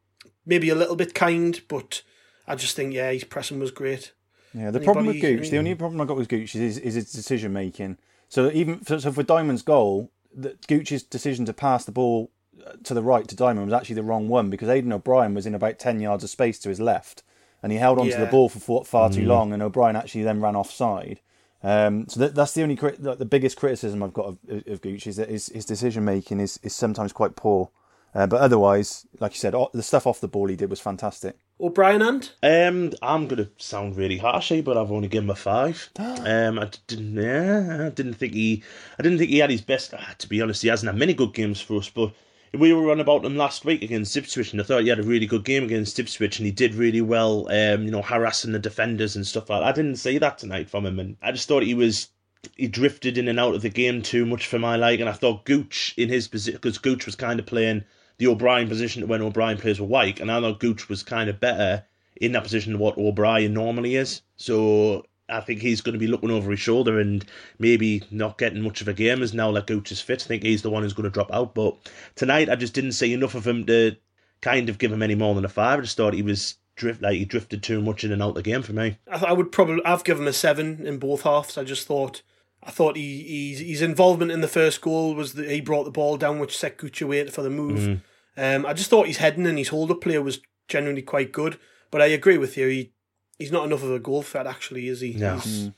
maybe 0.45 0.69
a 0.69 0.75
little 0.75 0.95
bit 0.95 1.13
kind, 1.13 1.61
but 1.67 2.01
I 2.47 2.55
just 2.55 2.75
think 2.75 2.93
yeah, 2.93 3.11
his 3.11 3.23
pressing 3.23 3.59
was 3.59 3.71
great. 3.71 4.13
Yeah, 4.53 4.71
the 4.71 4.79
problem 4.79 5.07
with 5.07 5.15
Anybody- 5.15 5.37
Gooch, 5.37 5.49
the 5.49 5.57
only 5.57 5.75
problem 5.75 5.99
I 6.01 6.05
got 6.05 6.17
with 6.17 6.29
Gooch 6.29 6.55
is, 6.55 6.77
is 6.77 6.93
his 6.93 7.11
decision 7.11 7.53
making. 7.53 7.97
So 8.29 8.51
even 8.51 8.85
so, 8.85 8.99
so 8.99 9.11
for 9.11 9.23
Diamond's 9.23 9.61
goal, 9.63 10.11
the, 10.35 10.57
Gooch's 10.67 11.03
decision 11.03 11.45
to 11.45 11.53
pass 11.53 11.85
the 11.85 11.91
ball 11.91 12.31
uh, 12.65 12.73
to 12.83 12.93
the 12.93 13.01
right 13.03 13.27
to 13.27 13.35
Diamond 13.35 13.65
was 13.67 13.73
actually 13.73 13.95
the 13.95 14.03
wrong 14.03 14.27
one 14.27 14.49
because 14.49 14.69
Aiden 14.69 14.93
O'Brien 14.93 15.33
was 15.33 15.45
in 15.45 15.55
about 15.55 15.79
ten 15.79 15.99
yards 15.99 16.23
of 16.23 16.29
space 16.29 16.59
to 16.59 16.69
his 16.69 16.79
left, 16.79 17.23
and 17.63 17.71
he 17.71 17.77
held 17.79 17.97
onto 17.97 18.11
the 18.19 18.25
ball 18.31 18.49
for 18.49 18.59
far, 18.59 18.83
far 18.83 19.09
too 19.09 19.25
long, 19.25 19.53
and 19.53 19.63
O'Brien 19.63 19.95
actually 19.95 20.23
then 20.23 20.39
ran 20.41 20.55
offside. 20.55 21.19
Um, 21.63 22.07
so 22.09 22.19
that, 22.19 22.35
that's 22.35 22.53
the 22.53 22.61
only 22.61 22.75
crit- 22.75 23.01
the 23.01 23.15
the 23.15 23.25
biggest 23.25 23.55
criticism 23.57 24.03
I've 24.03 24.13
got 24.13 24.25
of, 24.25 24.37
of 24.67 24.81
Gooch 24.81 25.07
is 25.07 25.15
that 25.15 25.29
his, 25.29 25.47
his 25.47 25.65
decision 25.65 26.03
making 26.03 26.39
is, 26.41 26.59
is 26.61 26.75
sometimes 26.75 27.13
quite 27.13 27.35
poor. 27.37 27.69
Uh, 28.15 28.27
but 28.27 28.41
otherwise, 28.41 29.07
like 29.19 29.31
you 29.31 29.39
said, 29.39 29.55
o- 29.55 29.71
the 29.73 29.81
stuff 29.81 30.05
off 30.05 30.19
the 30.19 30.27
ball 30.27 30.47
he 30.47 30.55
did 30.55 30.69
was 30.69 30.79
fantastic. 30.79 31.35
O'Brien 31.59 32.01
and 32.01 32.29
Um, 32.43 32.91
I'm 33.01 33.27
gonna 33.27 33.49
sound 33.57 33.95
really 33.95 34.19
harshy, 34.19 34.63
but 34.63 34.77
I've 34.77 34.91
only 34.91 35.07
given 35.07 35.27
him 35.29 35.31
a 35.31 35.35
five. 35.35 35.89
um, 35.97 36.59
I 36.59 36.69
didn't, 36.85 37.15
yeah, 37.15 37.85
I 37.87 37.89
didn't 37.89 38.15
think 38.15 38.33
he, 38.33 38.61
I 38.99 39.03
didn't 39.03 39.17
think 39.17 39.31
he 39.31 39.39
had 39.39 39.49
his 39.49 39.61
best. 39.61 39.93
ah, 39.97 40.13
To 40.19 40.27
be 40.29 40.41
honest, 40.41 40.61
he 40.61 40.67
hasn't 40.67 40.91
had 40.91 40.99
many 40.99 41.13
good 41.15 41.33
games 41.33 41.59
for 41.61 41.77
us. 41.77 41.89
But 41.89 42.13
we 42.57 42.71
were 42.71 42.91
on 42.91 42.99
about 42.99 43.25
him 43.25 43.35
last 43.35 43.65
week 43.65 43.81
against 43.81 44.15
Ipswich, 44.15 44.51
and 44.51 44.61
I 44.61 44.63
thought 44.63 44.83
he 44.83 44.89
had 44.89 44.99
a 44.99 45.03
really 45.03 45.25
good 45.25 45.43
game 45.43 45.63
against 45.63 45.97
Ipswich, 45.97 46.37
and 46.37 46.45
he 46.45 46.51
did 46.51 46.75
really 46.75 47.01
well. 47.01 47.47
Um, 47.49 47.83
you 47.83 47.91
know, 47.91 48.03
harassing 48.03 48.51
the 48.51 48.59
defenders 48.59 49.15
and 49.15 49.25
stuff 49.25 49.49
like 49.49 49.61
that. 49.61 49.67
I 49.67 49.71
didn't 49.71 49.97
see 49.97 50.19
that 50.19 50.37
tonight 50.37 50.69
from 50.69 50.85
him, 50.85 50.99
and 50.99 51.17
I 51.21 51.31
just 51.31 51.47
thought 51.47 51.63
he 51.63 51.73
was. 51.73 52.09
He 52.57 52.67
drifted 52.67 53.17
in 53.17 53.29
and 53.29 53.39
out 53.39 53.55
of 53.55 53.61
the 53.61 53.69
game 53.69 54.01
too 54.01 54.25
much 54.25 54.47
for 54.47 54.59
my 54.59 54.75
liking. 54.75 55.01
And 55.01 55.09
I 55.09 55.13
thought 55.13 55.45
Gooch 55.45 55.93
in 55.95 56.09
his 56.09 56.27
position 56.27 56.57
because 56.57 56.77
Gooch 56.77 57.05
was 57.05 57.15
kind 57.15 57.39
of 57.39 57.45
playing 57.45 57.85
the 58.17 58.27
O'Brien 58.27 58.67
position 58.67 59.07
when 59.07 59.21
O'Brien 59.21 59.57
plays 59.57 59.79
with 59.79 59.89
Wyke, 59.89 60.19
and 60.19 60.31
I 60.31 60.39
thought 60.39 60.59
Gooch 60.59 60.89
was 60.89 61.03
kind 61.03 61.29
of 61.29 61.39
better 61.39 61.85
in 62.17 62.33
that 62.33 62.43
position 62.43 62.73
than 62.73 62.79
what 62.79 62.97
O'Brien 62.97 63.53
normally 63.53 63.95
is. 63.95 64.21
So 64.35 65.05
I 65.29 65.39
think 65.39 65.61
he's 65.61 65.81
going 65.81 65.93
to 65.93 65.99
be 65.99 66.07
looking 66.07 66.31
over 66.31 66.51
his 66.51 66.59
shoulder 66.59 66.99
and 66.99 67.23
maybe 67.57 68.03
not 68.11 68.37
getting 68.37 68.61
much 68.61 68.81
of 68.81 68.87
a 68.87 68.93
game 68.93 69.21
as 69.21 69.33
now 69.33 69.51
that 69.53 69.67
Gooch 69.67 69.91
is 69.91 70.01
fit. 70.01 70.23
I 70.23 70.27
think 70.27 70.43
he's 70.43 70.61
the 70.61 70.69
one 70.69 70.83
who's 70.83 70.93
going 70.93 71.05
to 71.05 71.09
drop 71.09 71.31
out. 71.31 71.55
But 71.55 71.77
tonight 72.15 72.49
I 72.49 72.55
just 72.55 72.73
didn't 72.73 72.91
see 72.93 73.13
enough 73.13 73.35
of 73.35 73.47
him 73.47 73.65
to 73.65 73.95
kind 74.41 74.67
of 74.69 74.77
give 74.77 74.91
him 74.91 75.01
any 75.01 75.15
more 75.15 75.33
than 75.33 75.45
a 75.45 75.49
five. 75.49 75.79
I 75.79 75.81
just 75.83 75.97
thought 75.97 76.13
he 76.13 76.21
was 76.21 76.55
drift 76.75 77.01
like 77.01 77.15
he 77.15 77.25
drifted 77.25 77.61
too 77.61 77.81
much 77.81 78.03
in 78.03 78.11
and 78.11 78.21
out 78.21 78.29
of 78.29 78.35
the 78.35 78.41
game 78.41 78.63
for 78.63 78.73
me. 78.73 78.97
I, 79.09 79.25
I 79.25 79.33
would 79.33 79.51
probably 79.51 79.83
I've 79.85 80.03
given 80.03 80.23
him 80.23 80.27
a 80.27 80.33
seven 80.33 80.85
in 80.85 80.97
both 80.97 81.21
halves. 81.21 81.57
I 81.57 81.63
just 81.63 81.87
thought 81.87 82.21
I 82.61 82.71
thought 82.71 82.97
he, 82.97 83.23
he 83.55 83.71
his 83.71 83.81
involvement 83.81 84.31
in 84.31 84.41
the 84.41 84.47
first 84.47 84.81
goal 84.81 85.15
was 85.15 85.33
that 85.33 85.49
he 85.49 85.61
brought 85.61 85.83
the 85.85 85.91
ball 85.91 86.17
down, 86.17 86.39
which 86.39 86.57
set 86.57 86.77
Gucci 86.77 87.03
away 87.03 87.27
for 87.27 87.43
the 87.43 87.49
move. 87.49 88.01
Um, 88.35 88.65
I 88.65 88.73
just 88.73 88.89
thought 88.89 89.07
his 89.07 89.17
heading 89.17 89.45
and 89.45 89.57
his 89.57 89.69
hold 89.69 89.91
up 89.91 90.01
play 90.01 90.17
was 90.17 90.41
genuinely 90.67 91.03
quite 91.03 91.31
good. 91.31 91.59
But 91.91 92.01
I 92.01 92.07
agree 92.07 92.37
with 92.37 92.57
you. 92.57 92.67
He 92.67 92.93
he's 93.39 93.51
not 93.51 93.65
enough 93.65 93.83
of 93.83 93.91
a 93.91 93.99
goal 93.99 94.21
threat 94.21 94.47
actually, 94.47 94.87
is 94.87 95.01
he? 95.01 95.13
No. 95.13 95.35
He's, 95.35 95.67
mm. 95.67 95.73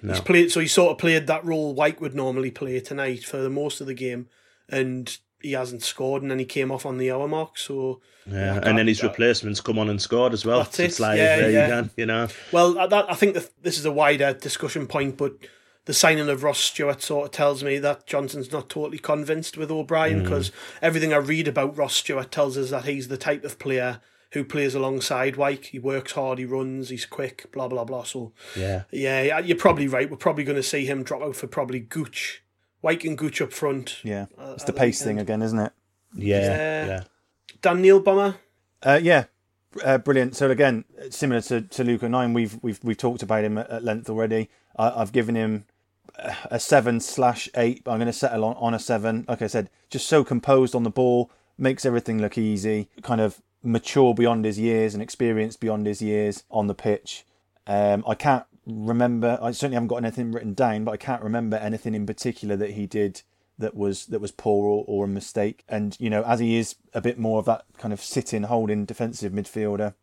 No. 0.00 0.12
he's 0.12 0.22
played 0.22 0.52
so 0.52 0.60
he 0.60 0.68
sort 0.68 0.92
of 0.92 0.98
played 0.98 1.26
that 1.26 1.44
role 1.44 1.74
Wyke 1.74 2.00
would 2.00 2.14
normally 2.14 2.50
play 2.50 2.78
tonight 2.80 3.24
for 3.24 3.38
the 3.38 3.50
most 3.50 3.80
of 3.80 3.86
the 3.86 3.94
game, 3.94 4.28
and 4.68 5.16
he 5.40 5.52
hasn't 5.52 5.82
scored, 5.82 6.22
and 6.22 6.30
then 6.30 6.38
he 6.38 6.44
came 6.44 6.70
off 6.70 6.86
on 6.86 6.98
the 6.98 7.10
hour 7.10 7.28
mark. 7.28 7.58
So 7.58 8.00
Yeah, 8.26 8.54
that- 8.54 8.66
and 8.66 8.78
then 8.78 8.86
his 8.86 9.02
replacements 9.02 9.60
come 9.60 9.78
on 9.78 9.88
and 9.88 10.00
scored 10.00 10.32
as 10.32 10.44
well. 10.44 10.58
That's 10.58 10.78
It's 10.80 11.00
like 11.00 11.18
Yeah, 11.18 11.36
there 11.36 11.50
yeah. 11.50 11.66
you 11.66 11.72
can, 11.72 11.90
you 11.96 12.06
know. 12.06 12.28
Well, 12.52 12.78
I- 12.78 12.86
that, 12.86 13.10
I 13.10 13.14
think 13.14 13.34
that 13.34 13.50
this 13.62 13.78
is 13.78 13.84
a 13.84 13.92
wider 13.92 14.32
discussion 14.32 14.86
point, 14.86 15.16
but 15.16 15.34
the 15.84 15.94
signing 15.94 16.28
of 16.28 16.42
Ross 16.42 16.58
Stewart 16.58 17.00
sort 17.02 17.26
of 17.26 17.30
tells 17.30 17.64
me 17.64 17.78
that 17.78 18.06
Johnson's 18.06 18.52
not 18.52 18.68
totally 18.68 18.98
convinced 18.98 19.56
with 19.56 19.70
O'Brien 19.70 20.20
mm. 20.20 20.22
because 20.24 20.52
everything 20.82 21.14
I 21.14 21.16
read 21.16 21.48
about 21.48 21.76
Ross 21.76 21.94
Stewart 21.94 22.30
tells 22.30 22.58
us 22.58 22.70
that 22.70 22.84
he's 22.84 23.08
the 23.08 23.16
type 23.16 23.42
of 23.44 23.58
player 23.58 24.00
who 24.32 24.44
plays 24.44 24.74
alongside 24.74 25.36
Wyke. 25.36 25.66
He 25.66 25.78
works 25.78 26.12
hard, 26.12 26.38
he 26.38 26.44
runs, 26.44 26.88
he's 26.90 27.06
quick, 27.06 27.50
blah 27.52 27.68
blah 27.68 27.84
blah. 27.84 28.02
So 28.04 28.32
Yeah. 28.56 28.84
yeah, 28.90 29.22
yeah, 29.22 29.38
you're 29.40 29.56
probably 29.56 29.88
right. 29.88 30.10
We're 30.10 30.16
probably 30.16 30.44
going 30.44 30.56
to 30.56 30.62
see 30.62 30.84
him 30.84 31.02
drop 31.02 31.22
out 31.22 31.36
for 31.36 31.46
probably 31.46 31.80
Gooch, 31.80 32.42
Wyke 32.82 33.04
and 33.04 33.16
Gooch 33.18 33.40
up 33.40 33.52
front. 33.52 34.00
Yeah, 34.04 34.26
Uh, 34.38 34.52
it's 34.54 34.62
at 34.62 34.66
the 34.66 34.72
the 34.72 34.78
pace 34.78 35.02
thing 35.02 35.18
again, 35.18 35.42
isn't 35.42 35.58
it? 35.58 35.72
Yeah, 36.14 36.40
Yeah. 36.40 36.86
yeah. 36.86 37.00
Dan 37.62 37.82
Neil 37.82 38.00
Bomber. 38.00 38.36
Uh, 38.82 39.00
yeah, 39.02 39.24
uh, 39.84 39.98
brilliant. 39.98 40.36
So 40.36 40.50
again, 40.50 40.84
similar 41.10 41.40
to, 41.42 41.62
to 41.62 41.84
Luke 41.84 42.02
O'Nien, 42.04 42.32
we've 42.32 42.58
we've 42.62 42.78
we've 42.82 42.96
talked 42.96 43.22
about 43.22 43.44
him 43.44 43.58
at, 43.58 43.68
at 43.70 43.84
length 43.84 44.08
already. 44.08 44.48
I, 44.76 44.90
I've 45.00 45.12
given 45.12 45.34
him 45.34 45.64
uh, 46.18 46.34
a 46.50 46.60
seven 46.60 47.00
slash 47.00 47.48
eight. 47.56 47.82
But 47.84 47.92
I'm 47.92 47.98
going 47.98 48.06
to 48.06 48.12
settle 48.12 48.44
on, 48.44 48.54
on 48.58 48.74
a 48.74 48.78
seven. 48.78 49.24
Like 49.28 49.42
I 49.42 49.48
said, 49.48 49.70
just 49.90 50.06
so 50.06 50.22
composed 50.22 50.74
on 50.76 50.84
the 50.84 50.90
ball, 50.90 51.30
makes 51.56 51.84
everything 51.84 52.20
look 52.20 52.38
easy. 52.38 52.88
Kind 53.02 53.20
of 53.20 53.42
mature 53.62 54.14
beyond 54.14 54.44
his 54.44 54.58
years 54.58 54.94
and 54.94 55.02
experienced 55.02 55.60
beyond 55.60 55.86
his 55.86 56.00
years 56.02 56.44
on 56.50 56.66
the 56.66 56.74
pitch. 56.74 57.24
Um, 57.66 58.04
I 58.06 58.14
can't 58.14 58.44
remember. 58.66 59.38
I 59.42 59.50
certainly 59.52 59.74
haven't 59.74 59.88
got 59.88 59.96
anything 59.96 60.32
written 60.32 60.54
down, 60.54 60.84
but 60.84 60.92
I 60.92 60.96
can't 60.96 61.22
remember 61.22 61.56
anything 61.56 61.94
in 61.94 62.06
particular 62.06 62.56
that 62.56 62.70
he 62.70 62.86
did 62.86 63.22
that 63.58 63.74
was 63.74 64.06
that 64.06 64.20
was 64.20 64.30
poor 64.30 64.66
or, 64.68 64.84
or 64.86 65.04
a 65.04 65.08
mistake. 65.08 65.64
And 65.68 65.96
you 65.98 66.08
know, 66.10 66.22
as 66.22 66.40
he 66.40 66.56
is 66.56 66.76
a 66.94 67.00
bit 67.00 67.18
more 67.18 67.38
of 67.40 67.44
that 67.46 67.64
kind 67.78 67.92
of 67.92 68.00
sitting, 68.00 68.44
holding 68.44 68.84
defensive 68.84 69.32
midfielder, 69.32 69.94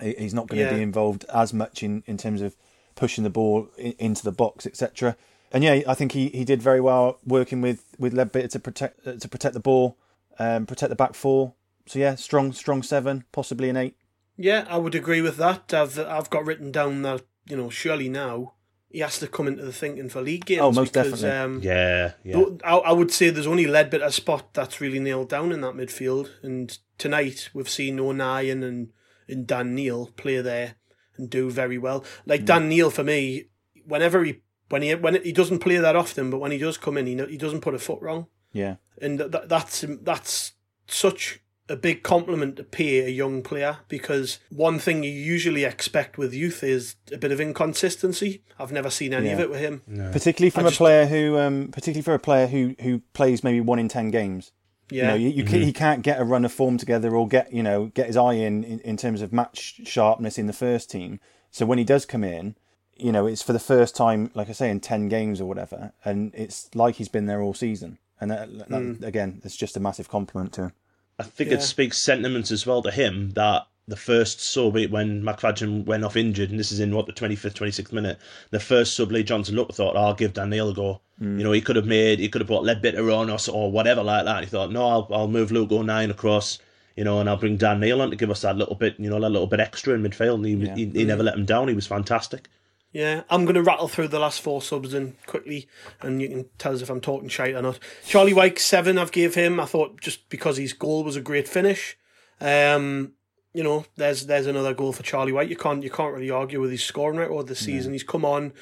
he's 0.00 0.34
not 0.34 0.48
going 0.48 0.58
to 0.64 0.70
Yeah. 0.70 0.76
be 0.76 0.82
involved 0.82 1.24
as 1.32 1.52
much 1.54 1.82
in, 1.82 2.02
in 2.06 2.16
terms 2.18 2.42
of 2.42 2.56
pushing 2.96 3.24
the 3.24 3.30
ball 3.30 3.68
in, 3.78 3.94
into 3.98 4.24
the 4.24 4.32
box, 4.32 4.66
etc. 4.66 5.16
And 5.52 5.62
yeah, 5.62 5.82
I 5.86 5.94
think 5.94 6.12
he, 6.12 6.28
he 6.30 6.44
did 6.44 6.60
very 6.60 6.80
well 6.80 7.20
working 7.24 7.60
with 7.60 7.84
with 7.98 8.12
Leadbitter 8.12 8.50
to 8.50 8.58
protect 8.58 9.06
uh, 9.06 9.12
to 9.12 9.28
protect 9.28 9.54
the 9.54 9.60
ball, 9.60 9.96
um, 10.38 10.66
protect 10.66 10.90
the 10.90 10.96
back 10.96 11.14
four. 11.14 11.54
So 11.86 11.98
yeah, 11.98 12.14
strong 12.14 12.52
strong 12.52 12.82
seven, 12.82 13.24
possibly 13.32 13.68
an 13.68 13.76
eight. 13.76 13.96
Yeah, 14.36 14.64
I 14.68 14.78
would 14.78 14.94
agree 14.94 15.20
with 15.20 15.36
that. 15.36 15.72
I've 15.74 15.98
I've 15.98 16.30
got 16.30 16.44
written 16.44 16.72
down 16.72 17.02
that 17.02 17.22
you 17.46 17.56
know 17.56 17.70
surely 17.70 18.08
now 18.08 18.54
he 18.90 19.00
has 19.00 19.18
to 19.18 19.26
come 19.26 19.48
into 19.48 19.64
the 19.64 19.72
thinking 19.72 20.08
for 20.08 20.22
league 20.22 20.46
games. 20.46 20.60
Oh, 20.62 20.70
most 20.72 20.92
because, 20.92 21.20
definitely. 21.20 21.56
Um, 21.56 21.60
Yeah, 21.62 22.12
yeah. 22.22 22.44
I, 22.64 22.76
I 22.76 22.92
would 22.92 23.10
say 23.10 23.28
there's 23.28 23.46
only 23.46 23.64
Leadbitter 23.66 24.12
spot 24.12 24.54
that's 24.54 24.80
really 24.80 25.00
nailed 25.00 25.28
down 25.28 25.50
in 25.50 25.62
that 25.62 25.74
midfield. 25.74 26.30
And 26.44 26.78
tonight 26.96 27.50
we've 27.52 27.68
seen 27.68 27.98
O'Nien 27.98 28.62
and, 28.62 28.92
and 29.26 29.48
Dan 29.48 29.74
Neil 29.74 30.06
play 30.16 30.40
there 30.40 30.76
and 31.16 31.28
do 31.28 31.50
very 31.50 31.76
well. 31.76 32.04
Like 32.24 32.44
Dan 32.44 32.68
Neil, 32.68 32.88
for 32.88 33.02
me, 33.02 33.46
whenever 33.84 34.22
he 34.22 34.42
when 34.68 34.82
he 34.82 34.94
when 34.94 35.20
he 35.22 35.32
doesn't 35.32 35.58
play 35.58 35.76
that 35.78 35.96
often, 35.96 36.30
but 36.30 36.38
when 36.38 36.52
he 36.52 36.58
does 36.58 36.78
come 36.78 36.96
in, 36.96 37.06
he 37.06 37.16
he 37.26 37.36
doesn't 37.36 37.60
put 37.62 37.74
a 37.74 37.78
foot 37.80 38.00
wrong, 38.00 38.28
Yeah. 38.52 38.76
and 39.02 39.18
that, 39.18 39.48
that's 39.48 39.84
that's 40.02 40.52
such 40.86 41.40
a 41.68 41.76
big 41.76 42.02
compliment 42.02 42.56
to 42.56 42.62
pay 42.64 43.00
a 43.06 43.08
young 43.08 43.42
player 43.42 43.78
because 43.88 44.38
one 44.50 44.78
thing 44.78 45.02
you 45.02 45.10
usually 45.10 45.64
expect 45.64 46.18
with 46.18 46.34
youth 46.34 46.62
is 46.62 46.96
a 47.12 47.16
bit 47.16 47.32
of 47.32 47.40
inconsistency. 47.40 48.42
I've 48.58 48.72
never 48.72 48.90
seen 48.90 49.14
any 49.14 49.30
of 49.30 49.40
it 49.40 49.50
with 49.50 49.60
him. 49.60 49.82
Particularly 50.12 50.50
from 50.50 50.64
I 50.64 50.68
a 50.68 50.70
just- 50.70 50.78
player 50.78 51.06
who, 51.06 51.38
um, 51.38 51.68
particularly 51.72 52.02
for 52.02 52.14
a 52.14 52.18
player 52.18 52.46
who 52.46 52.74
who 52.80 53.00
plays 53.14 53.42
maybe 53.42 53.60
one 53.60 53.78
in 53.78 53.88
ten 53.88 54.10
games. 54.10 54.52
Yeah, 54.90 55.02
You 55.02 55.08
know, 55.08 55.14
you, 55.14 55.28
you 55.30 55.44
ca- 55.44 55.64
he 55.64 55.72
can't 55.72 56.02
get 56.02 56.20
a 56.20 56.24
run 56.24 56.44
of 56.44 56.52
form 56.52 56.76
together 56.76 57.16
or 57.16 57.26
get 57.26 57.50
you 57.52 57.62
know 57.62 57.86
get 57.86 58.06
his 58.08 58.16
eye 58.18 58.34
in, 58.34 58.62
in 58.64 58.80
in 58.80 58.96
terms 58.98 59.22
of 59.22 59.32
match 59.32 59.80
sharpness 59.86 60.36
in 60.38 60.46
the 60.46 60.52
first 60.52 60.90
team. 60.90 61.20
So 61.50 61.64
when 61.64 61.78
he 61.78 61.84
does 61.84 62.04
come 62.04 62.22
in, 62.24 62.56
you 62.96 63.10
know, 63.10 63.26
it's 63.26 63.42
for 63.42 63.54
the 63.54 63.58
first 63.58 63.96
time, 63.96 64.30
like 64.34 64.50
I 64.50 64.52
say, 64.52 64.68
in 64.70 64.80
ten 64.80 65.08
games 65.08 65.40
or 65.40 65.46
whatever, 65.46 65.92
and 66.04 66.32
it's 66.34 66.68
like 66.74 66.96
he's 66.96 67.08
been 67.08 67.24
there 67.26 67.40
all 67.40 67.54
season. 67.54 67.98
And 68.20 68.30
that, 68.30 68.68
that, 68.68 68.98
again, 69.02 69.40
it's 69.44 69.56
just 69.56 69.76
a 69.76 69.80
massive 69.80 70.08
compliment 70.08 70.52
to 70.54 70.62
him. 70.64 70.72
I 71.18 71.22
think 71.22 71.50
Yeah. 71.50 71.56
it 71.56 71.62
speaks 71.62 72.02
sentiments 72.02 72.50
as 72.50 72.66
well 72.66 72.82
to 72.82 72.90
him 72.90 73.30
that 73.30 73.66
the 73.86 73.96
first 73.96 74.40
sub 74.40 74.74
when 74.74 75.22
McFadzean 75.22 75.84
went 75.84 76.04
off 76.04 76.16
injured, 76.16 76.50
and 76.50 76.58
this 76.58 76.72
is 76.72 76.80
in 76.80 76.94
what 76.94 77.06
the 77.06 77.12
twenty 77.12 77.36
fifth, 77.36 77.54
twenty 77.54 77.70
sixth 77.72 77.92
minute, 77.92 78.18
the 78.50 78.58
first 78.60 78.96
sub 78.96 79.12
Lee 79.12 79.22
Johnson 79.22 79.54
looked 79.56 79.74
thought, 79.74 79.94
oh, 79.94 80.00
I'll 80.00 80.14
give 80.14 80.32
Dan 80.32 80.50
Neil 80.50 80.70
a 80.70 80.74
go. 80.74 81.00
Mm. 81.20 81.38
You 81.38 81.44
know, 81.44 81.52
he 81.52 81.60
could 81.60 81.76
have 81.76 81.86
made, 81.86 82.18
he 82.18 82.28
could 82.28 82.40
have 82.40 82.48
brought 82.48 82.64
Leadbitter 82.64 83.14
on 83.14 83.30
or, 83.30 83.38
or 83.52 83.70
whatever 83.70 84.02
like 84.02 84.24
that. 84.24 84.42
He 84.42 84.50
thought, 84.50 84.72
no, 84.72 84.86
I'll, 84.86 85.08
I'll 85.12 85.28
move 85.28 85.52
Luke 85.52 85.70
O'Nien 85.70 86.10
across. 86.10 86.58
You 86.96 87.02
know, 87.02 87.18
and 87.18 87.28
I'll 87.28 87.36
bring 87.36 87.56
Dan 87.56 87.80
Neil 87.80 88.00
on 88.00 88.10
to 88.10 88.16
give 88.16 88.30
us 88.30 88.42
that 88.42 88.56
little 88.56 88.76
bit, 88.76 88.94
you 89.00 89.10
know, 89.10 89.18
that 89.20 89.30
little 89.30 89.48
bit 89.48 89.58
extra 89.58 89.94
in 89.94 90.02
midfield. 90.02 90.36
And 90.36 90.46
he, 90.46 90.54
was 90.54 90.68
he, 90.70 90.86
he 90.86 91.04
never 91.04 91.24
let 91.24 91.34
him 91.34 91.44
down. 91.44 91.66
He 91.66 91.74
was 91.74 91.88
fantastic. 91.88 92.48
Yeah, 92.94 93.24
I'm 93.28 93.44
going 93.44 93.56
to 93.56 93.62
rattle 93.62 93.88
through 93.88 94.06
the 94.08 94.20
last 94.20 94.40
four 94.40 94.62
subs 94.62 94.94
in 94.94 95.16
quickly, 95.26 95.66
and 96.00 96.22
you 96.22 96.28
can 96.28 96.46
tell 96.58 96.72
us 96.72 96.80
if 96.80 96.88
I'm 96.88 97.00
talking 97.00 97.28
shite 97.28 97.56
or 97.56 97.60
not. 97.60 97.80
Charlie 98.06 98.32
Wyke 98.32 98.60
seven, 98.60 98.98
I've 98.98 99.10
gave 99.10 99.34
him. 99.34 99.58
I 99.58 99.64
thought 99.64 100.00
just 100.00 100.28
because 100.28 100.58
his 100.58 100.72
goal 100.72 101.02
was 101.02 101.16
a 101.16 101.20
great 101.20 101.48
finish. 101.48 101.98
Um, 102.40 103.14
you 103.52 103.64
know, 103.64 103.84
there's 103.96 104.26
there's 104.26 104.46
another 104.46 104.74
goal 104.74 104.92
for 104.92 105.02
Charlie 105.02 105.32
Wyke. 105.32 105.50
You 105.50 105.56
can't 105.56 105.82
you 105.82 105.90
can't 105.90 106.14
really 106.14 106.30
argue 106.30 106.60
with 106.60 106.70
his 106.70 106.84
scoring 106.84 107.18
record 107.18 107.48
this 107.48 107.58
season. 107.58 107.92
He's 107.92 108.04
come 108.04 108.24
on, 108.24 108.52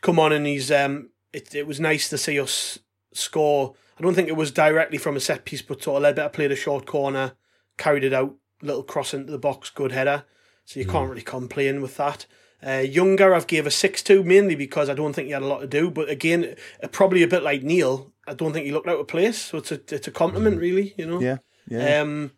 come 0.00 0.20
on, 0.20 0.32
and 0.32 0.46
he's 0.46 0.70
um. 0.70 1.10
It 1.32 1.52
it 1.52 1.66
was 1.66 1.80
nice 1.80 2.08
to 2.10 2.18
see 2.18 2.38
us 2.38 2.78
score. 3.12 3.74
I 3.98 4.02
don't 4.02 4.14
think 4.14 4.28
it 4.28 4.36
was 4.36 4.52
directly 4.52 4.98
from 4.98 5.16
a 5.16 5.20
set 5.20 5.44
piece, 5.44 5.62
but 5.62 5.82
sort 5.82 6.04
of 6.04 6.16
Leadbitter 6.16 6.32
played 6.32 6.52
a 6.52 6.56
short 6.56 6.86
corner, 6.86 7.32
carried 7.76 8.04
it 8.04 8.14
out, 8.14 8.36
little 8.62 8.84
cross 8.84 9.14
into 9.14 9.32
the 9.32 9.38
box, 9.38 9.68
good 9.68 9.90
header. 9.90 10.24
So 10.64 10.78
you 10.78 10.86
can't 10.86 11.10
really 11.10 11.22
complain 11.22 11.82
with 11.82 11.96
that. 11.96 12.26
Uh, 12.66 12.78
Younger, 12.78 13.34
I've 13.34 13.46
gave 13.46 13.66
a 13.66 13.70
six 13.70 14.02
to 14.04 14.22
mainly 14.22 14.54
because 14.54 14.88
I 14.88 14.94
don't 14.94 15.12
think 15.12 15.26
he 15.26 15.32
had 15.32 15.42
a 15.42 15.46
lot 15.46 15.60
to 15.60 15.66
do. 15.66 15.90
But 15.90 16.08
again, 16.08 16.56
uh, 16.82 16.88
probably 16.88 17.22
a 17.22 17.28
bit 17.28 17.42
like 17.42 17.62
Neil, 17.62 18.12
I 18.26 18.34
don't 18.34 18.52
think 18.52 18.66
he 18.66 18.72
looked 18.72 18.88
out 18.88 19.00
of 19.00 19.08
place. 19.08 19.38
So 19.38 19.58
it's 19.58 19.72
a 19.72 19.80
it's 19.88 20.08
a 20.08 20.12
compliment, 20.12 20.60
really. 20.60 20.94
You 20.96 21.06
know. 21.06 21.20
Yeah, 21.20 21.38
yeah. 21.68 22.00
Um, 22.00 22.32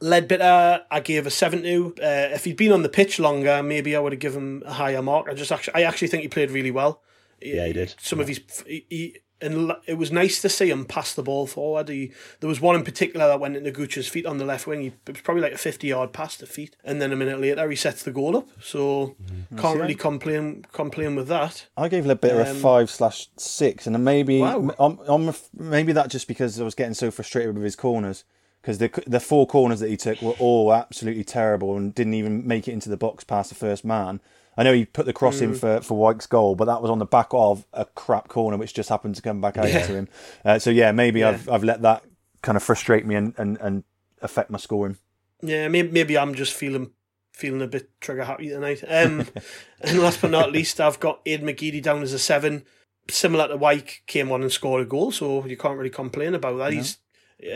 Leadbitter, 0.00 0.82
I 0.90 1.00
gave 1.00 1.26
a 1.26 1.30
seven 1.30 1.62
to. 1.62 1.94
Uh, 2.00 2.34
if 2.34 2.44
he'd 2.44 2.56
been 2.56 2.72
on 2.72 2.82
the 2.82 2.88
pitch 2.88 3.18
longer, 3.18 3.62
maybe 3.62 3.96
I 3.96 3.98
would 3.98 4.12
have 4.12 4.20
given 4.20 4.40
him 4.40 4.62
a 4.64 4.72
higher 4.72 5.02
mark. 5.02 5.28
I 5.28 5.34
just 5.34 5.50
actually, 5.50 5.74
I 5.74 5.82
actually 5.82 6.08
think 6.08 6.22
he 6.22 6.28
played 6.28 6.50
really 6.50 6.70
well. 6.70 7.02
Yeah, 7.40 7.66
he 7.66 7.72
did. 7.72 7.94
Some 8.00 8.20
of 8.20 8.28
his, 8.28 8.40
he, 8.66 8.86
he, 8.88 9.16
and 9.40 9.72
it 9.86 9.94
was 9.94 10.10
nice 10.10 10.40
to 10.42 10.48
see 10.48 10.70
him 10.70 10.84
pass 10.84 11.14
the 11.14 11.22
ball 11.22 11.46
forward. 11.46 11.88
He, 11.88 12.12
there 12.40 12.48
was 12.48 12.60
one 12.60 12.74
in 12.76 12.84
particular 12.84 13.26
that 13.28 13.40
went 13.40 13.56
into 13.56 13.70
Gucci's 13.70 14.08
feet 14.08 14.26
on 14.26 14.38
the 14.38 14.44
left 14.44 14.66
wing. 14.66 14.80
He, 14.80 14.86
it 14.88 15.12
was 15.12 15.20
probably 15.20 15.42
like 15.42 15.52
a 15.52 15.58
fifty-yard 15.58 16.12
pass 16.12 16.36
to 16.38 16.46
feet, 16.46 16.76
and 16.84 17.00
then 17.00 17.12
a 17.12 17.16
minute 17.16 17.40
later 17.40 17.68
he 17.70 17.76
sets 17.76 18.02
the 18.02 18.10
goal 18.10 18.36
up. 18.36 18.48
So 18.60 19.16
can't 19.56 19.80
really 19.80 19.94
complain 19.94 20.64
complain 20.72 21.16
with 21.16 21.28
that. 21.28 21.66
I 21.76 21.88
gave 21.88 22.04
Leadbitter 22.04 22.44
a 22.44 22.50
Um, 22.50 22.56
five 22.56 22.90
slash 22.90 23.28
six, 23.36 23.86
and 23.86 24.04
maybe 24.04 24.40
Wow. 24.40 24.74
I'm, 24.78 24.98
I'm, 25.06 25.34
maybe 25.56 25.92
that 25.92 26.10
just 26.10 26.28
because 26.28 26.60
I 26.60 26.64
was 26.64 26.74
getting 26.74 26.94
so 26.94 27.10
frustrated 27.10 27.54
with 27.54 27.64
his 27.64 27.76
corners 27.76 28.24
because 28.60 28.78
the 28.78 28.90
the 29.06 29.20
four 29.20 29.46
corners 29.46 29.80
that 29.80 29.88
he 29.88 29.96
took 29.96 30.20
were 30.20 30.34
all 30.38 30.72
absolutely 30.72 31.24
terrible 31.24 31.76
and 31.76 31.94
didn't 31.94 32.14
even 32.14 32.46
make 32.46 32.68
it 32.68 32.72
into 32.72 32.88
the 32.88 32.96
box 32.96 33.24
past 33.24 33.50
the 33.50 33.54
first 33.54 33.84
man. 33.84 34.20
I 34.58 34.64
know 34.64 34.72
he 34.74 34.84
put 34.84 35.06
the 35.06 35.12
cross 35.12 35.38
Hmm. 35.38 35.44
in 35.44 35.54
for, 35.54 35.80
for 35.80 35.96
Wyke's 35.96 36.26
goal, 36.26 36.54
but 36.56 36.64
that 36.66 36.82
was 36.82 36.90
on 36.90 36.98
the 36.98 37.06
back 37.06 37.28
of 37.32 37.64
a 37.72 37.84
crap 37.86 38.28
corner 38.28 38.56
which 38.58 38.74
just 38.74 38.88
happened 38.90 39.14
to 39.14 39.22
come 39.22 39.40
back 39.40 39.56
out 39.56 39.68
Yeah. 39.68 39.86
to 39.86 39.94
him. 39.94 40.08
Uh, 40.44 40.58
so 40.58 40.68
yeah, 40.70 40.92
maybe 40.92 41.20
Yeah. 41.20 41.30
I've 41.30 41.48
I've 41.48 41.64
let 41.64 41.80
that 41.82 42.04
kind 42.42 42.56
of 42.56 42.62
frustrate 42.62 43.06
me 43.06 43.14
and, 43.14 43.32
and, 43.38 43.56
and 43.60 43.84
affect 44.20 44.50
my 44.50 44.58
scoring. 44.58 44.96
Yeah, 45.42 45.68
maybe, 45.68 45.90
maybe 45.90 46.18
I'm 46.18 46.34
just 46.34 46.52
feeling 46.54 46.90
feeling 47.32 47.62
a 47.62 47.68
bit 47.68 47.88
trigger 48.00 48.24
happy 48.24 48.48
tonight. 48.48 48.82
Um, 48.88 49.26
and 49.80 49.98
last 50.00 50.20
but 50.20 50.32
not 50.32 50.50
least, 50.50 50.80
I've 50.80 50.98
got 50.98 51.20
Aid 51.24 51.42
McGeady 51.42 51.80
down 51.80 52.02
as 52.02 52.12
a 52.12 52.18
seven. 52.18 52.64
Similar 53.10 53.48
to 53.48 53.56
Wyke, 53.56 54.02
came 54.08 54.30
on 54.32 54.42
and 54.42 54.50
scored 54.52 54.82
a 54.82 54.84
goal, 54.84 55.12
so 55.12 55.46
you 55.46 55.56
can't 55.56 55.78
really 55.78 55.88
complain 55.88 56.34
about 56.34 56.58
that. 56.58 56.72
He's 56.72 56.98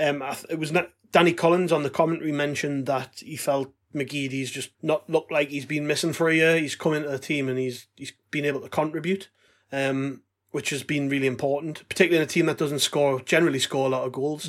um, 0.00 0.22
I 0.22 0.34
th- 0.34 0.46
it 0.50 0.58
was 0.60 0.70
not 0.72 0.90
Danny 1.10 1.32
Collins 1.34 1.72
on 1.72 1.82
the 1.82 1.90
commentary 1.90 2.32
mentioned 2.32 2.86
that 2.86 3.14
he 3.18 3.36
felt 3.36 3.74
McGeady's 3.94 4.50
just 4.50 4.70
not 4.82 5.08
looked 5.08 5.30
like 5.30 5.48
he's 5.48 5.66
been 5.66 5.86
missing 5.86 6.12
for 6.12 6.28
a 6.28 6.34
year. 6.34 6.58
He's 6.58 6.74
come 6.74 6.94
into 6.94 7.08
the 7.08 7.18
team 7.18 7.48
and 7.48 7.58
he's 7.58 7.86
he's 7.96 8.12
been 8.30 8.44
able 8.44 8.60
to 8.60 8.68
contribute, 8.68 9.28
um, 9.70 10.22
which 10.50 10.70
has 10.70 10.82
been 10.82 11.08
really 11.08 11.26
important, 11.26 11.88
particularly 11.88 12.22
in 12.22 12.28
a 12.28 12.30
team 12.30 12.46
that 12.46 12.58
doesn't 12.58 12.80
score 12.80 13.20
generally 13.20 13.58
score 13.58 13.86
a 13.86 13.90
lot 13.90 14.04
of 14.06 14.12
goals 14.12 14.48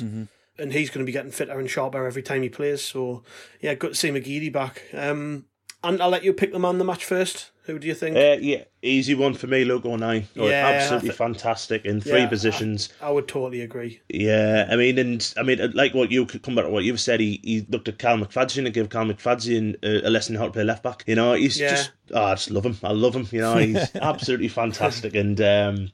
and 0.58 0.72
he's 0.72 0.90
going 0.90 1.04
to 1.04 1.06
be 1.06 1.12
getting 1.12 1.32
fitter 1.32 1.58
and 1.58 1.68
sharper 1.70 2.06
every 2.06 2.22
time 2.22 2.42
he 2.42 2.48
plays. 2.48 2.82
So 2.82 3.22
yeah, 3.60 3.74
good 3.74 3.90
to 3.90 3.94
see 3.94 4.10
McGeady 4.10 4.52
back. 4.52 4.82
Um, 4.92 5.46
and 5.84 6.00
I'll 6.02 6.08
let 6.10 6.24
you 6.24 6.32
pick 6.32 6.52
the 6.52 6.58
man 6.58 6.78
the 6.78 6.84
match 6.84 7.04
first. 7.04 7.50
Who 7.66 7.78
do 7.78 7.86
you 7.86 7.94
think? 7.94 8.14
Uh, 8.16 8.36
yeah, 8.42 8.64
easy 8.82 9.14
one 9.14 9.32
for 9.32 9.46
me, 9.46 9.64
Luke 9.64 9.86
O'Nien. 9.86 10.28
Oh, 10.36 10.46
Yeah, 10.48 10.66
absolutely 10.66 11.08
I 11.08 11.12
thi- 11.12 11.16
fantastic 11.16 11.84
in 11.86 12.00
three 12.02 12.20
Yeah, 12.20 12.28
positions. 12.28 12.90
I, 13.00 13.06
I 13.06 13.10
would 13.10 13.26
totally 13.26 13.62
agree. 13.62 14.00
Yeah, 14.10 14.68
I 14.70 14.76
mean, 14.76 14.98
and 14.98 15.34
I 15.38 15.42
mean, 15.44 15.70
like 15.72 15.94
what 15.94 16.10
you 16.10 16.26
could 16.26 16.42
come 16.42 16.54
back 16.56 16.66
to 16.66 16.70
what 16.70 16.84
you've 16.84 17.00
said. 17.00 17.20
He, 17.20 17.40
he 17.42 17.64
looked 17.70 17.88
at 17.88 17.98
Cal 17.98 18.18
McFadzean 18.18 18.66
and 18.66 18.74
gave 18.74 18.90
Cal 18.90 19.06
McFadzean 19.06 19.76
a, 19.82 20.06
a 20.08 20.10
lesson 20.10 20.36
how 20.36 20.44
to 20.44 20.50
play 20.52 20.64
left 20.64 20.82
back. 20.82 21.04
You 21.06 21.14
know, 21.14 21.32
he's 21.32 21.58
Yeah. 21.58 21.70
just, 21.70 21.92
oh, 22.12 22.24
I 22.24 22.34
just 22.34 22.50
love 22.50 22.66
him. 22.66 22.76
I 22.82 22.92
love 22.92 23.16
him. 23.16 23.26
You 23.30 23.40
know, 23.40 23.56
he's 23.56 23.94
absolutely 24.02 24.48
fantastic. 24.48 25.14
And 25.14 25.40
um, 25.40 25.90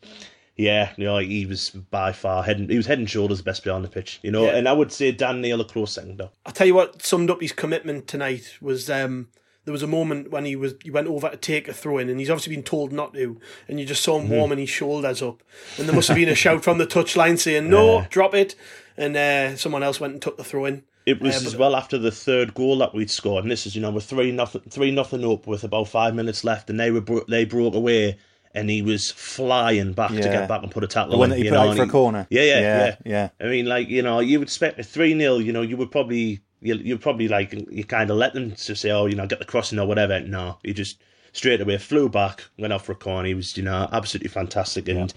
yeah, 0.57 0.93
you 0.97 1.05
know, 1.05 1.18
he 1.18 1.47
was 1.47 1.70
by 1.70 2.11
far 2.11 2.43
head 2.43 2.59
and, 2.59 2.68
he 2.68 2.76
was 2.78 2.86
head 2.86 2.99
and 2.99 3.09
shoulders 3.09 3.38
the 3.38 3.45
best 3.45 3.62
player 3.62 3.76
on 3.76 3.82
the 3.82 3.88
pitch. 3.88 4.18
You 4.24 4.32
know, 4.32 4.47
Yeah. 4.47 4.57
and 4.57 4.68
I 4.68 4.72
would 4.72 4.91
say 4.91 5.12
Dan 5.12 5.41
Neil 5.41 5.61
a 5.61 5.64
close 5.64 5.93
second 5.93 6.18
though. 6.18 6.30
I'll 6.45 6.53
tell 6.53 6.66
you 6.66 6.74
what 6.74 7.01
summed 7.01 7.30
up 7.30 7.41
his 7.41 7.53
commitment 7.53 8.09
tonight 8.09 8.57
was 8.61 8.91
um, 8.91 9.28
there 9.64 9.72
was 9.72 9.82
a 9.82 9.86
moment 9.86 10.30
when 10.30 10.44
he 10.44 10.56
was 10.56 10.74
he 10.82 10.90
went 10.90 11.08
over 11.08 11.28
to 11.28 11.36
take 11.36 11.68
a 11.68 11.72
throw 11.72 11.98
in 11.98 12.08
and 12.08 12.18
he's 12.18 12.30
obviously 12.30 12.54
been 12.54 12.64
told 12.64 12.92
not 12.92 13.14
to 13.14 13.38
and 13.68 13.78
you 13.78 13.86
just 13.86 14.02
saw 14.02 14.18
him 14.18 14.28
warming 14.28 14.58
his 14.58 14.70
shoulders 14.70 15.22
up 15.22 15.42
and 15.78 15.88
there 15.88 15.94
must 15.94 16.08
have 16.08 16.16
been 16.16 16.28
a 16.28 16.34
shout 16.34 16.64
from 16.64 16.78
the 16.78 16.86
touchline 16.86 17.38
saying 17.38 17.68
no 17.68 18.06
drop 18.11 18.34
it 18.34 18.54
and 18.96 19.16
uh, 19.16 19.56
someone 19.56 19.82
else 19.82 20.00
went 20.00 20.12
and 20.12 20.22
took 20.22 20.36
the 20.36 20.44
throw 20.44 20.64
in 20.64 20.82
It 21.06 21.20
was 21.20 21.44
Uh, 21.44 21.48
as 21.48 21.56
well 21.56 21.74
after 21.76 21.98
the 21.98 22.11
third 22.11 22.54
goal 22.54 22.78
that 22.78 22.94
we'd 22.94 23.11
scored, 23.11 23.44
and 23.44 23.50
this 23.50 23.66
is 23.66 23.74
you 23.74 23.80
know 23.80 23.90
we're 23.90 24.00
three 24.00 24.32
nothing 24.32 24.62
three 24.68 24.90
nothing 24.90 25.24
up 25.24 25.46
with 25.46 25.64
about 25.64 25.88
five 25.88 26.14
minutes 26.14 26.44
left, 26.44 26.68
and 26.70 26.78
they 26.78 26.90
were 26.90 27.00
bro- 27.00 27.24
they 27.26 27.44
broke 27.44 27.74
away, 27.74 28.18
and 28.54 28.68
he 28.68 28.82
was 28.82 29.11
flying 29.11 29.92
back 29.92 30.11
to 30.11 30.20
get 30.20 30.48
back 30.48 30.62
and 30.62 30.70
put 30.70 30.84
a 30.84 30.86
tackle. 30.86 31.12
The 31.12 31.16
one 31.16 31.26
in, 31.26 31.30
that 31.30 31.38
he 31.38 31.44
you 31.44 31.50
put 31.50 31.56
know, 31.56 31.62
out 31.62 31.68
and 31.68 31.76
for 31.78 31.84
a 31.84 31.88
corner. 31.88 32.26
Yeah, 32.30 32.42
yeah, 32.42 32.61
Yeah, 32.61 32.76
yeah, 32.76 32.96
yeah. 33.04 33.28
I 33.40 33.48
mean, 33.48 33.66
like 33.66 33.88
you 33.88 34.02
know, 34.02 34.20
you 34.20 34.38
would 34.38 34.48
expect 34.48 34.78
a 34.78 34.82
three 34.82 35.18
0 35.18 35.38
You 35.38 35.52
know, 35.52 35.62
you 35.62 35.76
would 35.78 35.90
probably 35.90 36.40
you 36.61 36.74
you 36.76 36.98
probably 36.98 37.28
like 37.28 37.52
you 37.70 37.84
kind 37.84 38.11
of 38.11 38.16
let 38.16 38.34
them 38.34 38.52
to 38.52 38.74
say, 38.76 38.90
oh, 38.90 39.06
you 39.06 39.16
know, 39.16 39.26
get 39.26 39.38
the 39.38 39.44
crossing 39.44 39.78
or 39.78 39.86
whatever. 39.86 40.20
No, 40.20 40.58
he 40.62 40.72
just 40.72 41.00
straight 41.32 41.61
away 41.61 41.78
flew 41.78 42.08
back, 42.08 42.44
went 42.58 42.72
out 42.72 42.82
for 42.82 42.92
a 42.92 42.96
corner. 42.96 43.28
He 43.28 43.34
was 43.34 43.56
you 43.56 43.62
know 43.62 43.88
absolutely 43.92 44.28
fantastic, 44.28 44.88
and 44.88 45.12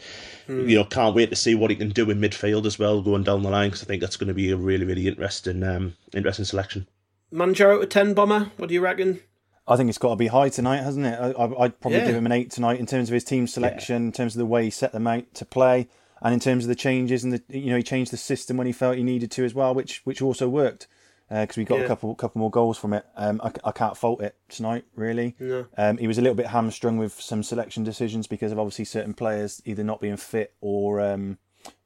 you 0.47 0.75
know 0.77 0.83
can't 0.85 1.15
wait 1.15 1.29
to 1.29 1.35
see 1.35 1.55
what 1.55 1.69
he 1.71 1.75
can 1.75 1.89
do 1.89 2.09
in 2.09 2.19
midfield 2.19 2.65
as 2.65 2.77
well 2.77 3.01
going 3.01 3.23
down 3.23 3.43
the 3.43 3.49
line 3.49 3.69
because 3.69 3.83
I 3.83 3.85
think 3.87 4.01
that's 4.01 4.17
going 4.17 4.27
to 4.27 4.33
be 4.33 4.51
a 4.51 4.57
really 4.57 4.85
really 4.85 5.07
interesting 5.07 5.63
um 5.63 5.95
interesting 6.13 6.45
selection. 6.45 6.87
manager 7.31 7.71
out 7.71 7.81
of 7.81 7.89
10 7.89 8.13
bomber 8.13 8.51
what 8.57 8.67
do 8.69 8.75
you 8.75 8.81
reckon 8.81 9.21
I 9.67 9.77
think 9.77 9.87
it's 9.87 9.97
got 9.97 10.09
to 10.09 10.15
be 10.17 10.27
high 10.27 10.49
tonight, 10.49 10.83
hasn't 10.83 11.05
it? 11.05 11.17
I, 11.17 11.29
I, 11.31 11.63
I'd 11.63 11.79
probably 11.79 11.99
Yeah. 11.99 12.05
give 12.07 12.15
him 12.15 12.25
an 12.25 12.33
eight 12.33 12.51
tonight 12.51 12.81
in 12.81 12.85
terms 12.85 13.07
of 13.09 13.13
his 13.13 13.23
team 13.23 13.47
selection, 13.47 13.95
in 14.07 14.11
terms 14.11 14.35
of 14.35 14.39
the 14.39 14.45
way 14.45 14.65
he 14.65 14.69
set 14.69 14.91
them 14.91 15.07
out 15.07 15.33
to 15.35 15.45
play, 15.45 15.87
and 16.21 16.33
in 16.33 16.41
terms 16.41 16.65
of 16.65 16.67
the 16.67 16.75
changes 16.75 17.23
and 17.23 17.31
the 17.31 17.41
you 17.47 17.67
know 17.71 17.77
he 17.77 17.83
changed 17.83 18.11
the 18.11 18.17
system 18.17 18.57
when 18.57 18.67
he 18.67 18.73
felt 18.73 18.97
he 18.97 19.03
needed 19.03 19.31
to 19.31 19.45
as 19.45 19.53
well, 19.53 19.73
which 19.73 20.01
which 20.03 20.21
also 20.21 20.49
worked 20.49 20.85
because 21.29 21.57
we 21.57 21.63
got 21.65 21.79
Yeah. 21.79 21.85
a 21.85 21.87
couple 21.87 22.13
couple 22.15 22.39
more 22.39 22.51
goals 22.51 22.77
from 22.77 22.93
it. 22.93 23.05
Um, 23.15 23.41
I, 23.43 23.51
I 23.63 23.71
can't 23.71 23.97
fault 23.97 24.21
it 24.21 24.35
tonight 24.49 24.85
really. 24.95 25.35
No. 25.39 25.65
Um, 25.77 25.97
he 25.97 26.07
was 26.07 26.17
a 26.17 26.21
little 26.21 26.35
bit 26.35 26.47
hamstrung 26.47 26.97
with 26.97 27.19
some 27.19 27.43
selection 27.43 27.83
decisions 27.83 28.27
because 28.27 28.51
of 28.51 28.59
obviously 28.59 28.85
certain 28.85 29.13
players 29.13 29.61
either 29.65 29.83
not 29.83 29.99
being 30.01 30.17
fit 30.17 30.53
or 30.61 31.01
um, 31.01 31.37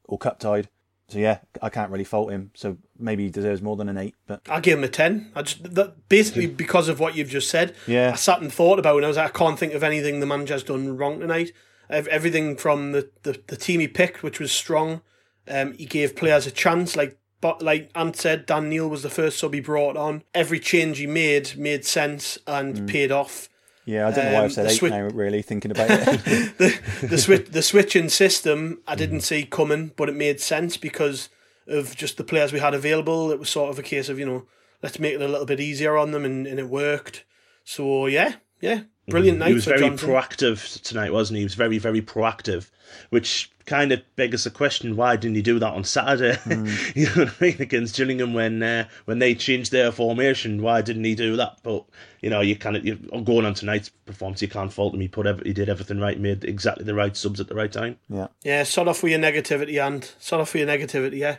or 0.06 0.18
cup 0.18 0.40
tied. 0.40 0.70
So 1.10 1.20
yeah, 1.20 1.40
I 1.62 1.70
can't 1.70 1.90
really 1.90 2.04
fault 2.04 2.32
him. 2.32 2.52
So 2.54 2.78
maybe 3.00 3.24
he 3.24 3.30
deserves 3.30 3.62
more 3.62 3.78
than 3.78 3.88
an 3.88 3.98
eight, 3.98 4.16
but 4.26 4.42
I 4.50 4.60
give 4.60 4.78
him 4.78 4.84
a 4.84 4.90
ten. 4.90 5.32
I 5.36 5.44
just 5.44 5.76
that, 5.76 6.10
basically 6.10 6.48
because 6.48 6.90
of 6.90 7.00
what 7.00 7.16
you've 7.16 7.30
just 7.30 7.50
said. 7.50 7.74
Yeah. 7.88 8.12
I 8.12 8.16
sat 8.18 8.42
and 8.42 8.52
thought 8.52 8.78
about 8.80 8.96
it. 8.96 8.98
and 8.98 9.06
I 9.06 9.08
was 9.08 9.18
like, 9.18 9.34
I 9.34 9.38
can't 9.38 9.58
think 9.58 9.74
of 9.74 9.84
anything 9.84 10.20
the 10.20 10.26
manager's 10.26 10.64
done 10.64 10.98
wrong 10.98 11.22
tonight. 11.22 11.54
Everything 11.90 12.58
from 12.58 12.92
the, 12.92 13.10
the, 13.24 13.42
the 13.48 13.56
team 13.56 13.80
he 13.80 13.88
picked, 13.88 14.22
which 14.22 14.42
was 14.42 14.52
strong. 14.52 15.02
Um, 15.48 15.72
he 15.78 15.86
gave 15.86 16.18
players 16.18 16.46
a 16.46 16.52
chance. 16.52 16.98
Like 16.98 17.18
but 17.42 17.62
like 17.62 17.90
Ant 17.96 18.16
said, 18.16 18.46
Dan 18.46 18.70
Neil 18.70 18.88
was 18.90 19.04
the 19.04 19.10
first 19.10 19.38
sub 19.40 19.54
he 19.54 19.60
brought 19.60 19.96
on. 19.98 20.24
Every 20.34 20.60
change 20.60 20.98
he 20.98 21.08
made 21.08 21.56
made 21.58 21.86
sense 21.86 22.38
and 22.48 22.88
paid 22.88 23.12
off. 23.12 23.50
Yeah, 23.86 24.08
I 24.08 24.12
don't 24.12 24.26
know 24.26 24.32
why 24.34 24.40
Um, 24.40 24.46
I've 24.46 24.54
said 24.54 24.68
eight 24.68 24.82
swi- 24.82 24.90
now. 24.90 25.04
Really 25.16 25.42
thinking 25.42 25.72
about 25.72 25.90
it. 25.92 26.58
the 26.58 26.80
the 27.08 27.18
switch 27.18 27.48
the 27.52 27.62
switching 27.62 28.10
system 28.10 28.82
I 28.88 28.96
didn't 28.96 29.22
see 29.22 29.46
coming, 29.46 29.92
but 29.96 30.10
it 30.10 30.16
made 30.16 30.42
sense 30.42 30.76
because 30.78 31.30
of 31.68 31.96
just 31.96 32.18
the 32.18 32.24
players 32.24 32.52
we 32.52 32.60
had 32.60 32.74
available. 32.74 33.32
It 33.32 33.40
was 33.40 33.50
sort 33.50 33.70
of 33.70 33.80
a 33.80 33.84
case 33.84 34.10
of 34.10 34.20
you 34.20 34.26
know 34.26 34.46
let's 34.84 35.00
make 35.00 35.14
it 35.14 35.22
a 35.22 35.28
little 35.28 35.46
bit 35.46 35.60
easier 35.60 35.96
on 35.98 36.12
them, 36.12 36.26
and, 36.26 36.46
and 36.48 36.60
it 36.60 36.68
worked. 36.70 37.24
So 37.64 38.08
yeah, 38.08 38.36
yeah, 38.62 38.82
brilliant 39.08 39.40
night 39.40 39.50
he 39.50 39.54
was 39.56 39.64
for 39.64 39.72
very 39.72 39.82
Johnson. 39.82 40.10
proactive 40.10 40.82
tonight, 40.82 41.14
wasn't 41.14 41.36
he? 41.36 41.42
He 41.42 41.46
was 41.46 41.56
very, 41.56 41.78
very 41.78 42.02
proactive, 42.02 42.70
which 43.10 43.52
kind 43.66 43.92
of 43.92 44.02
begs 44.16 44.44
the 44.44 44.50
question: 44.50 44.96
Why 44.96 45.16
didn't 45.16 45.36
he 45.36 45.42
do 45.42 45.60
that 45.60 45.74
on 45.74 45.84
Saturday? 45.84 46.38
you 46.96 47.06
know 47.08 47.26
what 47.26 47.34
I 47.40 47.44
mean? 47.44 47.58
Against 47.60 47.96
Gillingham 47.96 48.34
when 48.34 48.64
uh, 48.64 48.88
when 49.06 49.20
they 49.20 49.36
changed 49.36 49.72
their 49.72 49.92
formation, 49.92 50.62
why 50.62 50.82
didn't 50.82 51.04
he 51.04 51.16
do 51.16 51.36
that? 51.36 51.60
But 51.64 51.86
you 52.22 52.30
know, 52.30 52.42
you 52.42 52.56
kind 52.56 52.76
of 52.76 52.86
You're 52.86 52.98
going 53.24 53.46
on 53.46 53.54
tonight's 53.54 53.90
performance, 53.90 54.42
you 54.42 54.48
can't 54.48 54.74
fault 54.74 54.94
him. 54.94 55.02
He 55.02 55.08
put 55.08 55.28
every, 55.28 55.46
he 55.46 55.54
did 55.54 55.70
everything 55.70 56.00
right, 56.00 56.20
made 56.20 56.44
exactly 56.44 56.84
the 56.84 56.96
right 56.96 57.16
subs 57.16 57.40
at 57.40 57.48
the 57.48 57.56
right 57.56 57.72
time. 57.72 57.98
yeah. 58.10 58.28
yeah, 58.44 58.64
sod 58.64 58.88
off 58.88 59.04
with 59.04 59.12
your 59.12 59.22
negativity, 59.22 59.86
and 59.86 60.12
sod 60.20 60.42
off 60.42 60.54
with 60.54 60.68
your 60.68 60.70
negativity. 60.70 61.20
Yeah, 61.20 61.38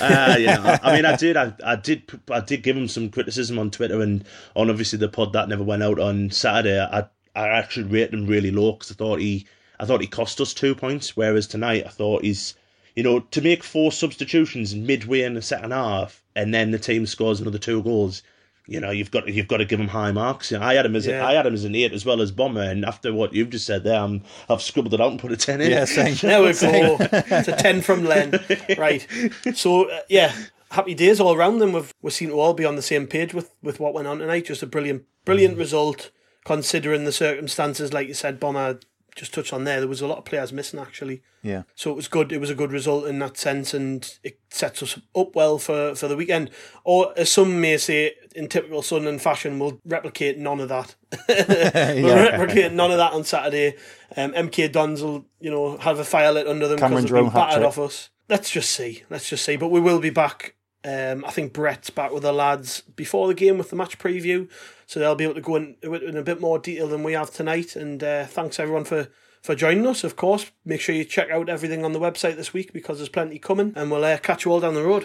uh, 0.00 0.36
yeah, 0.38 0.78
I, 0.82 0.90
I 0.90 0.96
mean, 0.96 1.04
I 1.04 1.16
did, 1.16 1.36
I, 1.36 1.52
I 1.64 1.76
did, 1.76 2.02
I 2.30 2.40
did 2.40 2.62
give 2.62 2.76
him 2.76 2.88
some 2.88 3.10
criticism 3.10 3.58
on 3.58 3.70
Twitter 3.70 4.00
and 4.00 4.24
on 4.56 4.70
obviously 4.70 4.98
the 4.98 5.08
pod 5.08 5.32
that 5.32 5.48
never 5.48 5.62
went 5.62 5.82
out 5.82 5.98
on 5.98 6.30
Saturday. 6.30 6.80
I, 6.80 7.06
I 7.36 7.48
actually 7.48 7.88
rated 7.88 8.14
him 8.14 8.26
really 8.26 8.50
low 8.50 8.72
because 8.72 8.90
I 8.90 8.94
thought 8.94 9.20
he, 9.20 9.46
I 9.78 9.84
thought 9.84 10.00
he 10.00 10.06
cost 10.06 10.40
us 10.40 10.54
two 10.54 10.74
points, 10.74 11.16
whereas 11.16 11.46
tonight 11.46 11.84
I 11.86 11.90
thought 11.90 12.22
he's, 12.22 12.54
you 12.94 13.02
know, 13.02 13.20
to 13.20 13.40
make 13.40 13.62
four 13.62 13.92
substitutions 13.92 14.74
midway 14.74 15.22
in 15.22 15.34
the 15.34 15.42
second 15.42 15.72
half 15.72 16.22
and 16.36 16.52
then 16.54 16.70
the 16.70 16.78
team 16.78 17.06
scores 17.06 17.40
another 17.40 17.58
two 17.58 17.82
goals. 17.82 18.22
You 18.66 18.80
know, 18.80 18.90
you've 18.90 19.10
got 19.10 19.28
you've 19.28 19.48
got 19.48 19.58
to 19.58 19.66
give 19.66 19.78
him 19.78 19.88
high 19.88 20.10
marks. 20.10 20.50
You 20.50 20.58
know, 20.58 20.64
I 20.64 20.74
had 20.74 20.86
him 20.86 20.96
as 20.96 21.06
Yeah. 21.06 21.20
a, 21.22 21.26
I 21.26 21.32
had 21.34 21.44
him 21.46 21.52
as 21.54 21.64
an 21.64 21.74
eight 21.74 21.92
as 21.92 22.06
well 22.06 22.22
as 22.22 22.30
Bomber, 22.30 22.62
and 22.62 22.84
after 22.84 23.12
what 23.12 23.34
you've 23.34 23.50
just 23.50 23.66
said 23.66 23.84
there, 23.84 24.00
I'm, 24.00 24.22
I've 24.48 24.62
scribbled 24.62 24.94
it 24.94 25.00
out 25.02 25.10
and 25.10 25.20
put 25.20 25.32
a 25.32 25.36
ten 25.36 25.60
in. 25.60 25.70
Yeah, 25.70 25.84
same. 25.84 26.14
there 26.22 26.40
we 26.42 26.52
go. 26.54 26.96
it's 27.00 27.48
a 27.48 27.56
ten 27.56 27.82
from 27.82 28.04
Len. 28.04 28.40
Right. 28.78 29.06
So 29.54 29.90
uh, 29.90 30.00
yeah, 30.08 30.32
happy 30.70 30.94
days 30.94 31.20
all 31.20 31.34
around 31.34 31.58
them. 31.58 31.72
We've 31.72 31.92
we 32.00 32.10
seem 32.10 32.30
to 32.30 32.34
all 32.40 32.54
be 32.54 32.64
on 32.64 32.76
the 32.76 32.82
same 32.82 33.06
page 33.06 33.34
with 33.34 33.50
with 33.62 33.80
what 33.80 33.92
went 33.92 34.08
on 34.08 34.18
tonight. 34.18 34.46
Just 34.46 34.62
a 34.62 34.66
brilliant, 34.66 35.04
brilliant 35.26 35.58
result 35.58 36.10
considering 36.44 37.04
the 37.04 37.12
circumstances. 37.12 37.92
Like 37.92 38.08
you 38.08 38.14
said, 38.14 38.40
Bomber 38.40 38.78
just 39.14 39.32
touched 39.32 39.52
on 39.52 39.64
there. 39.64 39.78
There 39.80 39.88
was 39.88 40.00
a 40.00 40.06
lot 40.06 40.18
of 40.18 40.24
players 40.24 40.52
missing 40.52 40.80
actually. 40.80 41.22
Yeah. 41.42 41.62
So 41.74 41.90
it 41.90 41.94
was 41.94 42.08
good. 42.08 42.32
It 42.32 42.40
was 42.40 42.50
a 42.50 42.54
good 42.54 42.72
result 42.72 43.06
in 43.06 43.18
that 43.20 43.36
sense, 43.36 43.74
and 43.74 44.10
it 44.22 44.38
sets 44.50 44.82
us 44.82 44.98
up 45.14 45.36
well 45.36 45.58
for, 45.58 45.94
for 45.94 46.08
the 46.08 46.16
weekend. 46.16 46.50
Or 46.84 47.12
as 47.16 47.30
some 47.30 47.60
may 47.60 47.76
say, 47.76 48.14
in 48.34 48.48
typical 48.48 48.82
Sunderland 48.82 49.22
fashion, 49.22 49.58
we'll 49.58 49.80
replicate 49.84 50.38
none 50.38 50.58
of 50.60 50.68
that. 50.70 50.94
we'll 51.28 51.96
Yeah. 51.98 52.36
replicate 52.40 52.72
none 52.72 52.90
of 52.90 52.96
that 52.96 53.12
on 53.12 53.24
Saturday. 53.24 53.76
Um, 54.16 54.32
MK 54.32 54.72
Dons 54.72 55.02
will, 55.02 55.26
you 55.40 55.50
know, 55.50 55.76
have 55.78 55.98
a 55.98 56.04
fire 56.04 56.32
lit 56.32 56.46
under 56.48 56.66
them 56.66 56.76
because 56.76 57.02
they've 57.04 57.12
been 57.12 57.30
battered 57.30 57.62
off 57.62 57.78
us. 57.78 58.10
Let's 58.28 58.50
just 58.50 58.70
see. 58.70 59.02
Let's 59.10 59.28
just 59.28 59.44
see. 59.44 59.56
But 59.56 59.68
we 59.68 59.80
will 59.80 60.00
be 60.00 60.10
back. 60.10 60.54
Um, 60.86 61.24
I 61.24 61.30
think 61.30 61.52
Brett's 61.54 61.88
back 61.90 62.12
with 62.12 62.22
the 62.22 62.32
lads 62.32 62.82
before 62.82 63.26
the 63.28 63.34
game 63.34 63.56
with 63.58 63.70
the 63.70 63.76
match 63.76 63.98
preview, 63.98 64.48
so 64.86 65.00
they'll 65.00 65.14
be 65.14 65.24
able 65.24 65.34
to 65.34 65.40
go 65.40 65.56
in, 65.56 65.76
in 65.82 66.16
a 66.16 66.22
bit 66.22 66.40
more 66.40 66.58
detail 66.58 66.88
than 66.88 67.02
we 67.02 67.12
have 67.12 67.30
tonight. 67.30 67.76
And 67.76 68.02
uh, 68.02 68.26
thanks 68.26 68.58
everyone 68.58 68.84
for 68.84 69.08
for 69.42 69.54
joining 69.54 69.86
us. 69.86 70.04
Of 70.04 70.16
course, 70.16 70.50
make 70.64 70.80
sure 70.80 70.94
you 70.94 71.04
check 71.04 71.30
out 71.30 71.50
everything 71.50 71.84
on 71.84 71.92
the 71.92 72.00
website 72.00 72.36
this 72.36 72.54
week 72.54 72.72
because 72.72 72.98
there's 72.98 73.10
plenty 73.10 73.38
coming, 73.38 73.72
and 73.76 73.90
we'll 73.90 74.04
uh, 74.04 74.16
catch 74.18 74.44
you 74.44 74.52
all 74.52 74.60
down 74.60 74.74
the 74.74 74.82
road. 74.82 75.04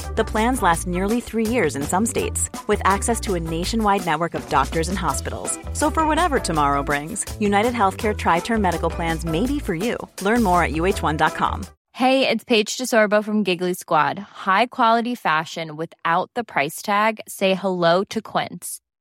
The 0.15 0.25
plans 0.25 0.61
last 0.61 0.87
nearly 0.87 1.21
three 1.21 1.47
years 1.47 1.77
in 1.77 1.83
some 1.83 2.05
states, 2.05 2.49
with 2.67 2.81
access 2.83 3.21
to 3.21 3.35
a 3.35 3.39
nationwide 3.39 4.05
network 4.05 4.33
of 4.33 4.47
doctors 4.49 4.89
and 4.89 4.97
hospitals. 4.97 5.57
So, 5.71 5.89
for 5.89 6.05
whatever 6.05 6.37
tomorrow 6.37 6.83
brings, 6.83 7.25
United 7.39 7.73
Healthcare 7.73 8.17
Tri 8.17 8.39
Term 8.39 8.61
Medical 8.61 8.89
Plans 8.89 9.23
may 9.23 9.45
be 9.45 9.57
for 9.57 9.73
you. 9.73 9.97
Learn 10.21 10.43
more 10.43 10.63
at 10.63 10.71
uhone.com. 10.71 11.65
Hey, 11.93 12.27
it's 12.27 12.43
Paige 12.43 12.77
DeSorbo 12.77 13.23
from 13.23 13.43
Giggly 13.43 13.73
Squad. 13.73 14.19
High 14.19 14.65
quality 14.65 15.15
fashion 15.15 15.77
without 15.77 16.29
the 16.35 16.43
price 16.43 16.81
tag. 16.81 17.21
Say 17.27 17.53
hello 17.53 18.03
to 18.05 18.21
Quince. 18.21 18.81